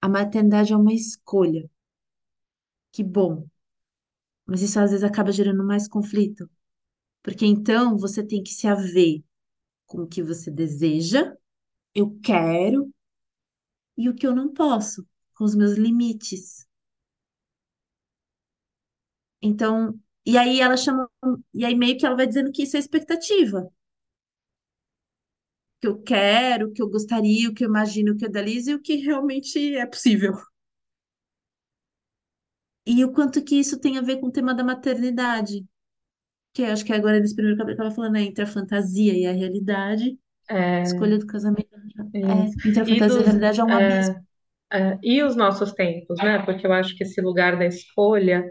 a 0.03 0.07
maternidade 0.07 0.71
é 0.71 0.77
uma 0.77 0.93
escolha, 0.93 1.67
que 2.91 3.03
bom, 3.03 3.47
mas 4.45 4.61
isso 4.61 4.79
às 4.79 4.91
vezes 4.91 5.03
acaba 5.03 5.31
gerando 5.31 5.63
mais 5.65 5.87
conflito, 5.87 6.49
porque 7.23 7.45
então 7.45 7.97
você 7.97 8.23
tem 8.25 8.43
que 8.43 8.53
se 8.53 8.67
haver 8.67 9.23
com 9.87 10.03
o 10.03 10.07
que 10.07 10.23
você 10.23 10.51
deseja, 10.51 11.35
eu 11.95 12.17
quero, 12.23 12.91
e 13.97 14.07
o 14.07 14.13
que 14.13 14.27
eu 14.27 14.35
não 14.35 14.53
posso, 14.53 15.03
com 15.33 15.43
os 15.45 15.55
meus 15.55 15.73
limites. 15.73 16.67
Então, 19.41 19.99
e 20.25 20.37
aí 20.37 20.59
ela 20.61 20.77
chama, 20.77 21.09
e 21.53 21.65
aí 21.65 21.75
meio 21.75 21.97
que 21.97 22.05
ela 22.05 22.15
vai 22.15 22.27
dizendo 22.27 22.51
que 22.51 22.63
isso 22.63 22.75
é 22.77 22.79
expectativa, 22.79 23.69
que 25.81 25.87
eu 25.87 26.01
quero, 26.01 26.71
que 26.73 26.81
eu 26.81 26.89
gostaria, 26.89 27.49
o 27.49 27.53
que 27.53 27.63
eu 27.65 27.69
imagino, 27.69 28.13
o 28.13 28.17
que 28.17 28.25
eu 28.25 28.29
idealizo 28.29 28.71
e 28.71 28.75
o 28.75 28.81
que 28.81 28.95
realmente 28.97 29.75
é 29.75 29.85
possível. 29.85 30.33
E 32.85 33.03
o 33.05 33.11
quanto 33.13 33.43
que 33.43 33.55
isso 33.59 33.79
tem 33.79 33.97
a 33.97 34.01
ver 34.01 34.19
com 34.19 34.27
o 34.27 34.31
tema 34.31 34.53
da 34.53 34.63
maternidade, 34.63 35.65
que 36.53 36.63
eu 36.63 36.67
acho 36.73 36.85
que 36.85 36.93
agora 36.93 37.19
nesse 37.21 37.35
primeiro 37.35 37.57
capítulo 37.59 37.83
estava 37.87 37.95
falando, 37.95 38.13
né, 38.15 38.23
entre 38.23 38.43
a 38.43 38.47
fantasia 38.47 39.13
e 39.17 39.25
a 39.27 39.33
realidade, 39.33 40.19
É, 40.49 40.83
escolha 40.83 41.19
do 41.19 41.27
casamento, 41.27 41.69
é, 42.23 42.43
isso. 42.43 42.57
entre 42.65 42.81
a 42.81 42.85
E 42.85 43.05
fantasia 43.05 43.19
e 43.21 43.23
a 43.23 43.25
dos, 43.25 43.27
realidade 43.27 43.61
é 43.61 43.63
um 43.65 43.75
abismo. 43.75 44.15
é, 44.15 44.73
É, 44.73 44.99
e 45.03 45.23
os 45.23 45.35
nossos 45.35 45.73
tempos, 45.73 46.21
né? 46.21 46.39
Porque 46.45 46.67
eu 46.67 46.73
acho 46.73 46.95
que 46.97 47.03
esse 47.05 47.21
lugar 47.21 47.57
da 47.59 47.65
escolha 47.67 48.43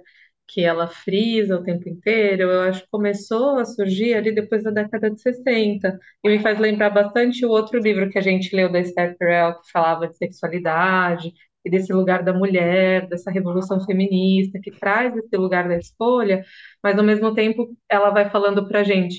que 0.52 0.62
ela 0.62 0.86
frisa 0.86 1.56
o 1.56 1.62
tempo 1.62 1.88
inteiro, 1.88 2.42
eu 2.42 2.60
acho 2.62 2.82
que 2.82 2.88
começou 2.90 3.58
a 3.58 3.64
surgir 3.64 4.14
ali 4.14 4.34
depois 4.34 4.62
da 4.62 4.70
década 4.70 5.10
de 5.10 5.20
60. 5.20 5.98
E 6.22 6.28
me 6.28 6.38
faz 6.40 6.58
lembrar 6.58 6.90
bastante 6.90 7.44
o 7.46 7.50
outro 7.50 7.78
livro 7.80 8.10
que 8.10 8.18
a 8.18 8.22
gente 8.22 8.54
leu 8.54 8.70
da 8.70 8.78
Esther 8.80 9.16
Perel, 9.16 9.58
que 9.60 9.70
falava 9.72 10.08
de 10.08 10.16
sexualidade 10.16 11.32
e 11.64 11.70
desse 11.70 11.92
lugar 11.92 12.22
da 12.22 12.34
mulher, 12.34 13.08
dessa 13.08 13.30
revolução 13.30 13.80
feminista, 13.84 14.58
que 14.62 14.70
traz 14.70 15.16
esse 15.16 15.36
lugar 15.36 15.68
da 15.68 15.78
escolha, 15.78 16.44
mas 16.82 16.98
ao 16.98 17.04
mesmo 17.04 17.34
tempo 17.34 17.74
ela 17.88 18.10
vai 18.10 18.28
falando 18.30 18.66
para 18.68 18.80
a 18.80 18.84
gente. 18.84 19.18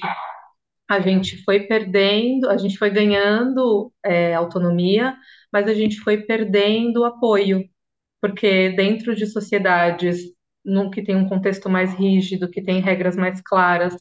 A 0.89 0.99
gente 0.99 1.43
foi 1.43 1.61
perdendo, 1.61 2.49
a 2.49 2.57
gente 2.57 2.77
foi 2.77 2.89
ganhando 2.91 3.91
é, 4.05 4.33
autonomia, 4.35 5.15
mas 5.51 5.67
a 5.67 5.73
gente 5.73 5.99
foi 6.01 6.17
perdendo 6.25 7.05
apoio, 7.05 7.63
porque 8.21 8.69
dentro 8.71 9.15
de 9.15 9.25
sociedades 9.25 10.33
num, 10.65 10.89
que 10.89 11.03
tem 11.03 11.15
um 11.15 11.27
contexto 11.27 11.69
mais 11.69 11.93
rígido, 11.93 12.49
que 12.49 12.61
tem 12.61 12.81
regras 12.81 13.15
mais 13.15 13.41
claras, 13.41 13.95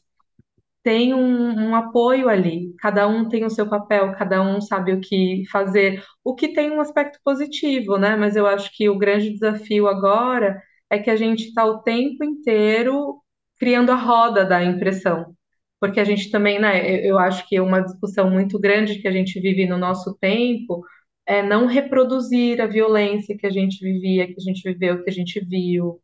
tem 0.83 1.13
um, 1.13 1.69
um 1.69 1.75
apoio 1.75 2.29
ali. 2.29 2.73
Cada 2.79 3.07
um 3.07 3.27
tem 3.29 3.45
o 3.45 3.49
seu 3.49 3.67
papel, 3.69 4.13
cada 4.15 4.41
um 4.41 4.61
sabe 4.61 4.93
o 4.93 4.99
que 5.01 5.43
fazer, 5.51 6.03
o 6.23 6.35
que 6.35 6.53
tem 6.53 6.71
um 6.71 6.81
aspecto 6.81 7.19
positivo, 7.23 7.97
né? 7.97 8.15
Mas 8.15 8.35
eu 8.35 8.45
acho 8.45 8.69
que 8.75 8.89
o 8.89 8.97
grande 8.97 9.31
desafio 9.31 9.87
agora 9.87 10.61
é 10.89 10.99
que 10.99 11.09
a 11.09 11.15
gente 11.15 11.47
está 11.47 11.65
o 11.65 11.81
tempo 11.81 12.23
inteiro 12.23 13.21
criando 13.57 13.91
a 13.91 13.95
roda 13.95 14.45
da 14.45 14.63
impressão. 14.63 15.33
Porque 15.79 15.99
a 15.99 16.03
gente 16.03 16.29
também, 16.31 16.59
né? 16.59 17.05
Eu, 17.05 17.17
acho 17.19 17.47
que 17.47 17.59
uma 17.59 17.81
discussão 17.81 18.29
muito 18.29 18.59
grande 18.59 18.99
que 19.01 19.07
a 19.07 19.11
gente 19.11 19.39
vive 19.39 19.65
no 19.67 19.77
nosso 19.77 20.15
tempo 20.19 20.83
é 21.25 21.41
não 21.43 21.65
reproduzir 21.65 22.61
a 22.61 22.67
violência 22.67 23.37
que 23.37 23.47
a 23.47 23.49
gente 23.49 23.79
vivia, 23.83 24.27
que 24.27 24.35
a 24.37 24.43
gente 24.43 24.61
viveu, 24.63 25.03
que 25.03 25.09
a 25.09 25.13
gente 25.13 25.39
viu, 25.45 25.99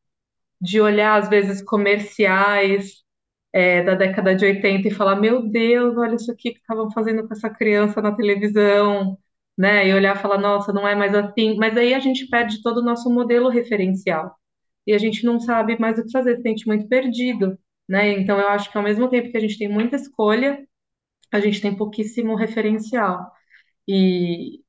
de 0.61 0.81
olhar 0.81 1.17
às 1.21 1.29
vezes 1.29 1.61
comerciais 1.61 3.03
é, 3.53 3.83
da 3.83 3.95
década 3.95 4.35
de 4.35 4.45
80 4.45 4.87
e 4.87 4.91
falar, 4.91 5.15
meu 5.17 5.49
Deus, 5.49 5.97
olha 5.97 6.15
isso 6.15 6.31
aqui 6.31 6.51
que 6.53 6.59
estavam 6.59 6.91
fazendo 6.91 7.27
com 7.27 7.33
essa 7.33 7.49
criança 7.49 8.01
na 8.01 8.15
televisão, 8.15 9.17
né? 9.57 9.87
E 9.87 9.93
olhar 9.93 10.15
e 10.15 10.19
falar, 10.19 10.37
nossa, 10.37 10.71
não 10.73 10.87
é 10.87 10.95
mais 10.95 11.13
assim. 11.15 11.55
Mas 11.57 11.75
aí 11.77 11.93
a 11.93 11.99
gente 11.99 12.27
perde 12.27 12.61
todo 12.61 12.77
o 12.79 12.83
nosso 12.85 13.09
modelo 13.13 13.49
referencial. 13.49 14.35
E 14.87 14.93
a 14.93 14.97
gente 14.97 15.25
não 15.25 15.39
sabe 15.39 15.79
mais 15.79 15.99
o 15.99 16.03
que 16.05 16.11
fazer, 16.11 16.37
se 16.37 16.41
sente 16.43 16.67
muito 16.67 16.87
perdido, 16.87 17.57
né? 17.87 18.11
Então 18.19 18.39
eu 18.39 18.47
acho 18.49 18.71
que 18.71 18.77
ao 18.77 18.83
mesmo 18.83 19.09
tempo 19.09 19.31
que 19.31 19.37
a 19.37 19.41
gente 19.41 19.57
tem 19.57 19.67
muita 19.69 19.95
escolha, 19.95 20.65
a 21.31 21.39
gente 21.39 21.61
tem 21.61 21.75
pouquíssimo 21.75 22.35
referencial. 22.35 23.31
E, 23.87 24.61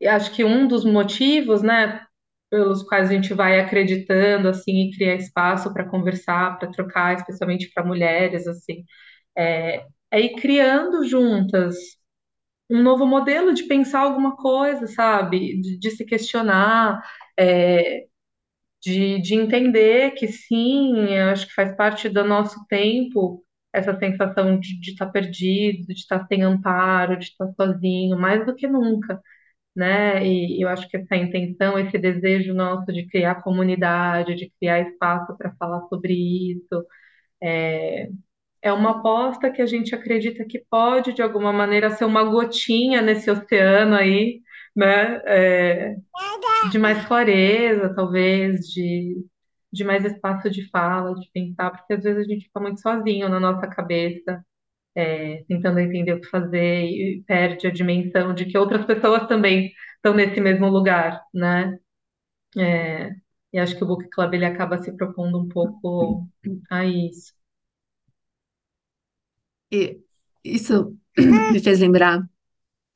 e 0.00 0.08
acho 0.08 0.32
que 0.34 0.44
um 0.44 0.66
dos 0.68 0.84
motivos, 0.84 1.62
né, 1.62 2.06
pelos 2.50 2.82
quais 2.84 3.10
a 3.10 3.12
gente 3.14 3.34
vai 3.34 3.60
acreditando 3.60 4.48
assim 4.48 4.88
e 4.88 4.92
criar 4.96 5.16
espaço 5.16 5.72
para 5.72 5.88
conversar, 5.88 6.58
para 6.58 6.70
trocar, 6.70 7.16
especialmente 7.16 7.70
para 7.72 7.84
mulheres 7.84 8.46
assim, 8.48 8.84
é, 9.36 9.86
é 10.10 10.20
ir 10.20 10.36
criando 10.36 11.04
juntas 11.08 11.76
um 12.70 12.82
novo 12.82 13.06
modelo 13.06 13.52
de 13.52 13.64
pensar 13.64 14.00
alguma 14.00 14.36
coisa, 14.36 14.86
sabe? 14.86 15.60
De, 15.60 15.78
de 15.78 15.90
se 15.90 16.04
questionar, 16.04 17.02
é, 17.38 18.06
de, 18.82 19.20
de 19.20 19.34
entender 19.34 20.12
que 20.12 20.28
sim, 20.28 21.16
acho 21.18 21.46
que 21.48 21.54
faz 21.54 21.76
parte 21.76 22.08
do 22.08 22.24
nosso 22.24 22.64
tempo 22.68 23.44
essa 23.72 23.96
sensação 23.98 24.58
de 24.58 24.90
estar 24.92 25.06
perdido, 25.12 25.86
de 25.88 25.92
estar 25.94 26.26
sem 26.26 26.42
amparo, 26.42 27.16
de 27.18 27.26
estar 27.26 27.48
sozinho, 27.54 28.18
mais 28.18 28.44
do 28.46 28.54
que 28.54 28.66
nunca 28.66 29.20
né? 29.74 30.26
E 30.26 30.62
eu 30.62 30.68
acho 30.68 30.88
que 30.88 30.96
essa 30.96 31.16
intenção, 31.16 31.78
esse 31.78 31.98
desejo 31.98 32.54
nosso 32.54 32.92
de 32.92 33.06
criar 33.06 33.42
comunidade, 33.42 34.34
de 34.34 34.50
criar 34.58 34.80
espaço 34.80 35.36
para 35.36 35.54
falar 35.58 35.82
sobre 35.88 36.12
isso, 36.14 36.86
é 38.62 38.72
uma 38.72 38.90
aposta 38.98 39.50
que 39.50 39.62
a 39.62 39.66
gente 39.66 39.94
acredita 39.94 40.44
que 40.44 40.64
pode, 40.70 41.12
de 41.12 41.22
alguma 41.22 41.52
maneira, 41.52 41.90
ser 41.90 42.04
uma 42.04 42.22
gotinha 42.24 43.00
nesse 43.02 43.30
oceano 43.30 43.94
aí, 43.96 44.42
né? 44.76 45.20
É, 45.26 45.96
de 46.70 46.78
mais 46.78 47.04
clareza, 47.06 47.94
talvez, 47.94 48.62
de, 48.68 49.24
de 49.72 49.84
mais 49.84 50.04
espaço 50.04 50.50
de 50.50 50.68
fala, 50.70 51.14
de 51.14 51.30
pensar, 51.32 51.70
porque 51.72 51.94
às 51.94 52.02
vezes 52.04 52.26
a 52.26 52.28
gente 52.30 52.46
fica 52.46 52.60
muito 52.60 52.80
sozinho 52.80 53.28
na 53.28 53.40
nossa 53.40 53.66
cabeça. 53.68 54.44
É, 54.94 55.44
tentando 55.48 55.78
entender 55.80 56.14
o 56.14 56.20
que 56.20 56.28
fazer 56.28 56.84
e 56.84 57.22
perde 57.26 57.66
a 57.66 57.72
dimensão 57.72 58.34
de 58.34 58.46
que 58.46 58.58
outras 58.58 58.84
pessoas 58.86 59.26
também 59.28 59.72
estão 59.96 60.14
nesse 60.14 60.40
mesmo 60.40 60.68
lugar, 60.68 61.22
né? 61.34 61.78
É, 62.58 63.10
e 63.52 63.58
acho 63.58 63.76
que 63.76 63.84
o 63.84 63.86
Book 63.86 64.08
Club 64.10 64.34
ele 64.34 64.44
acaba 64.46 64.78
se 64.82 64.96
propondo 64.96 65.38
um 65.40 65.48
pouco 65.48 66.26
a 66.70 66.84
isso. 66.86 67.34
E 69.72 70.00
isso 70.44 70.96
me 71.52 71.60
fez 71.60 71.80
lembrar 71.80 72.20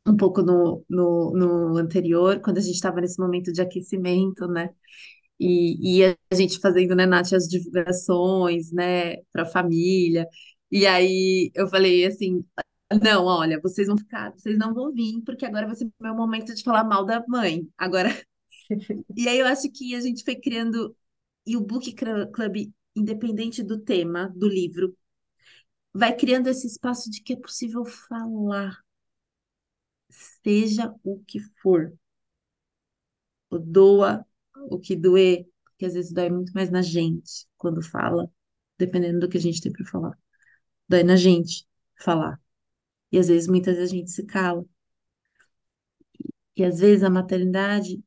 um 0.07 0.17
pouco 0.17 0.43
no, 0.43 0.85
no, 0.89 1.33
no 1.33 1.79
anterior, 1.79 2.41
quando 2.43 2.59
a 2.59 2.61
gente 2.61 2.75
estava 2.77 3.01
nesse 3.01 3.21
momento 3.21 3.53
de 3.53 3.63
aquecimento, 3.63 4.47
né? 4.49 4.71
E, 5.41 6.01
e 6.03 6.05
a 6.07 6.35
gente 6.35 6.61
fazendo, 6.61 6.95
né, 6.95 7.07
Nath, 7.07 7.33
as 7.35 7.49
divulgações, 7.49 8.73
né, 8.73 9.17
para 9.33 9.43
a 9.45 9.47
família. 9.47 10.27
E 10.75 10.87
aí 10.89 11.53
eu 11.55 11.69
falei 11.69 12.07
assim: 12.07 12.45
não, 13.03 13.27
olha, 13.27 13.61
vocês 13.61 13.89
vão 13.89 13.97
ficar, 13.99 14.33
vocês 14.33 14.59
não 14.59 14.75
vão 14.75 14.93
vir, 14.93 15.23
porque 15.25 15.47
agora 15.47 15.67
vai 15.69 15.77
ser 15.77 15.91
meu 16.01 16.17
momento 16.17 16.55
de 16.55 16.65
falar 16.65 16.85
mal 16.85 17.05
da 17.07 17.25
mãe. 17.29 17.69
Agora. 17.79 18.11
E 19.17 19.29
aí 19.29 19.39
eu 19.39 19.47
acho 19.47 19.71
que 19.71 19.95
a 19.95 20.01
gente 20.01 20.25
foi 20.25 20.37
criando, 20.37 20.97
e 21.47 21.57
o 21.57 21.61
Book 21.61 21.95
Club, 21.95 22.73
independente 22.97 23.63
do 23.63 23.79
tema 23.79 24.33
do 24.35 24.49
livro, 24.49 24.97
vai 25.93 26.17
criando 26.17 26.49
esse 26.49 26.67
espaço 26.67 27.11
de 27.11 27.23
que 27.23 27.35
é 27.35 27.37
possível 27.37 27.85
falar, 27.85 28.79
seja 30.43 30.95
o 31.05 31.23
que 31.27 31.39
for. 31.63 31.93
O 33.51 33.59
doa 33.59 34.25
o 34.71 34.79
que 34.79 34.97
doer, 34.97 35.47
porque 35.65 35.87
às 35.87 35.95
vezes 35.95 36.13
dói 36.13 36.31
muito 36.31 36.53
mais 36.55 36.71
na 36.71 36.83
gente 36.83 37.47
quando 37.57 37.83
fala, 37.83 38.31
dependendo 38.79 39.21
do 39.21 39.29
que 39.29 39.37
a 39.39 39.41
gente 39.41 39.61
tem 39.61 39.73
para 39.73 39.85
falar. 39.87 40.19
Dói 40.89 41.03
na 41.03 41.17
gente 41.17 41.67
falar. 42.01 42.41
E 43.11 43.19
às 43.19 43.29
vezes, 43.29 43.49
muitas 43.49 43.77
vezes 43.77 43.93
a 43.93 43.97
gente 43.97 44.11
se 44.11 44.25
cala. 44.25 44.65
E 46.57 46.65
às 46.65 46.79
vezes 46.79 47.03
a 47.03 47.11
maternidade 47.11 48.03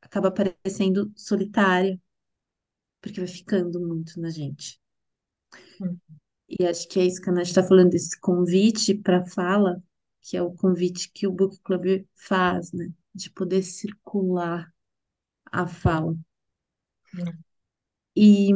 acaba 0.00 0.30
parecendo 0.30 1.12
solitária, 1.16 2.00
porque 3.00 3.20
vai 3.20 3.28
ficando 3.28 3.80
muito 3.80 4.20
na 4.20 4.30
gente. 4.30 4.80
Hum. 5.80 5.98
E 6.48 6.64
acho 6.64 6.88
que 6.88 7.00
é 7.00 7.04
isso 7.04 7.20
que 7.20 7.28
a 7.28 7.32
Nath 7.32 7.48
está 7.48 7.62
falando, 7.62 7.90
desse 7.90 8.18
convite 8.20 8.94
para 8.94 9.24
fala, 9.26 9.82
que 10.22 10.36
é 10.36 10.42
o 10.42 10.52
convite 10.52 11.10
que 11.12 11.26
o 11.26 11.32
Book 11.32 11.58
Club 11.62 12.04
faz, 12.14 12.72
né? 12.72 12.92
De 13.14 13.30
poder 13.30 13.62
circular 13.62 14.72
a 15.50 15.66
fala. 15.66 16.16
Hum. 17.14 17.38
E 18.16 18.50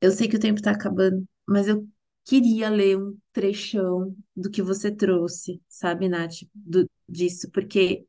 eu 0.00 0.10
sei 0.12 0.28
que 0.28 0.36
o 0.36 0.40
tempo 0.40 0.58
está 0.58 0.70
acabando, 0.70 1.26
mas 1.46 1.68
eu 1.68 1.88
queria 2.24 2.68
ler 2.70 2.98
um 2.98 3.18
trechão 3.32 4.16
do 4.36 4.50
que 4.50 4.62
você 4.62 4.90
trouxe, 4.94 5.60
sabe, 5.68 6.08
Nath, 6.08 6.42
do, 6.54 6.88
disso, 7.08 7.50
porque 7.52 8.06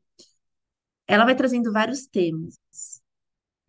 ela 1.06 1.24
vai 1.24 1.34
trazendo 1.36 1.72
vários 1.72 2.06
temas, 2.06 2.58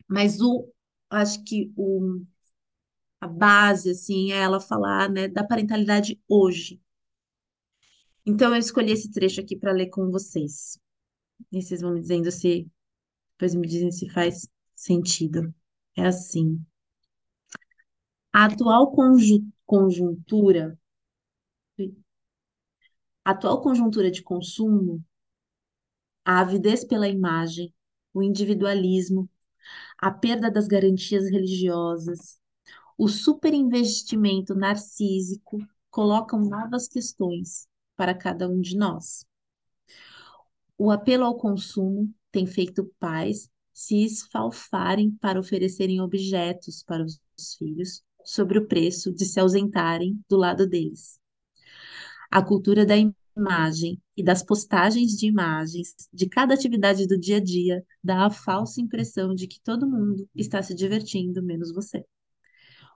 mas 0.08 0.40
o, 0.42 0.68
acho 1.10 1.44
que 1.44 1.72
o, 1.76 2.22
a 3.22 3.28
base, 3.28 3.92
assim, 3.92 4.32
é 4.32 4.38
ela 4.40 4.60
falar, 4.62 5.10
né, 5.10 5.28
da 5.28 5.44
parentalidade 5.46 6.20
hoje. 6.30 6.82
Então 8.26 8.52
eu 8.54 8.60
escolhi 8.60 8.92
esse 8.92 9.10
trecho 9.12 9.42
aqui 9.42 9.56
para 9.56 9.72
ler 9.72 9.88
com 9.90 10.10
vocês. 10.12 10.78
E 11.52 11.62
vocês 11.62 11.82
vão 11.82 11.94
me 11.94 12.02
dizendo 12.02 12.32
se, 12.32 12.68
depois 13.34 13.56
me 13.56 13.68
dizem 13.68 13.92
se 13.92 14.10
faz 14.12 14.48
sentido. 14.76 15.54
É 15.98 16.06
assim. 16.08 16.64
A 18.34 18.46
atual 18.46 18.92
conju- 18.96 19.44
conjuntura, 19.66 20.78
atual 23.24 23.62
conjuntura 23.62 24.12
de 24.12 24.22
consumo, 24.22 25.04
a 26.24 26.42
avidez 26.42 26.84
pela 26.84 27.08
imagem, 27.08 27.74
o 28.14 28.22
individualismo, 28.22 29.30
a 29.98 30.12
perda 30.12 30.50
das 30.50 30.68
garantias 30.68 31.30
religiosas, 31.30 32.40
o 32.98 33.08
superinvestimento 33.08 34.56
narcísico 34.56 35.58
colocam 35.90 36.40
novas 36.40 36.88
questões 36.88 37.68
para 37.96 38.14
cada 38.14 38.48
um 38.48 38.60
de 38.60 38.78
nós. 38.78 39.26
O 40.78 40.92
apelo 40.92 41.24
ao 41.24 41.38
consumo 41.38 42.14
tem 42.32 42.46
feito 42.46 42.86
pais 43.00 43.50
se 43.74 44.04
esfalfarem 44.04 45.12
para 45.12 45.40
oferecerem 45.40 46.02
objetos 46.02 46.84
para 46.84 47.04
os 47.04 47.20
filhos 47.58 48.04
sobre 48.26 48.58
o 48.60 48.68
preço 48.68 49.14
de 49.14 49.26
se 49.26 49.40
ausentarem 49.40 50.20
do 50.30 50.38
lado 50.38 50.68
deles. 50.68 51.20
A 52.32 52.42
cultura 52.42 52.86
da 52.86 52.96
imagem 53.38 54.02
e 54.16 54.24
das 54.24 54.44
postagens 54.44 55.12
de 55.12 55.28
imagens 55.28 55.94
de 56.12 56.28
cada 56.28 56.54
atividade 56.54 57.08
do 57.08 57.18
dia 57.18 57.38
a 57.38 57.44
dia 57.44 57.84
dá 58.04 58.26
a 58.26 58.30
falsa 58.30 58.82
impressão 58.82 59.34
de 59.34 59.48
que 59.48 59.62
todo 59.62 59.90
mundo 59.90 60.28
está 60.34 60.62
se 60.62 60.74
divertindo, 60.74 61.44
menos 61.44 61.74
você. 61.74 62.04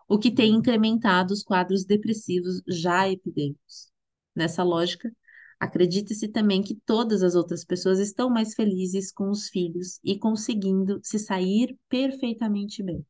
O 0.08 0.18
que 0.18 0.32
tem 0.32 0.54
incrementado 0.54 1.34
os 1.34 1.44
quadros 1.44 1.86
depressivos 1.86 2.62
já 2.68 3.08
epidêmicos. 3.08 3.92
Nessa 4.36 4.64
lógica, 4.64 5.12
acredita-se 5.60 6.28
também 6.30 6.62
que 6.64 6.76
todas 6.86 7.22
as 7.22 7.36
outras 7.36 7.64
pessoas 7.66 8.00
estão 8.00 8.30
mais 8.30 8.56
felizes 8.56 9.12
com 9.12 9.30
os 9.30 9.50
filhos 9.50 10.00
e 10.04 10.18
conseguindo 10.18 11.00
se 11.04 11.20
sair 11.20 11.78
perfeitamente 11.90 12.82
bem. 12.82 13.06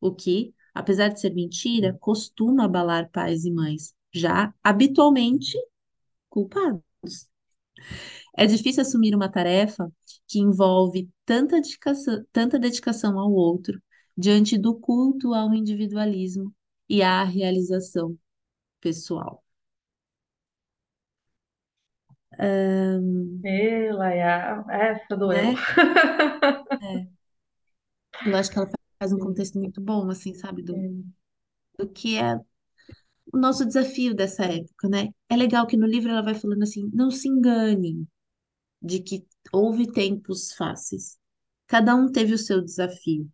O 0.00 0.12
que, 0.14 0.54
apesar 0.80 1.08
de 1.10 1.20
ser 1.20 1.34
mentira, 1.34 1.96
costuma 2.00 2.64
abalar 2.66 3.10
pais 3.10 3.44
e 3.44 3.52
mães, 3.52 3.94
já 4.12 4.54
habitualmente 4.64 5.56
culpados. 6.30 6.82
É 8.36 8.46
difícil 8.46 8.82
assumir 8.82 9.14
uma 9.14 9.30
tarefa 9.30 9.92
que 10.28 10.38
envolve 10.40 11.08
tanta 11.24 11.56
dedicação, 11.60 12.24
tanta 12.32 12.58
dedicação 12.58 13.18
ao 13.18 13.32
outro, 13.32 13.80
diante 14.16 14.58
do 14.58 14.74
culto 14.74 15.34
ao 15.34 15.54
individualismo 15.54 16.52
e 16.88 17.02
à 17.02 17.22
realização 17.24 18.16
pessoal. 18.80 19.44
Ahn, 22.38 23.44
Ê, 23.44 23.90
Laia, 23.92 24.64
essa 24.70 25.16
doeu. 25.16 25.44
né? 25.44 25.56
É, 26.80 27.10
eu 28.24 28.34
acho 28.36 28.50
que 28.50 28.58
ela 28.58 28.70
faz 29.00 29.12
um 29.14 29.18
Sim, 29.18 29.20
contexto 29.20 29.58
muito 29.60 29.80
bom, 29.82 30.10
assim, 30.10 30.34
sabe, 30.34 30.62
do, 30.62 30.84
sim. 30.84 31.14
do 31.78 31.88
que 31.88 32.16
é 32.18 32.36
o 33.32 33.38
nosso 33.38 33.64
desafio 33.66 34.14
dessa 34.14 34.44
época, 34.44 34.88
né? 34.88 35.08
É 35.28 35.36
legal 35.36 35.66
que 35.66 35.76
no 35.76 35.86
livro 35.86 36.10
ela 36.10 36.22
vai 36.22 36.34
falando 36.34 36.62
assim, 36.62 36.88
não 36.92 37.10
se 37.10 37.28
enganem 37.28 38.06
de 38.82 39.00
que 39.00 39.26
houve 39.52 39.90
tempos 39.92 40.52
fáceis. 40.54 41.18
Cada 41.68 41.94
um 41.96 42.10
teve 42.12 42.34
o 42.34 42.38
seu 42.38 42.62
desafio. 42.62 43.30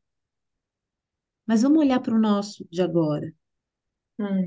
Mas 1.44 1.62
vamos 1.62 1.78
olhar 1.80 1.98
para 2.00 2.14
o 2.14 2.20
nosso 2.20 2.64
de 2.70 2.80
agora, 2.82 3.34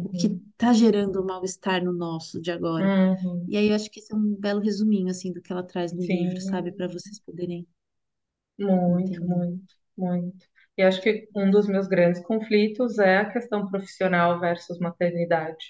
o 0.04 0.10
que 0.10 0.28
Uhum, 0.28 0.52
está 0.56 0.74
gerando 0.74 1.22
o 1.22 1.26
mal-estar 1.26 1.82
no 1.84 1.94
nosso 1.94 2.42
de 2.42 2.52
agora. 2.52 2.94
uhum. 3.24 3.48
E 3.48 3.58
aí 3.58 3.70
eu 3.70 3.76
acho 3.76 3.90
que 3.92 4.00
esse 4.00 4.14
é 4.14 4.16
um 4.18 4.36
belo 4.36 4.60
resuminho, 4.62 5.10
assim, 5.10 5.32
do 5.34 5.42
que 5.42 5.52
ela 5.54 5.64
traz 5.64 5.94
no 5.94 6.06
livro, 6.06 6.42
sabe? 6.42 6.72
Sim, 6.72 6.74
Para 6.74 6.88
vocês 6.88 7.20
poderem 7.20 7.68
muito, 8.58 9.24
entender. 9.24 9.26
muito, 9.26 9.76
muito. 9.98 10.48
E 10.80 10.84
acho 10.84 11.02
que 11.04 11.28
um 11.36 11.52
dos 11.52 11.68
meus 11.68 11.88
grandes 11.88 12.22
conflitos 12.24 13.00
é 13.00 13.18
a 13.20 13.32
questão 13.32 13.70
profissional 13.70 14.40
versus 14.40 14.80
maternidade, 14.80 15.66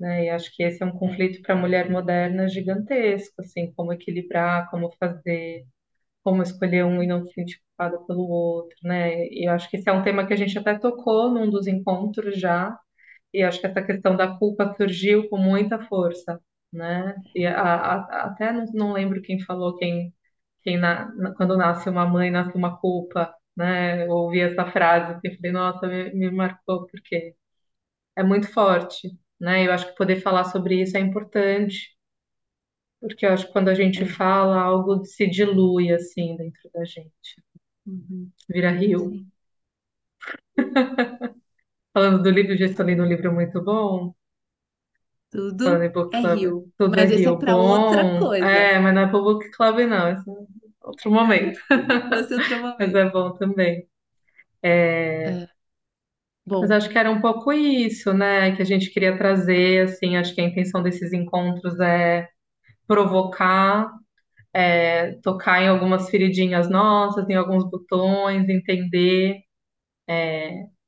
né? 0.00 0.26
E 0.26 0.30
acho 0.30 0.54
que 0.54 0.62
esse 0.62 0.82
é 0.82 0.86
um 0.86 0.92
conflito 0.98 1.42
para 1.42 1.54
a 1.54 1.58
mulher 1.58 1.90
moderna 1.90 2.48
gigantesco, 2.48 3.34
assim, 3.42 3.72
como 3.74 3.92
equilibrar, 3.92 4.70
como 4.70 4.92
fazer, 4.98 5.66
como 6.24 6.42
escolher 6.42 6.84
um 6.86 7.02
e 7.02 7.06
não 7.08 7.26
se 7.26 7.44
culpada 7.78 7.98
pelo 8.06 8.28
outro, 8.28 8.76
né? 8.84 9.26
E 9.28 9.48
acho 9.48 9.70
que 9.70 9.76
esse 9.78 9.88
é 9.90 9.92
um 9.94 10.02
tema 10.04 10.26
que 10.26 10.34
a 10.34 10.36
gente 10.36 10.58
até 10.58 10.78
tocou 10.78 11.30
num 11.32 11.50
dos 11.50 11.66
encontros 11.68 12.38
já, 12.40 12.78
e 13.32 13.42
acho 13.42 13.60
que 13.60 13.66
essa 13.66 13.82
questão 13.82 14.16
da 14.16 14.36
culpa 14.38 14.74
surgiu 14.76 15.28
com 15.28 15.38
muita 15.38 15.78
força, 15.86 16.40
né? 16.72 17.16
E 17.34 17.46
a- 17.46 17.60
a- 17.62 18.26
até 18.26 18.52
não, 18.52 18.64
não 18.74 18.92
lembro 18.92 19.22
quem 19.22 19.40
falou, 19.40 19.76
quem, 19.76 20.14
quem 20.62 20.78
na- 20.78 21.12
quando 21.36 21.56
nasce 21.56 21.88
uma 21.90 22.06
mãe, 22.06 22.30
nasce 22.30 22.56
uma 22.56 22.78
culpa, 22.80 23.34
né? 23.56 24.06
Eu 24.06 24.10
ouvi 24.12 24.40
essa 24.40 24.66
frase 24.70 25.18
e 25.24 25.36
falei, 25.36 25.52
nossa, 25.52 25.86
me, 25.86 26.12
me 26.14 26.30
marcou, 26.30 26.86
porque 26.86 27.34
é 28.16 28.22
muito 28.24 28.48
forte, 28.52 29.10
né? 29.40 29.66
Eu 29.66 29.72
acho 29.72 29.88
que 29.88 29.96
poder 29.96 30.20
falar 30.22 30.44
sobre 30.46 30.82
isso 30.82 30.96
é 30.96 31.00
importante, 31.00 31.96
porque 33.00 33.24
eu 33.26 33.32
acho 33.32 33.46
que 33.46 33.52
quando 33.52 33.68
a 33.68 33.74
gente 33.74 34.04
fala, 34.06 34.60
algo 34.60 35.04
se 35.04 35.26
dilui, 35.28 35.92
assim, 35.92 36.36
dentro 36.36 36.68
da 36.74 36.84
gente, 36.84 37.12
Uhum. 37.86 38.32
vira 38.48 38.70
rio. 38.70 39.02
Sim. 39.10 39.30
Falando 41.94 42.22
do 42.22 42.30
livro, 42.30 42.56
já 42.56 42.66
estou 42.66 42.86
lendo 42.86 43.02
um 43.04 43.06
livro 43.06 43.32
muito 43.32 43.62
bom, 43.62 44.14
falando 45.62 45.82
Tudo 45.82 45.84
em 45.84 45.90
book 45.92 46.12
é 46.12 46.20
club, 46.20 46.40
rio, 46.40 46.72
tudo 46.78 47.00
é 47.00 47.04
mas 47.04 47.10
esse 47.10 47.28
é 47.28 47.32
rio 47.32 47.38
para 47.38 47.56
outra 47.56 48.04
bom. 48.06 48.16
coisa. 48.16 48.68
É, 48.68 48.78
mas 48.80 48.94
não 48.94 49.02
é 49.02 49.08
pro 49.08 49.22
book 49.22 49.50
club, 49.50 49.78
não, 49.88 50.08
esse 50.10 50.24
outro 50.84 51.10
momento. 51.10 51.58
Outro 52.32 52.58
Mas 52.78 52.94
momento. 52.94 52.94
é 52.94 53.10
bom 53.10 53.32
também. 53.34 53.88
É, 54.62 55.42
É. 55.42 55.48
Mas 56.60 56.70
Bom, 56.70 56.70
acho 56.70 56.88
que 56.88 56.98
era 56.98 57.10
um 57.10 57.20
pouco 57.20 57.52
isso, 57.52 58.12
né, 58.12 58.54
que 58.56 58.62
a 58.62 58.64
gente 58.64 58.90
queria 58.90 59.16
trazer, 59.18 59.84
assim, 59.84 60.16
acho 60.16 60.34
que 60.34 60.40
a 60.40 60.44
intenção 60.44 60.82
desses 60.82 61.12
encontros 61.12 61.78
é 61.80 62.28
provocar, 62.86 63.90
é, 64.54 65.14
tocar 65.22 65.62
em 65.62 65.68
algumas 65.68 66.10
feridinhas 66.10 66.70
nossas, 66.70 67.28
em 67.30 67.34
alguns 67.36 67.68
botões, 67.70 68.48
entender 68.48 69.42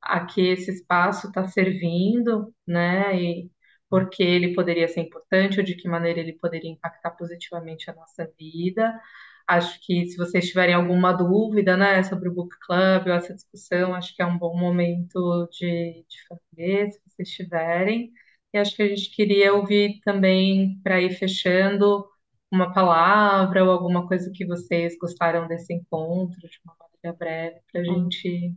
a 0.01 0.25
que 0.25 0.41
esse 0.49 0.71
espaço 0.71 1.27
está 1.27 1.47
servindo, 1.47 2.53
né? 2.67 3.15
E 3.21 3.51
por 3.89 4.09
que 4.09 4.23
ele 4.23 4.53
poderia 4.53 4.87
ser 4.87 5.01
importante 5.01 5.59
ou 5.59 5.65
de 5.65 5.75
que 5.75 5.87
maneira 5.87 6.19
ele 6.19 6.33
poderia 6.33 6.71
impactar 6.71 7.11
positivamente 7.11 7.89
a 7.89 7.95
nossa 7.95 8.29
vida. 8.39 8.99
Acho 9.47 9.79
que 9.85 10.05
se 10.07 10.17
vocês 10.17 10.47
tiverem 10.47 10.75
alguma 10.75 11.13
dúvida, 11.13 11.77
né, 11.77 12.03
sobre 12.03 12.29
o 12.29 12.33
Book 12.33 12.55
Club 12.65 13.07
ou 13.07 13.13
essa 13.13 13.33
discussão, 13.33 13.93
acho 13.95 14.13
que 14.15 14.21
é 14.21 14.25
um 14.25 14.37
bom 14.37 14.57
momento 14.59 15.47
de, 15.51 16.05
de 16.07 16.17
fazer, 16.27 16.91
se 16.91 17.01
vocês 17.07 17.29
tiverem. 17.31 18.11
E 18.53 18.57
acho 18.57 18.75
que 18.75 18.83
a 18.83 18.87
gente 18.89 19.11
queria 19.15 19.53
ouvir 19.53 19.99
também, 20.03 20.79
para 20.83 21.01
ir 21.01 21.11
fechando, 21.11 22.05
uma 22.51 22.73
palavra 22.73 23.63
ou 23.63 23.71
alguma 23.71 24.07
coisa 24.07 24.31
que 24.33 24.45
vocês 24.45 24.97
gostaram 24.99 25.47
desse 25.47 25.73
encontro, 25.73 26.39
de 26.41 26.59
uma 26.65 26.75
maneira 26.79 27.17
breve, 27.17 27.61
para 27.71 27.81
a 27.81 27.83
gente 27.83 28.55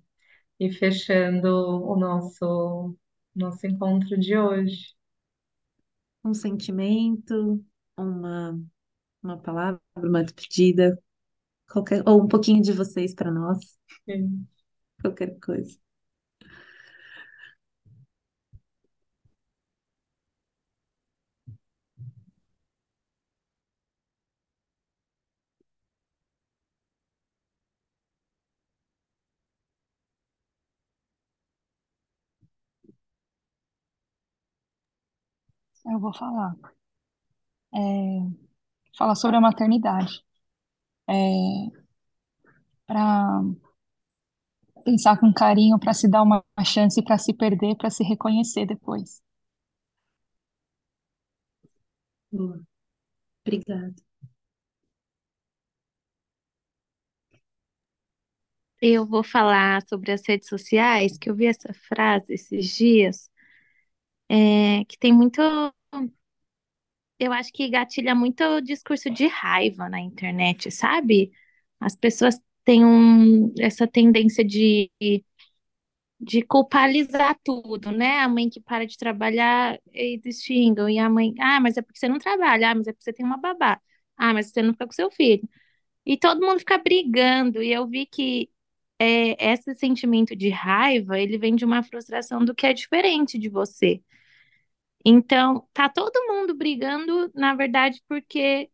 e 0.60 0.72
fechando 0.72 1.48
o 1.48 1.96
nosso, 1.98 2.96
nosso 3.34 3.66
encontro 3.66 4.18
de 4.18 4.36
hoje. 4.38 4.94
um 6.24 6.34
sentimento, 6.34 7.64
uma, 7.96 8.58
uma 9.22 9.38
palavra, 9.38 9.80
uma 9.96 10.22
despedida, 10.24 10.98
qualquer, 11.70 12.02
ou 12.08 12.22
um 12.22 12.28
pouquinho 12.28 12.62
de 12.62 12.72
vocês 12.72 13.14
para 13.14 13.30
nós, 13.32 13.58
Sim. 14.06 14.46
qualquer 15.02 15.38
coisa. 15.40 15.78
Eu 35.84 35.98
vou 36.00 36.12
falar. 36.14 36.56
É, 37.72 38.49
falar 38.96 39.14
sobre 39.14 39.36
a 39.36 39.40
maternidade. 39.40 40.22
É, 41.08 41.14
para 42.86 43.40
pensar 44.84 45.16
com 45.18 45.32
carinho, 45.32 45.78
para 45.78 45.94
se 45.94 46.06
dar 46.06 46.22
uma 46.22 46.44
chance, 46.66 47.02
para 47.02 47.16
se 47.16 47.32
perder, 47.32 47.76
para 47.76 47.88
se 47.88 48.04
reconhecer 48.04 48.66
depois. 48.66 49.22
Boa. 52.32 52.60
Obrigada. 53.46 53.94
Eu 58.80 59.06
vou 59.06 59.22
falar 59.22 59.82
sobre 59.86 60.10
as 60.12 60.22
redes 60.26 60.48
sociais, 60.48 61.18
que 61.18 61.28
eu 61.30 61.34
vi 61.34 61.46
essa 61.46 61.72
frase 61.74 62.32
esses 62.32 62.66
dias, 62.76 63.30
é, 64.28 64.84
que 64.86 64.98
tem 64.98 65.12
muito. 65.12 65.40
Eu 67.20 67.32
acho 67.34 67.52
que 67.52 67.68
gatilha 67.70 68.14
muito 68.14 68.42
o 68.44 68.62
discurso 68.62 69.10
de 69.10 69.26
raiva 69.28 69.88
na 69.90 70.00
internet, 70.00 70.70
sabe? 70.70 71.32
As 71.80 71.96
pessoas 71.96 72.40
têm 72.64 72.84
um, 72.84 73.52
essa 73.60 73.86
tendência 73.86 74.44
de, 74.44 74.90
de 76.20 76.42
culpabilizar 76.42 77.38
tudo, 77.44 77.90
né? 77.92 78.18
A 78.18 78.28
mãe 78.28 78.48
que 78.50 78.60
para 78.60 78.86
de 78.86 78.96
trabalhar, 78.98 79.78
eles 79.92 80.42
xingam, 80.42 80.88
e 80.88 80.98
a 80.98 81.08
mãe, 81.08 81.34
ah, 81.40 81.60
mas 81.60 81.76
é 81.76 81.82
porque 81.82 81.98
você 81.98 82.08
não 82.08 82.18
trabalha, 82.18 82.70
ah, 82.70 82.74
mas 82.74 82.86
é 82.86 82.92
porque 82.92 83.04
você 83.04 83.12
tem 83.12 83.24
uma 83.24 83.38
babá, 83.38 83.80
ah, 84.16 84.34
mas 84.34 84.50
você 84.52 84.62
não 84.62 84.72
fica 84.72 84.86
com 84.86 84.92
seu 84.92 85.10
filho. 85.10 85.48
E 86.06 86.16
todo 86.18 86.40
mundo 86.46 86.60
fica 86.60 86.78
brigando, 86.78 87.62
e 87.62 87.72
eu 87.72 87.86
vi 87.88 88.06
que 88.06 88.50
é, 88.98 89.52
esse 89.54 89.74
sentimento 89.76 90.36
de 90.36 90.50
raiva, 90.50 91.18
ele 91.20 91.38
vem 91.38 91.54
de 91.56 91.64
uma 91.64 91.82
frustração 91.84 92.44
do 92.44 92.54
que 92.54 92.66
é 92.66 92.72
diferente 92.74 93.38
de 93.38 93.48
você. 93.50 94.02
Então, 95.04 95.66
tá 95.72 95.88
todo 95.88 96.12
mundo 96.28 96.54
brigando, 96.56 97.30
na 97.34 97.54
verdade, 97.54 98.02
porque 98.08 98.70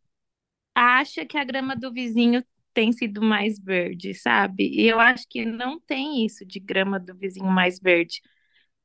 acha 0.75 1.27
que 1.27 1.39
a 1.39 1.45
grama 1.45 1.77
do 1.77 1.93
vizinho 1.93 2.45
tem 2.75 2.93
sido 2.93 3.23
mais 3.23 3.59
verde, 3.61 4.15
sabe? 4.15 4.69
E 4.71 4.87
eu 4.89 5.01
acho 5.01 5.27
que 5.29 5.45
não 5.47 5.81
tem 5.81 6.25
isso 6.27 6.45
de 6.47 6.61
grama 6.61 7.01
do 7.01 7.17
vizinho 7.17 7.47
mais 7.47 7.81
verde. 7.81 8.21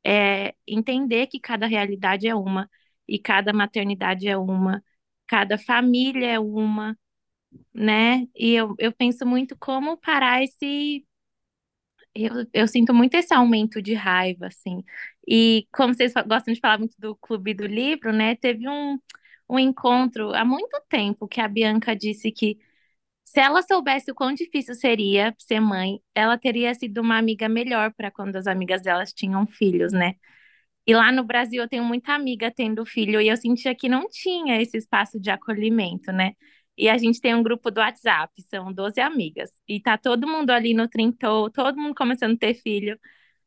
É 0.06 0.56
entender 0.68 1.28
que 1.28 1.40
cada 1.40 1.68
realidade 1.68 2.28
é 2.28 2.36
uma, 2.36 2.70
e 3.08 3.20
cada 3.20 3.54
maternidade 3.54 4.28
é 4.28 4.38
uma, 4.38 4.84
cada 5.28 5.58
família 5.58 6.28
é 6.34 6.40
uma, 6.40 6.98
né? 7.74 8.28
E 8.36 8.52
eu, 8.54 8.76
eu 8.80 8.94
penso 8.94 9.26
muito 9.26 9.58
como 9.58 9.98
parar 9.98 10.44
esse 10.44 11.06
eu, 12.16 12.46
eu 12.54 12.68
sinto 12.68 12.94
muito 12.94 13.16
esse 13.16 13.34
aumento 13.34 13.82
de 13.82 13.94
raiva, 13.94 14.48
assim. 14.48 14.84
E 15.28 15.68
como 15.74 15.94
vocês 15.94 16.14
gostam 16.28 16.54
de 16.54 16.60
falar 16.60 16.80
muito 16.80 16.96
do 17.00 17.16
Clube 17.18 17.54
do 17.54 17.66
Livro, 17.66 18.12
né? 18.14 18.36
Teve 18.36 18.68
um, 18.70 19.00
um 19.50 19.60
encontro 19.60 20.34
há 20.34 20.44
muito 20.46 20.82
tempo 20.90 21.28
que 21.28 21.42
a 21.42 21.48
Bianca 21.48 21.96
disse 21.96 22.32
que 22.32 22.58
se 23.26 23.40
ela 23.40 23.62
soubesse 23.62 24.12
o 24.12 24.16
quão 24.16 24.34
difícil 24.34 24.76
seria 24.76 25.34
ser 25.40 25.60
mãe, 25.62 26.02
ela 26.16 26.38
teria 26.38 26.74
sido 26.76 27.00
uma 27.02 27.18
amiga 27.18 27.48
melhor 27.50 27.94
para 27.94 28.12
quando 28.12 28.36
as 28.38 28.48
amigas 28.48 28.82
delas 28.84 29.14
tinham 29.14 29.48
filhos, 29.48 29.94
né? 29.94 30.16
E 30.88 30.94
lá 30.96 31.12
no 31.12 31.24
Brasil 31.24 31.62
eu 31.62 31.70
tenho 31.70 31.84
muita 31.86 32.14
amiga 32.14 32.52
tendo 32.52 32.86
filho 32.86 33.22
e 33.22 33.28
eu 33.30 33.38
sentia 33.38 33.76
que 33.76 33.88
não 33.88 34.08
tinha 34.10 34.62
esse 34.62 34.78
espaço 34.78 35.20
de 35.20 35.30
acolhimento, 35.30 36.12
né? 36.12 36.34
E 36.78 36.90
a 36.90 36.98
gente 36.98 37.22
tem 37.22 37.36
um 37.36 37.44
grupo 37.44 37.70
do 37.70 37.80
WhatsApp, 37.80 38.34
são 38.44 38.74
12 38.74 39.00
amigas. 39.00 39.52
E 39.68 39.80
tá 39.82 39.98
todo 39.98 40.28
mundo 40.28 40.50
ali 40.52 40.74
no 40.74 40.88
Trintou, 40.88 41.50
todo 41.52 41.78
mundo 41.80 41.94
começando 41.96 42.34
a 42.36 42.38
ter 42.38 42.56
filho. 42.56 43.00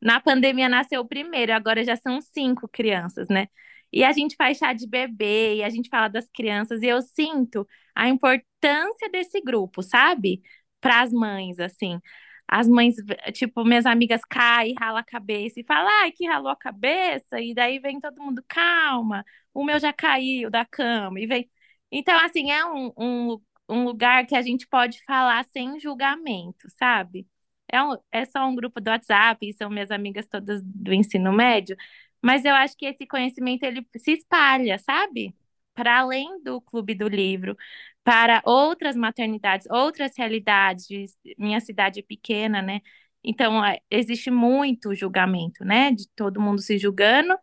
Na 0.04 0.20
pandemia 0.20 0.68
nasceu 0.68 1.02
o 1.02 1.08
primeiro, 1.08 1.52
agora 1.54 1.84
já 1.84 1.96
são 1.96 2.20
cinco 2.22 2.68
crianças, 2.68 3.28
né? 3.30 3.48
E 3.92 4.04
a 4.04 4.12
gente 4.12 4.36
faz 4.36 4.58
chá 4.58 4.72
de 4.74 4.86
bebê, 4.88 5.56
e 5.58 5.64
a 5.64 5.70
gente 5.70 5.88
fala 5.88 6.08
das 6.08 6.30
crianças, 6.30 6.82
e 6.82 6.86
eu 6.88 7.02
sinto 7.02 7.66
a 7.94 8.08
importância 8.08 9.10
desse 9.10 9.40
grupo, 9.42 9.82
sabe? 9.82 10.42
Para 10.80 11.02
as 11.02 11.12
mães, 11.12 11.60
assim. 11.60 12.00
As 12.46 12.68
mães, 12.68 12.96
tipo, 13.32 13.64
minhas 13.64 13.86
amigas 13.86 14.20
caem, 14.28 14.74
rala 14.78 15.00
a 15.00 15.04
cabeça 15.04 15.60
e 15.60 15.64
falam, 15.64 15.88
ai, 16.02 16.12
que 16.12 16.26
ralou 16.26 16.50
a 16.52 16.56
cabeça, 16.56 17.40
e 17.40 17.54
daí 17.54 17.78
vem 17.78 18.00
todo 18.00 18.20
mundo, 18.22 18.44
calma, 18.48 19.24
o 19.54 19.64
meu 19.64 19.78
já 19.80 19.92
caiu 19.92 20.50
da 20.50 20.64
cama, 20.66 21.18
e 21.20 21.26
vem. 21.26 21.50
Então, 21.90 22.18
assim, 22.24 22.50
é 22.50 22.64
um, 22.66 22.92
um, 22.98 23.40
um 23.68 23.84
lugar 23.84 24.26
que 24.26 24.34
a 24.36 24.42
gente 24.42 24.66
pode 24.66 25.02
falar 25.04 25.44
sem 25.46 25.80
julgamento, 25.80 26.68
sabe? 26.70 27.26
É, 27.70 27.82
um, 27.82 27.96
é 28.12 28.24
só 28.24 28.46
um 28.46 28.54
grupo 28.54 28.80
do 28.80 28.90
WhatsApp, 28.90 29.52
são 29.54 29.70
minhas 29.70 29.90
amigas 29.90 30.26
todas 30.26 30.62
do 30.62 30.92
ensino 30.92 31.32
médio, 31.32 31.76
mas 32.22 32.44
eu 32.44 32.54
acho 32.54 32.76
que 32.76 32.86
esse 32.86 33.06
conhecimento 33.06 33.64
ele 33.64 33.86
se 33.98 34.12
espalha, 34.12 34.78
sabe? 34.78 35.34
Para 35.74 35.98
além 36.00 36.42
do 36.42 36.60
clube 36.60 36.94
do 36.94 37.08
livro, 37.08 37.56
para 38.04 38.42
outras 38.44 38.96
maternidades, 38.96 39.66
outras 39.70 40.12
realidades. 40.16 41.16
Minha 41.38 41.60
cidade 41.60 42.00
é 42.00 42.02
pequena, 42.02 42.62
né? 42.62 42.80
Então, 43.22 43.64
é, 43.64 43.80
existe 43.90 44.30
muito 44.30 44.94
julgamento, 44.94 45.64
né? 45.64 45.90
De 45.92 46.08
todo 46.14 46.40
mundo 46.40 46.60
se 46.60 46.78
julgando, 46.78 47.34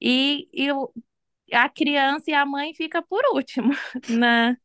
e, 0.00 0.48
e 0.52 0.68
a 1.52 1.68
criança 1.68 2.30
e 2.30 2.34
a 2.34 2.44
mãe 2.46 2.74
fica 2.74 3.02
por 3.02 3.22
último 3.34 3.72
na, 4.08 4.56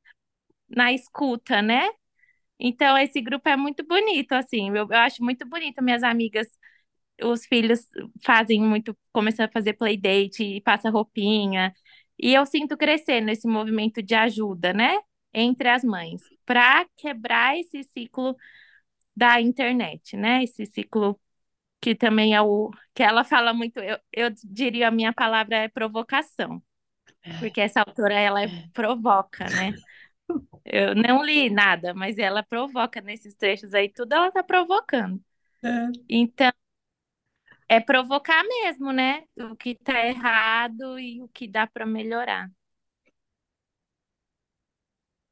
na 0.70 0.94
escuta, 0.94 1.62
né? 1.62 1.90
Então, 2.62 2.98
esse 2.98 3.22
grupo 3.22 3.50
é 3.50 3.58
muito 3.58 3.86
bonito, 3.88 4.34
assim, 4.34 4.70
eu, 4.70 4.76
eu 4.90 4.94
acho 5.00 5.24
muito 5.24 5.46
bonito. 5.48 5.84
Minhas 5.84 6.04
amigas, 6.04 6.48
os 7.24 7.46
filhos 7.46 7.88
fazem 8.26 8.62
muito, 8.62 8.98
começam 9.14 9.46
a 9.46 9.50
fazer 9.50 9.74
playdate 9.74 10.44
e 10.44 10.62
passa 10.62 10.90
roupinha. 10.90 11.74
E 12.20 12.34
eu 12.34 12.46
sinto 12.46 12.78
crescer 12.78 13.22
nesse 13.22 13.48
movimento 13.48 14.02
de 14.04 14.16
ajuda, 14.16 14.74
né? 14.74 15.00
Entre 15.34 15.70
as 15.70 15.84
mães, 15.84 16.22
para 16.46 16.86
quebrar 16.98 17.58
esse 17.60 17.84
ciclo 17.84 18.36
da 19.16 19.42
internet, 19.42 20.16
né? 20.18 20.44
Esse 20.44 20.66
ciclo 20.66 21.20
que 21.82 21.96
também 21.96 22.36
é 22.36 22.42
o 22.42 22.72
que 22.96 23.04
ela 23.04 23.24
fala 23.24 23.54
muito, 23.54 23.80
eu, 23.80 23.98
eu 24.14 24.30
diria 24.46 24.88
a 24.90 24.92
minha 24.92 25.14
palavra 25.14 25.58
é 25.58 25.70
provocação, 25.70 26.62
porque 27.38 27.62
essa 27.62 27.82
autora 27.82 28.16
ela 28.16 28.44
é- 28.44 28.54
provoca, 28.74 29.50
né? 29.52 29.74
Eu 30.66 30.96
não 30.96 31.24
li 31.24 31.50
nada, 31.50 31.94
mas 31.94 32.18
ela 32.18 32.44
provoca 32.44 33.02
nesses 33.02 33.34
trechos 33.36 33.74
aí, 33.74 33.90
tudo 33.90 34.14
ela 34.14 34.32
tá 34.32 34.44
provocando. 34.44 35.22
É. 35.64 35.92
Então, 36.10 36.52
é 37.68 37.80
provocar 37.80 38.44
mesmo, 38.44 38.92
né? 38.92 39.24
O 39.38 39.56
que 39.56 39.76
tá 39.76 40.06
errado 40.08 41.00
e 41.00 41.22
o 41.22 41.28
que 41.30 41.48
dá 41.48 41.66
para 41.68 41.86
melhorar. 41.86 42.50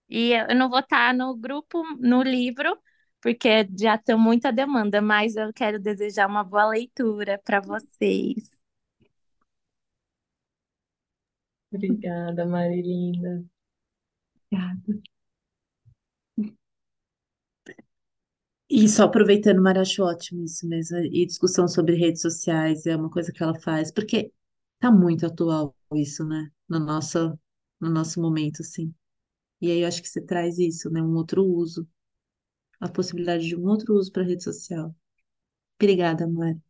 E 0.10 0.32
eu 0.34 0.56
não 0.56 0.70
vou 0.70 0.80
estar 0.80 1.14
no 1.14 1.36
grupo, 1.36 1.84
no 2.00 2.24
livro, 2.24 2.78
porque 3.22 3.68
já 3.80 3.98
tem 3.98 4.18
muita 4.18 4.52
demanda, 4.52 5.02
mas 5.02 5.36
eu 5.36 5.54
quero 5.54 5.80
desejar 5.80 6.28
uma 6.28 6.44
boa 6.44 6.68
leitura 6.70 7.40
para 7.44 7.60
vocês. 7.62 8.58
Obrigada, 11.72 12.46
Marilinda. 12.46 13.44
Obrigada. 14.52 15.02
E 18.70 18.88
só 18.88 19.04
aproveitando, 19.06 19.62
Mara, 19.62 19.82
acho 19.82 20.04
ótimo 20.04 20.44
isso 20.44 20.68
mesmo. 20.68 20.98
E 20.98 21.26
discussão 21.26 21.68
sobre 21.68 21.96
redes 21.96 22.22
sociais 22.22 22.86
é 22.86 22.96
uma 22.96 23.10
coisa 23.10 23.32
que 23.32 23.42
ela 23.44 23.60
faz, 23.60 23.92
porque 23.92 24.32
tá 24.80 24.92
muito 24.92 25.26
atual 25.26 25.76
isso, 25.96 26.24
né? 26.26 26.52
No 26.68 26.80
nosso, 26.80 27.38
no 27.80 27.90
nosso 27.90 28.22
momento, 28.22 28.62
assim. 28.62 28.94
E 29.62 29.72
aí 29.72 29.82
eu 29.82 29.88
acho 29.90 30.02
que 30.04 30.10
você 30.10 30.22
traz 30.22 30.60
isso, 30.60 30.90
né? 30.92 31.02
Um 31.04 31.16
outro 31.16 31.44
uso, 31.46 31.88
a 32.82 32.90
possibilidade 32.90 33.48
de 33.48 33.56
um 33.58 33.66
outro 33.68 33.96
uso 33.96 34.12
para 34.12 34.24
a 34.24 34.28
rede 34.28 34.44
social. 34.44 34.96
Obrigada, 35.80 36.28
Mari. 36.28 36.62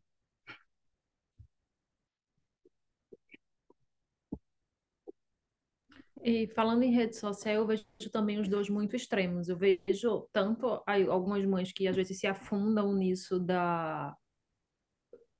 E 6.23 6.47
falando 6.47 6.83
em 6.83 6.91
rede 6.91 7.15
social, 7.15 7.55
eu 7.55 7.67
vejo 7.67 7.85
também 8.11 8.39
os 8.39 8.47
dois 8.47 8.69
muito 8.69 8.95
extremos. 8.95 9.47
Eu 9.47 9.57
vejo 9.57 10.27
tanto 10.33 10.81
algumas 10.85 11.45
mães 11.45 11.71
que 11.71 11.87
às 11.87 11.95
vezes 11.95 12.19
se 12.19 12.27
afundam 12.27 12.93
nisso 12.93 13.39
da 13.39 14.15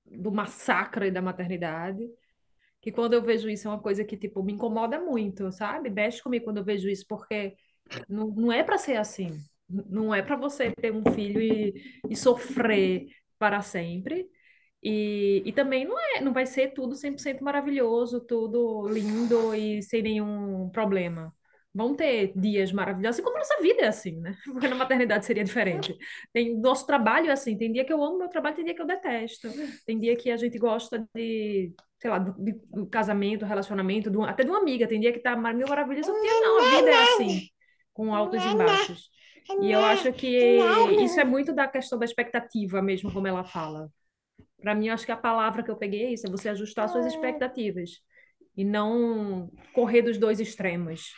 do 0.06 0.32
massacre 0.32 1.12
da 1.12 1.22
maternidade, 1.22 2.10
que 2.82 2.92
quando 2.92 3.14
eu 3.14 3.22
vejo 3.22 3.50
isso 3.50 3.68
é 3.68 3.72
uma 3.72 3.80
coisa 3.82 4.04
que 4.04 4.18
tipo 4.18 4.42
me 4.44 4.54
incomoda 4.54 5.00
muito, 5.00 5.52
sabe? 5.52 5.90
Mexe 5.90 6.22
comigo 6.24 6.46
quando 6.46 6.58
eu 6.58 6.64
vejo 6.64 6.90
isso 6.90 7.06
porque 7.08 7.56
não, 8.08 8.28
não 8.28 8.52
é 8.52 8.64
para 8.64 8.78
ser 8.78 8.96
assim. 8.96 9.38
Não 9.70 10.14
é 10.14 10.22
para 10.22 10.36
você 10.36 10.72
ter 10.72 10.92
um 10.92 11.04
filho 11.14 11.42
e, 11.42 12.02
e 12.10 12.16
sofrer 12.16 13.08
para 13.38 13.62
sempre. 13.62 14.28
E, 14.82 15.44
e 15.46 15.52
também 15.52 15.86
não 15.86 16.00
é, 16.00 16.22
não 16.22 16.32
vai 16.32 16.46
ser 16.46 16.74
tudo 16.74 16.96
100% 16.96 17.42
maravilhoso, 17.42 18.22
tudo 18.22 18.88
lindo 18.88 19.54
e 19.54 19.82
sem 19.84 20.02
nenhum 20.02 20.70
problema. 20.70 21.34
Vão 21.74 21.96
ter 21.96 22.34
dias 22.36 22.72
maravilhosos, 22.72 23.20
assim 23.20 23.24
como 23.24 23.38
nossa 23.38 23.62
vida 23.62 23.84
é 23.84 23.88
assim, 23.88 24.20
né? 24.20 24.36
Porque 24.52 24.68
na 24.68 24.76
maternidade 24.76 25.26
seria 25.26 25.44
diferente. 25.44 25.96
Tem 26.34 26.58
nosso 26.60 26.86
trabalho 26.88 27.30
é 27.30 27.32
assim, 27.32 27.58
tem 27.58 27.72
dia 27.72 27.86
que 27.86 27.94
eu 27.94 28.04
amo 28.04 28.18
meu 28.18 28.30
trabalho, 28.30 28.56
tem 28.56 28.66
dia 28.66 28.74
que 28.74 28.82
eu 28.82 28.88
detesto. 28.88 29.50
Tem 29.86 30.00
dia 30.00 30.16
que 30.16 30.32
a 30.32 30.38
gente 30.38 30.58
gosta 30.58 31.08
de, 31.14 31.72
sei 32.00 32.10
lá, 32.10 32.18
de, 32.18 32.34
de 32.54 32.90
casamento, 32.90 33.46
relacionamento, 33.46 34.10
um, 34.18 34.24
até 34.24 34.44
de 34.44 34.50
uma 34.50 34.60
amiga. 34.60 34.88
Tem 34.88 35.00
dia 35.00 35.14
que 35.14 35.20
tá 35.20 35.36
mil 35.36 35.68
maravilhoso, 35.68 36.10
outro 36.10 36.24
dia 36.24 36.40
não, 36.40 36.60
a 36.60 36.78
vida 36.78 36.90
é 36.90 37.04
assim, 37.04 37.42
com 37.94 38.16
altos 38.16 38.44
e 38.44 38.56
baixos. 38.56 39.10
E 39.62 39.72
eu 39.72 39.84
acho 39.84 40.12
que 40.14 40.60
isso 41.04 41.20
é 41.20 41.24
muito 41.24 41.54
da 41.54 41.68
questão 41.68 42.00
da 42.00 42.06
expectativa 42.06 42.82
mesmo, 42.82 43.12
como 43.12 43.28
ela 43.28 43.44
fala. 43.44 43.90
Para 44.62 44.76
mim, 44.76 44.90
acho 44.90 45.06
que 45.06 45.12
a 45.12 45.18
palavra 45.18 45.64
que 45.64 45.72
eu 45.72 45.78
peguei 45.78 46.06
é 46.06 46.14
isso, 46.14 46.28
é 46.28 46.30
você 46.30 46.50
ajustar 46.50 46.90
suas 46.90 47.06
expectativas 47.06 48.02
e 48.56 48.66
não 48.66 49.50
correr 49.74 50.02
dos 50.02 50.18
dois 50.18 50.40
extremos. 50.40 51.14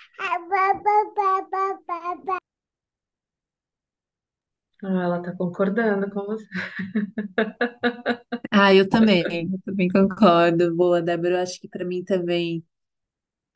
Ah, 4.83 5.03
ela 5.03 5.19
está 5.19 5.35
concordando 5.35 6.09
com 6.11 6.25
você. 6.25 6.45
Ah, 8.49 8.73
eu 8.73 8.87
também, 8.89 9.49
eu 9.53 9.59
também 9.65 9.87
concordo. 9.89 10.75
Boa, 10.75 11.01
Débora, 11.01 11.35
eu 11.35 11.39
acho 11.41 11.59
que 11.59 11.67
para 11.69 11.85
mim 11.85 12.03
também 12.03 12.63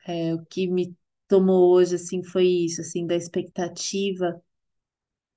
é, 0.06 0.34
o 0.34 0.44
que 0.46 0.66
me 0.68 0.96
tomou 1.28 1.74
hoje 1.74 1.96
assim 1.96 2.22
foi 2.22 2.46
isso, 2.46 2.80
assim, 2.80 3.06
da 3.06 3.14
expectativa. 3.16 4.40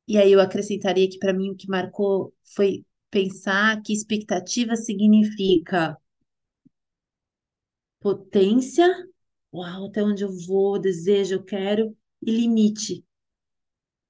E 0.08 0.18
aí 0.18 0.32
eu 0.32 0.41
acrescentaria 0.41 1.10
que 1.10 1.20
para 1.20 1.34
mim 1.34 1.52
o 1.52 1.56
que 1.56 1.68
marcou 1.70 2.34
foi 2.56 2.86
pensar 3.12 3.82
que 3.82 3.93
expectativa 3.93 4.76
significa 4.76 5.97
potência, 8.01 8.88
uau, 9.53 9.88
até 9.88 10.03
onde 10.03 10.24
eu 10.24 10.32
vou, 10.47 10.78
desejo, 10.80 11.36
eu 11.36 11.43
quero, 11.43 11.95
e 12.22 12.32
limite, 12.32 13.05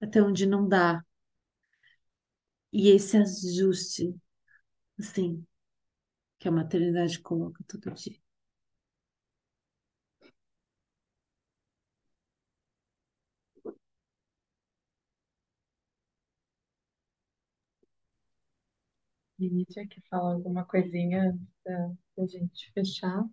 até 0.01 0.21
onde 0.21 0.45
não 0.45 0.67
dá. 0.67 1.01
E 2.73 2.89
esse 2.89 3.15
ajuste, 3.17 4.15
assim, 4.99 5.45
que 6.39 6.47
a 6.47 6.51
maternidade 6.51 7.19
coloca 7.19 7.63
todo 7.67 7.93
dia. 7.95 8.19
Lídia, 19.39 19.87
quer 19.87 20.03
falar 20.07 20.33
alguma 20.33 20.63
coisinha 20.65 21.35
para 21.63 21.91
a 22.19 22.25
gente 22.27 22.71
fechar? 22.73 23.25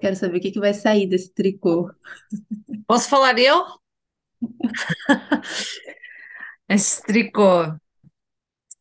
Quero 0.00 0.16
saber 0.16 0.38
o 0.38 0.40
que 0.40 0.50
que 0.52 0.58
vai 0.60 0.74
sair 0.74 1.06
desse 1.06 1.32
tricô. 1.32 1.90
Posso 2.86 3.08
falar 3.10 3.38
eu? 3.38 3.64
Esse 6.68 7.02
tricô. 7.02 7.76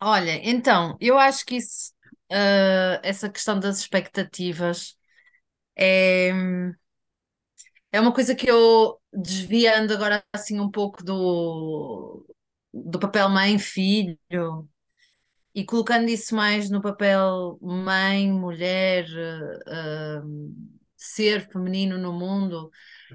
Olha, 0.02 0.40
então, 0.50 0.98
eu 1.00 1.18
acho 1.18 1.46
que 1.46 1.56
isso, 1.58 1.94
uh, 2.32 3.00
essa 3.04 3.30
questão 3.30 3.60
das 3.60 3.80
expectativas 3.80 4.98
é, 5.76 6.32
é 7.92 8.00
uma 8.00 8.14
coisa 8.14 8.36
que 8.36 8.50
eu, 8.50 9.00
desviando 9.14 9.94
agora 9.94 10.24
assim 10.34 10.60
um 10.60 10.70
pouco 10.70 11.04
do, 11.04 12.26
do 12.74 13.00
papel 13.00 13.30
mãe-filho 13.30 14.18
e 15.54 15.66
colocando 15.66 16.10
isso 16.10 16.36
mais 16.36 16.70
no 16.70 16.82
papel 16.82 17.58
mãe, 17.62 18.32
mulher, 18.32 19.06
uh, 19.06 20.56
ser 20.96 21.50
feminino 21.50 21.98
no 21.98 22.14
mundo, 22.14 22.70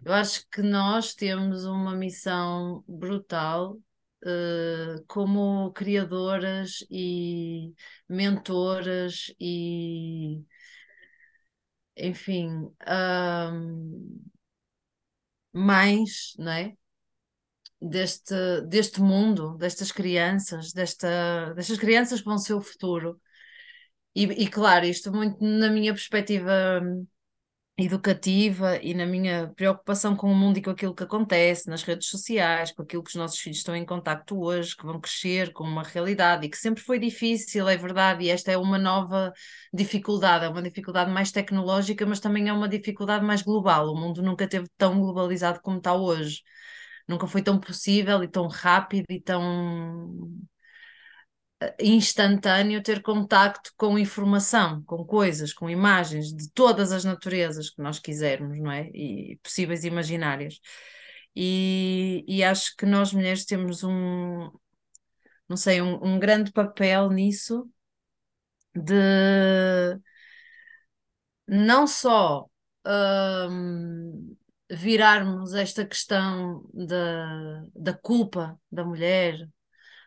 eu 0.04 0.12
acho 0.12 0.44
que 0.50 0.62
nós 0.62 1.14
temos 1.14 1.64
uma 1.64 1.94
missão 1.94 2.82
brutal 2.88 3.78
uh, 4.24 5.04
como 5.06 5.72
criadoras 5.72 6.84
e 6.90 7.74
mentoras 8.08 9.34
e 9.40 10.42
enfim 11.96 12.70
um, 12.86 14.24
mães, 15.52 16.34
é? 16.38 16.76
Deste, 17.80 18.62
deste 18.62 19.00
mundo, 19.02 19.56
destas 19.58 19.92
crianças, 19.92 20.72
desta, 20.72 21.52
destas 21.54 21.78
crianças 21.78 22.20
que 22.20 22.24
vão 22.26 22.38
ser 22.38 22.54
o 22.54 22.60
futuro. 22.62 23.20
E, 24.14 24.24
e 24.24 24.48
claro, 24.48 24.86
isto 24.86 25.12
muito 25.12 25.38
na 25.44 25.68
minha 25.70 25.92
perspectiva 25.92 26.80
educativa 27.76 28.76
e 28.82 28.94
na 28.94 29.04
minha 29.04 29.52
preocupação 29.56 30.14
com 30.14 30.30
o 30.30 30.34
mundo 30.34 30.58
e 30.58 30.62
com 30.62 30.70
aquilo 30.70 30.94
que 30.94 31.02
acontece 31.02 31.68
nas 31.68 31.82
redes 31.82 32.08
sociais, 32.08 32.70
com 32.72 32.82
aquilo 32.82 33.02
que 33.02 33.10
os 33.10 33.16
nossos 33.16 33.38
filhos 33.38 33.58
estão 33.58 33.74
em 33.74 33.84
contacto 33.84 34.38
hoje, 34.40 34.76
que 34.76 34.86
vão 34.86 35.00
crescer 35.00 35.52
com 35.52 35.64
uma 35.64 35.82
realidade 35.82 36.46
e 36.46 36.48
que 36.50 36.56
sempre 36.56 36.82
foi 36.82 36.98
difícil, 37.00 37.68
é 37.68 37.76
verdade, 37.76 38.24
e 38.24 38.30
esta 38.30 38.52
é 38.52 38.56
uma 38.56 38.78
nova 38.78 39.32
dificuldade, 39.72 40.44
é 40.44 40.48
uma 40.48 40.62
dificuldade 40.62 41.10
mais 41.10 41.32
tecnológica, 41.32 42.06
mas 42.06 42.20
também 42.20 42.48
é 42.48 42.52
uma 42.52 42.68
dificuldade 42.68 43.24
mais 43.24 43.42
global. 43.42 43.88
O 43.92 43.96
mundo 43.96 44.22
nunca 44.22 44.46
teve 44.48 44.68
tão 44.76 45.00
globalizado 45.00 45.60
como 45.60 45.78
está 45.78 45.94
hoje. 45.94 46.42
Nunca 47.08 47.26
foi 47.26 47.42
tão 47.42 47.58
possível 47.60 48.22
e 48.24 48.28
tão 48.28 48.46
rápido 48.48 49.06
e 49.10 49.20
tão 49.20 50.10
instantâneo 51.80 52.82
ter 52.82 53.02
contacto 53.02 53.72
com 53.76 53.98
informação, 53.98 54.82
com 54.84 55.04
coisas, 55.04 55.52
com 55.52 55.68
imagens 55.70 56.32
de 56.32 56.50
todas 56.50 56.92
as 56.92 57.04
naturezas 57.04 57.70
que 57.70 57.82
nós 57.82 57.98
quisermos, 57.98 58.58
não 58.58 58.70
é? 58.70 58.88
E 58.94 59.38
possíveis 59.42 59.84
imaginárias. 59.84 60.60
E, 61.36 62.24
e 62.28 62.44
acho 62.44 62.76
que 62.76 62.86
nós 62.86 63.12
mulheres 63.12 63.44
temos 63.44 63.82
um, 63.84 64.50
não 65.48 65.56
sei, 65.56 65.82
um, 65.82 66.02
um 66.04 66.18
grande 66.18 66.52
papel 66.52 67.10
nisso 67.10 67.68
de 68.74 69.98
não 71.46 71.86
só 71.86 72.48
um, 72.86 74.36
virarmos 74.70 75.54
esta 75.54 75.84
questão 75.84 76.64
da, 76.72 77.64
da 77.74 77.94
culpa 77.94 78.58
da 78.70 78.84
mulher, 78.84 79.48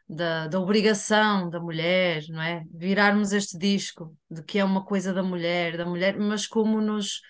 da, 0.08 0.48
da 0.48 0.60
obrigação 0.60 1.50
da 1.50 1.60
mulher, 1.60 2.24
não 2.30 2.42
é? 2.42 2.64
Virarmos 2.74 3.34
este 3.34 3.58
disco 3.58 4.16
de 4.30 4.44
que 4.44 4.60
é 4.60 4.64
uma 4.64 4.84
coisa 4.86 5.14
da 5.14 5.22
mulher, 5.22 5.78
da 5.78 5.86
mulher, 5.86 6.18
mas 6.18 6.48
como 6.48 6.80
nos 6.80 7.22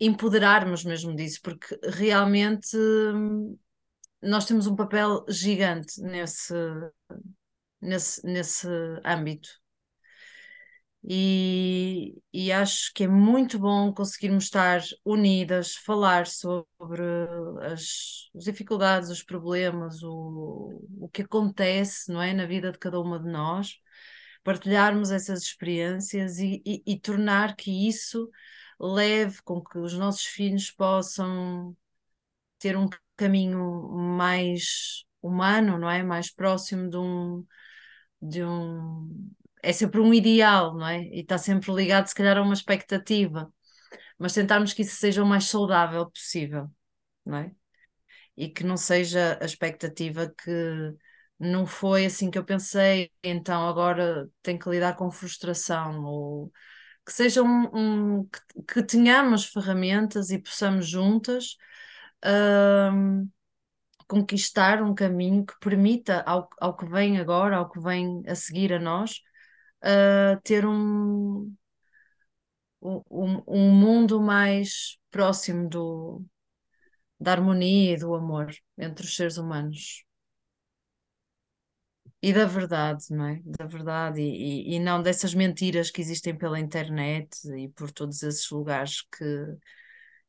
empoderarmos 0.00 0.84
mesmo 0.84 1.14
disso, 1.14 1.40
porque 1.42 1.78
realmente 1.82 2.76
hum, 2.76 3.58
nós 4.20 4.44
temos 4.46 4.66
um 4.66 4.76
papel 4.76 5.24
gigante 5.28 6.00
nesse, 6.02 6.54
nesse, 7.80 8.24
nesse 8.26 8.68
âmbito. 9.04 9.48
E, 11.08 12.20
e 12.32 12.50
acho 12.52 12.92
que 12.92 13.04
é 13.04 13.08
muito 13.08 13.58
bom 13.60 13.92
conseguirmos 13.94 14.44
estar 14.44 14.82
unidas, 15.04 15.76
falar 15.76 16.26
sobre 16.26 17.02
as, 17.62 18.28
as 18.36 18.44
dificuldades, 18.44 19.08
os 19.10 19.22
problemas, 19.22 20.02
o, 20.02 20.82
o 21.00 21.08
que 21.08 21.22
acontece, 21.22 22.10
não 22.12 22.20
é, 22.20 22.32
na 22.34 22.44
vida 22.46 22.72
de 22.72 22.78
cada 22.78 23.00
uma 23.00 23.20
de 23.20 23.30
nós, 23.30 23.76
partilharmos 24.42 25.10
essas 25.10 25.42
experiências 25.42 26.38
e, 26.38 26.62
e, 26.66 26.82
e 26.86 26.98
tornar 27.00 27.54
que 27.56 27.88
isso 27.88 28.28
leve 28.80 29.40
com 29.42 29.62
que 29.62 29.78
os 29.78 29.94
nossos 29.94 30.24
filhos 30.26 30.70
possam 30.72 31.76
ter 32.58 32.76
um 32.76 32.88
caminho 33.16 33.88
mais 34.18 35.04
humano, 35.22 35.78
não 35.78 35.90
é? 35.90 36.02
Mais 36.02 36.30
próximo 36.32 36.90
de 36.90 36.96
um, 36.96 37.46
de 38.22 38.44
um. 38.44 39.30
É 39.62 39.72
sempre 39.72 40.00
um 40.00 40.14
ideal, 40.14 40.74
não 40.74 40.86
é? 40.86 41.02
E 41.04 41.20
está 41.20 41.38
sempre 41.38 41.72
ligado, 41.72 42.06
se 42.06 42.14
calhar, 42.14 42.36
a 42.36 42.42
uma 42.42 42.54
expectativa. 42.54 43.52
Mas 44.18 44.34
tentarmos 44.34 44.72
que 44.72 44.82
isso 44.82 44.96
seja 44.96 45.22
o 45.22 45.26
mais 45.26 45.44
saudável 45.44 46.10
possível, 46.10 46.70
não 47.24 47.38
é? 47.38 47.52
E 48.36 48.48
que 48.48 48.64
não 48.64 48.76
seja 48.76 49.38
a 49.40 49.44
expectativa 49.44 50.32
que 50.42 50.94
não 51.38 51.66
foi 51.66 52.06
assim 52.06 52.30
que 52.30 52.38
eu 52.38 52.44
pensei, 52.44 53.10
então 53.22 53.66
agora 53.68 54.28
tenho 54.42 54.58
que 54.58 54.68
lidar 54.70 54.96
com 54.96 55.10
frustração, 55.10 56.04
ou 56.04 56.52
que 57.04 57.12
seja 57.12 57.42
um, 57.42 58.18
um 58.18 58.24
que, 58.26 58.40
que, 58.74 58.82
tenhamos 58.82 59.46
ferramentas 59.46 60.30
e 60.30 60.38
possamos 60.38 60.88
juntas 60.88 61.56
um, 62.92 63.28
conquistar 64.08 64.82
um 64.82 64.94
caminho 64.94 65.44
que 65.46 65.54
permita 65.60 66.22
ao, 66.22 66.48
ao 66.60 66.76
que 66.76 66.86
vem 66.86 67.18
agora, 67.18 67.56
ao 67.58 67.70
que 67.70 67.80
vem 67.80 68.22
a 68.26 68.34
seguir 68.34 68.72
a 68.72 68.78
nós, 68.78 69.20
ter 70.44 70.64
um, 70.66 71.54
um, 72.80 73.42
um 73.46 73.70
mundo 73.72 74.20
mais 74.20 74.98
próximo 75.10 75.68
do, 75.68 76.24
da 77.20 77.32
harmonia 77.32 77.94
e 77.94 77.98
do 77.98 78.14
amor 78.14 78.54
entre 78.78 79.06
os 79.06 79.16
seres 79.16 79.38
humanos. 79.38 80.04
E 82.22 82.32
da 82.32 82.44
verdade, 82.46 83.04
não 83.10 83.26
é? 83.26 83.40
Da 83.44 83.66
verdade, 83.66 84.20
e, 84.20 84.72
e, 84.72 84.74
e 84.76 84.80
não 84.80 85.02
dessas 85.02 85.34
mentiras 85.34 85.90
que 85.90 86.00
existem 86.00 86.36
pela 86.36 86.58
internet 86.58 87.28
e 87.56 87.68
por 87.70 87.90
todos 87.92 88.22
esses 88.22 88.50
lugares 88.50 89.02
que, 89.02 89.24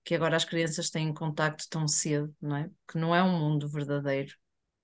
que 0.03 0.16
agora 0.16 0.36
as 0.38 0.45
crianças 0.45 0.89
têm 0.89 1.14
contacto 1.14 1.66
tão 1.70 1.88
cedo, 1.88 2.34
não 2.41 2.55
é? 2.58 2.70
Que 2.88 2.97
não 2.97 3.16
é 3.16 3.24
um 3.24 3.39
mundo 3.39 3.68
verdadeiro, 3.70 4.34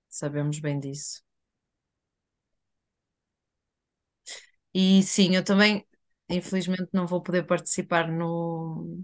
sabemos 0.09 0.59
bem 0.59 0.80
disso. 0.80 1.22
E 4.74 5.01
sim, 5.03 5.36
eu 5.36 5.43
também, 5.43 5.86
infelizmente, 6.30 6.89
não 6.93 7.07
vou 7.07 7.21
poder 7.21 7.43
participar 7.45 8.07
no, 8.11 9.03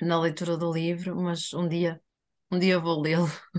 na 0.00 0.20
leitura 0.20 0.56
do 0.56 0.72
livro, 0.72 1.16
mas 1.16 1.52
um 1.54 1.68
dia, 1.68 2.00
um 2.50 2.58
dia 2.58 2.78
vou 2.80 3.00
lê-lo. 3.00 3.26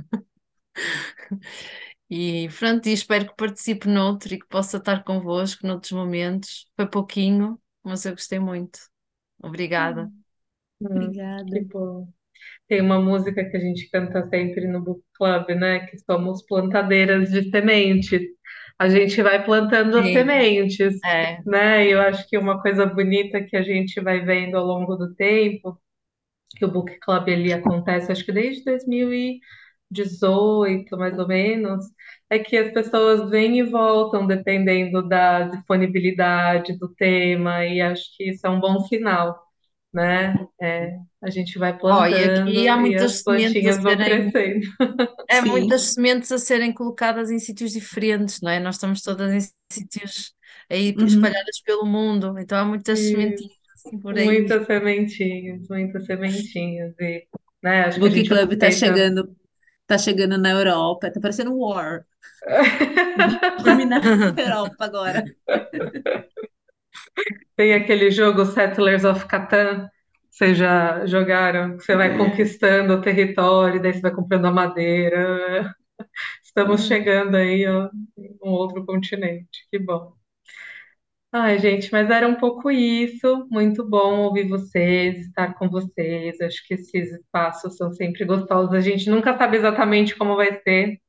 E 2.10 2.50
pronto, 2.58 2.88
e 2.90 2.94
espero 2.94 3.28
que 3.28 3.36
participe 3.36 3.88
noutro 3.88 4.34
e 4.34 4.40
que 4.40 4.48
possa 4.48 4.78
estar 4.78 5.04
convosco 5.04 5.66
noutros 5.68 5.92
momentos. 5.92 6.68
Foi 6.76 6.88
pouquinho, 6.90 7.60
mas 7.84 8.06
eu 8.06 8.14
gostei 8.14 8.40
muito. 8.40 8.80
Obrigada. 9.44 10.12
Hum, 10.82 11.14
Obrigada. 11.14 11.66
bom. 11.72 12.08
Tem 12.68 12.82
uma 12.82 13.00
música 13.02 13.46
que 13.50 13.58
a 13.58 13.60
gente 13.60 13.90
canta 13.92 14.28
sempre 14.30 14.68
no 14.68 14.84
Book 14.84 15.04
Club, 15.16 15.50
né? 15.58 15.88
Que 15.88 15.98
somos 16.00 16.44
plantadeiras 16.46 17.32
de 17.32 17.50
sementes. 17.52 18.22
A 18.80 18.88
gente 18.90 19.22
vai 19.22 19.44
plantando 19.44 19.98
as 19.98 20.06
Sim, 20.06 20.14
sementes, 20.14 21.00
é. 21.04 21.40
né? 21.46 21.86
E 21.88 21.92
eu 21.92 22.00
acho 22.02 22.28
que 22.30 22.38
uma 22.38 22.62
coisa 22.62 22.86
bonita 22.86 23.44
que 23.44 23.58
a 23.58 23.62
gente 23.62 24.00
vai 24.02 24.22
vendo 24.22 24.58
ao 24.58 24.66
longo 24.66 24.96
do 24.96 25.14
tempo, 25.16 25.78
que 26.58 26.66
o 26.66 26.72
Book 26.72 27.00
Club 27.00 27.28
ele 27.30 27.54
acontece, 27.54 28.12
acho 28.12 28.26
que 28.26 28.32
desde 28.32 28.64
2018, 28.66 30.98
mais 30.98 31.18
ou 31.20 31.28
menos, 31.28 31.86
é 32.30 32.40
que 32.40 32.58
as 32.58 32.72
pessoas 32.74 33.30
vêm 33.30 33.60
e 33.60 33.64
voltam 33.64 34.26
dependendo 34.28 35.08
da 35.08 35.44
disponibilidade 35.44 36.78
do 36.78 36.90
tema, 36.96 37.66
e 37.66 37.82
acho 37.82 38.04
que 38.18 38.30
isso 38.32 38.46
é 38.48 38.50
um 38.50 38.60
bom 38.60 38.80
sinal, 38.82 39.40
né? 39.94 40.36
É, 40.62 40.98
a 41.22 41.30
gente 41.30 41.58
vai 41.60 41.78
Ó, 41.88 42.06
e 42.06 42.24
aqui 42.24 42.68
há 42.68 42.78
plantando 42.78 42.88
e 42.88 42.96
muitas 42.96 43.12
as 43.12 43.24
sementes 43.24 43.66
a 43.68 43.74
serem, 43.74 44.32
é 45.28 45.42
Sim. 45.42 45.50
muitas 45.52 45.82
sementes 45.94 46.32
a 46.32 46.38
serem 46.38 46.74
colocadas 46.74 47.32
em 47.32 47.40
sítios 47.40 47.72
diferentes, 47.72 48.42
não 48.42 48.52
é? 48.52 48.60
Nós 48.60 48.76
estamos 48.76 49.02
todas 49.02 49.32
em 49.34 49.40
sítios 49.72 50.34
aí 50.70 50.96
Uhum. 50.96 51.06
espalhadas 51.06 51.62
pelo 51.64 51.86
mundo, 51.86 52.38
então 52.40 52.58
há 52.58 52.66
muitas 52.66 53.00
sementinhas 53.00 53.54
assim 53.76 54.00
por 54.00 54.18
aí. 54.18 54.26
Muitas 54.26 54.66
sementinhas, 54.66 55.68
muitas 55.70 56.06
sementinhas. 56.06 56.94
E, 57.00 57.28
né, 57.64 57.82
acho 57.86 57.98
O 57.98 58.02
Book 58.02 58.24
Club 58.28 58.58
tá 58.58 58.68
aproveita. 58.68 58.72
chegando, 58.72 59.36
tá 59.88 59.98
chegando 59.98 60.38
na 60.38 60.52
Europa, 60.52 61.12
tá 61.12 61.20
parecendo 61.22 61.52
um 61.54 61.60
War. 61.60 62.06
Dominar 63.64 64.02
a 64.38 64.42
Europa 64.42 64.86
agora. 64.86 65.24
Tem 67.56 67.74
aquele 67.74 68.12
jogo 68.12 68.46
Settlers 68.46 69.04
of 69.06 69.26
Catan, 69.28 69.90
vocês 70.30 70.58
já 70.58 71.06
jogaram? 71.06 71.76
Você 71.80 71.96
vai 71.96 72.16
É. 72.16 72.16
conquistando 72.16 72.94
o 72.94 73.02
território, 73.02 73.82
daí 73.82 73.94
você 73.94 74.02
vai 74.02 74.12
comprando 74.14 74.46
a 74.46 74.52
madeira. 74.52 75.76
Estamos 76.44 76.82
Hum. 76.82 76.88
chegando 76.88 77.36
aí, 77.38 77.66
em 77.66 78.38
um 78.44 78.50
outro 78.52 78.86
continente. 78.86 79.68
Que 79.72 79.80
bom. 79.80 80.14
Ai, 81.32 81.60
gente, 81.60 81.92
mas 81.92 82.10
era 82.10 82.28
um 82.28 82.36
pouco 82.36 82.72
isso. 82.72 83.48
Muito 83.52 83.88
bom 83.88 84.22
ouvir 84.22 84.48
vocês, 84.48 85.28
estar 85.28 85.54
com 85.56 85.70
vocês. 85.70 86.40
Acho 86.42 86.66
que 86.68 86.74
esses 86.74 87.12
espaços 87.14 87.76
são 87.78 87.92
sempre 87.94 88.26
gostosos. 88.26 88.74
A 88.74 88.80
gente 88.82 89.10
nunca 89.10 89.38
sabe 89.38 89.58
exatamente 89.58 90.16
como 90.16 90.36
vai 90.36 90.60
ser, 90.64 91.00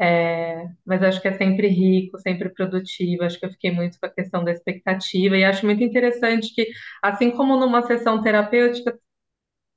é, 0.00 0.66
mas 0.86 1.02
acho 1.02 1.20
que 1.20 1.28
é 1.28 1.32
sempre 1.36 1.68
rico, 1.68 2.18
sempre 2.18 2.48
produtivo. 2.50 3.24
Acho 3.24 3.38
que 3.38 3.46
eu 3.46 3.50
fiquei 3.50 3.70
muito 3.72 3.98
com 4.00 4.06
a 4.06 4.10
questão 4.10 4.44
da 4.44 4.52
expectativa 4.52 5.36
e 5.36 5.44
acho 5.44 5.66
muito 5.66 5.82
interessante 5.82 6.54
que, 6.54 6.68
assim 7.02 7.30
como 7.30 7.56
numa 7.58 7.82
sessão 7.82 8.22
terapêutica, 8.22 8.98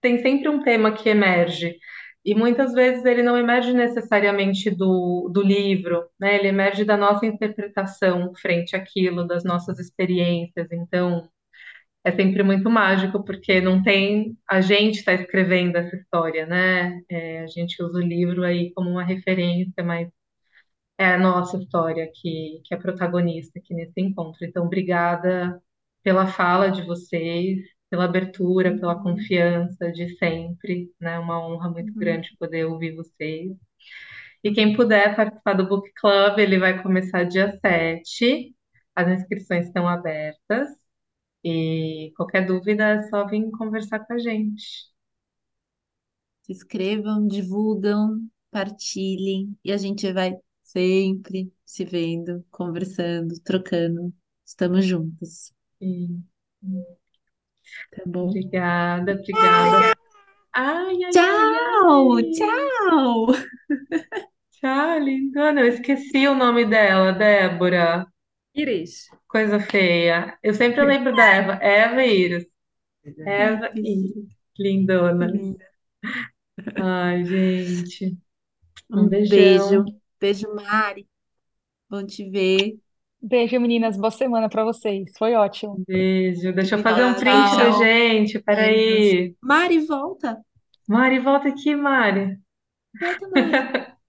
tem 0.02 0.20
sempre 0.20 0.50
um 0.50 0.64
tema 0.64 0.92
que 0.94 1.10
emerge. 1.10 1.78
E 2.24 2.36
muitas 2.36 2.74
vezes 2.74 3.04
ele 3.06 3.24
não 3.24 3.38
emerge 3.38 3.74
necessariamente 3.74 4.70
do, 4.70 5.30
do 5.34 5.42
livro, 5.42 6.04
né? 6.20 6.36
Ele 6.38 6.48
emerge 6.50 6.86
da 6.86 6.96
nossa 6.98 7.26
interpretação 7.26 8.34
frente 8.36 8.76
àquilo, 8.76 9.26
das 9.28 9.44
nossas 9.44 9.80
experiências. 9.80 10.68
Então, 10.72 11.28
é 12.04 12.12
sempre 12.12 12.44
muito 12.44 12.70
mágico, 12.70 13.24
porque 13.24 13.62
não 13.62 13.84
tem. 13.84 14.38
A 14.50 14.62
gente 14.62 15.00
está 15.00 15.14
escrevendo 15.14 15.78
essa 15.78 15.96
história, 15.96 16.46
né? 16.46 17.02
É, 17.10 17.42
a 17.42 17.48
gente 17.48 17.82
usa 17.84 18.00
o 18.00 18.02
livro 18.02 18.44
aí 18.44 18.74
como 18.74 18.90
uma 18.90 19.04
referência, 19.04 19.84
mas 19.84 20.10
é 20.98 21.06
a 21.14 21.18
nossa 21.20 21.58
história 21.58 22.10
que, 22.14 22.62
que 22.66 22.74
é 22.74 22.78
protagonista 22.78 23.60
aqui 23.60 23.74
nesse 23.74 24.00
encontro. 24.02 24.46
Então, 24.46 24.66
obrigada 24.66 25.62
pela 26.04 26.28
fala 26.28 26.70
de 26.72 26.84
vocês, 26.84 27.60
pela 27.90 28.06
abertura, 28.06 28.78
pela 28.80 28.96
Uhum. 28.96 29.04
confiança 29.04 29.92
de 29.92 30.18
sempre, 30.18 30.92
né? 31.00 31.20
Uma 31.20 31.40
honra 31.46 31.70
muito 31.70 31.94
Uhum. 31.96 32.00
grande 32.00 32.36
poder 32.40 32.66
ouvir 32.66 32.96
vocês. 32.96 33.52
E 34.44 34.52
quem 34.54 34.76
puder 34.76 35.16
participar 35.16 35.54
do 35.54 35.68
Book 35.68 35.92
Club, 36.00 36.40
ele 36.40 36.58
vai 36.60 36.82
começar 36.82 37.24
dia 37.26 37.58
7. 37.60 38.56
As 38.96 39.08
inscrições 39.10 39.68
estão 39.68 39.88
abertas. 39.88 40.70
E 41.44 42.12
qualquer 42.16 42.46
dúvida 42.46 42.84
é 42.86 43.04
só 43.10 43.26
vir 43.28 43.50
conversar 43.52 44.00
com 44.06 44.14
a 44.14 44.20
gente. 44.20 44.92
Se 46.44 46.52
inscrevam, 46.54 47.28
divulgam, 47.28 48.30
partilhem 48.52 49.58
e 49.64 49.72
a 49.72 49.78
gente 49.78 50.12
vai 50.14 50.34
sempre 50.64 51.52
se 51.66 51.84
vendo, 51.86 52.46
conversando, 52.52 53.40
trocando. 53.42 54.14
Estamos 54.46 54.86
juntos, 54.86 55.52
tá 57.90 58.04
bom? 58.06 58.30
obrigada, 58.30 59.14
obrigada. 59.14 59.96
Ai, 60.54 61.04
ai, 61.06 61.14
Tchau, 61.14 62.22
ai. 62.22 62.32
tchau. 62.34 63.28
Tchau, 64.52 65.00
lindona. 65.00 65.62
Eu 65.62 65.68
esqueci 65.68 66.28
o 66.28 66.34
nome 66.36 66.66
dela, 66.66 67.12
Débora. 67.14 68.06
Iris. 68.54 69.08
Coisa 69.28 69.60
feia. 69.60 70.38
Eu 70.44 70.54
sempre 70.54 70.84
lembro 70.84 71.16
da 71.16 71.24
Eva. 71.26 71.54
Eva 71.62 72.04
e 72.04 72.20
Iris. 72.22 72.46
Eva 73.26 73.72
e 73.76 73.80
Iris. 73.82 74.28
Lindona. 74.60 75.26
Linda. 75.28 75.66
Ai, 76.76 77.24
gente. 77.26 78.18
Um 78.90 79.02
Um 79.02 79.08
beijão. 79.10 79.38
beijo. 79.38 79.86
Beijo, 80.20 80.54
Mari. 80.56 81.08
Bom 81.90 82.06
te 82.06 82.30
ver. 82.30 82.78
Beijo, 83.22 83.60
meninas. 83.60 83.98
Boa 83.98 84.12
semana 84.12 84.50
para 84.50 84.64
vocês. 84.64 85.12
Foi 85.18 85.34
ótimo. 85.34 85.74
Um 85.80 85.84
beijo. 85.88 86.54
Deixa 86.54 86.76
eu 86.76 86.80
fazer 86.84 87.06
um 87.06 87.14
print 87.14 87.26
da 87.58 87.72
Tchau. 87.72 87.80
gente. 87.80 88.40
Peraí. 88.40 89.36
Mari, 89.42 89.80
volta. 89.86 90.38
Mari, 90.88 91.20
volta 91.20 91.48
aqui, 91.50 91.76
Mari. 91.76 92.38
Volta, 93.00 93.30
Mari. 93.30 93.92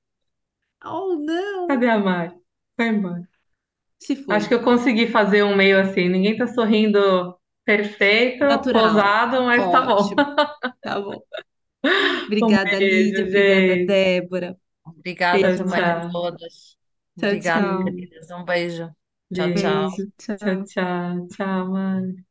Oh, 0.85 1.15
não. 1.15 1.69
Cadê 1.69 1.89
a 1.89 1.97
Mari? 1.97 2.35
Foi 2.77 2.89
embora. 2.89 3.29
Se 4.05 4.15
Acho 4.29 4.49
que 4.49 4.55
eu 4.55 4.63
consegui 4.63 5.07
fazer 5.09 5.43
um 5.45 5.57
meio 5.57 5.81
assim. 5.81 6.09
Ninguém 6.09 6.37
tá 6.37 6.47
sorrindo 6.47 7.37
perfeito, 7.65 8.45
Natural. 8.49 8.73
posado, 8.73 9.43
mas 9.45 9.71
tá 9.71 9.83
bom. 9.83 10.15
Ótimo. 10.15 10.27
Tá 10.83 11.01
bom. 11.01 11.25
Um 12.41 12.59
Obrigada, 12.61 12.81
Lídia. 12.81 13.23
beijo, 13.23 13.27
Obrigada, 13.27 13.77
gente. 13.77 13.87
Débora. 13.87 14.59
Obrigada 14.85 15.51
Tchau, 15.51 15.55
também 15.55 15.81
a 15.91 16.01
tchau. 16.01 16.11
todas. 16.11 16.77
Tchau, 17.19 17.39
Obrigada, 17.39 17.75
tchau. 17.79 17.79
queridas. 17.79 18.31
Um 18.31 18.45
beijo. 18.45 18.95
Tchau, 19.33 19.53
Beijo. 19.53 19.55
tchau. 19.55 19.99
Beijo. 19.99 20.13
Tchau, 20.39 20.39
Tchau. 20.39 20.67
tchau. 20.67 21.29
Tchau, 21.31 21.67
mano. 21.73 22.25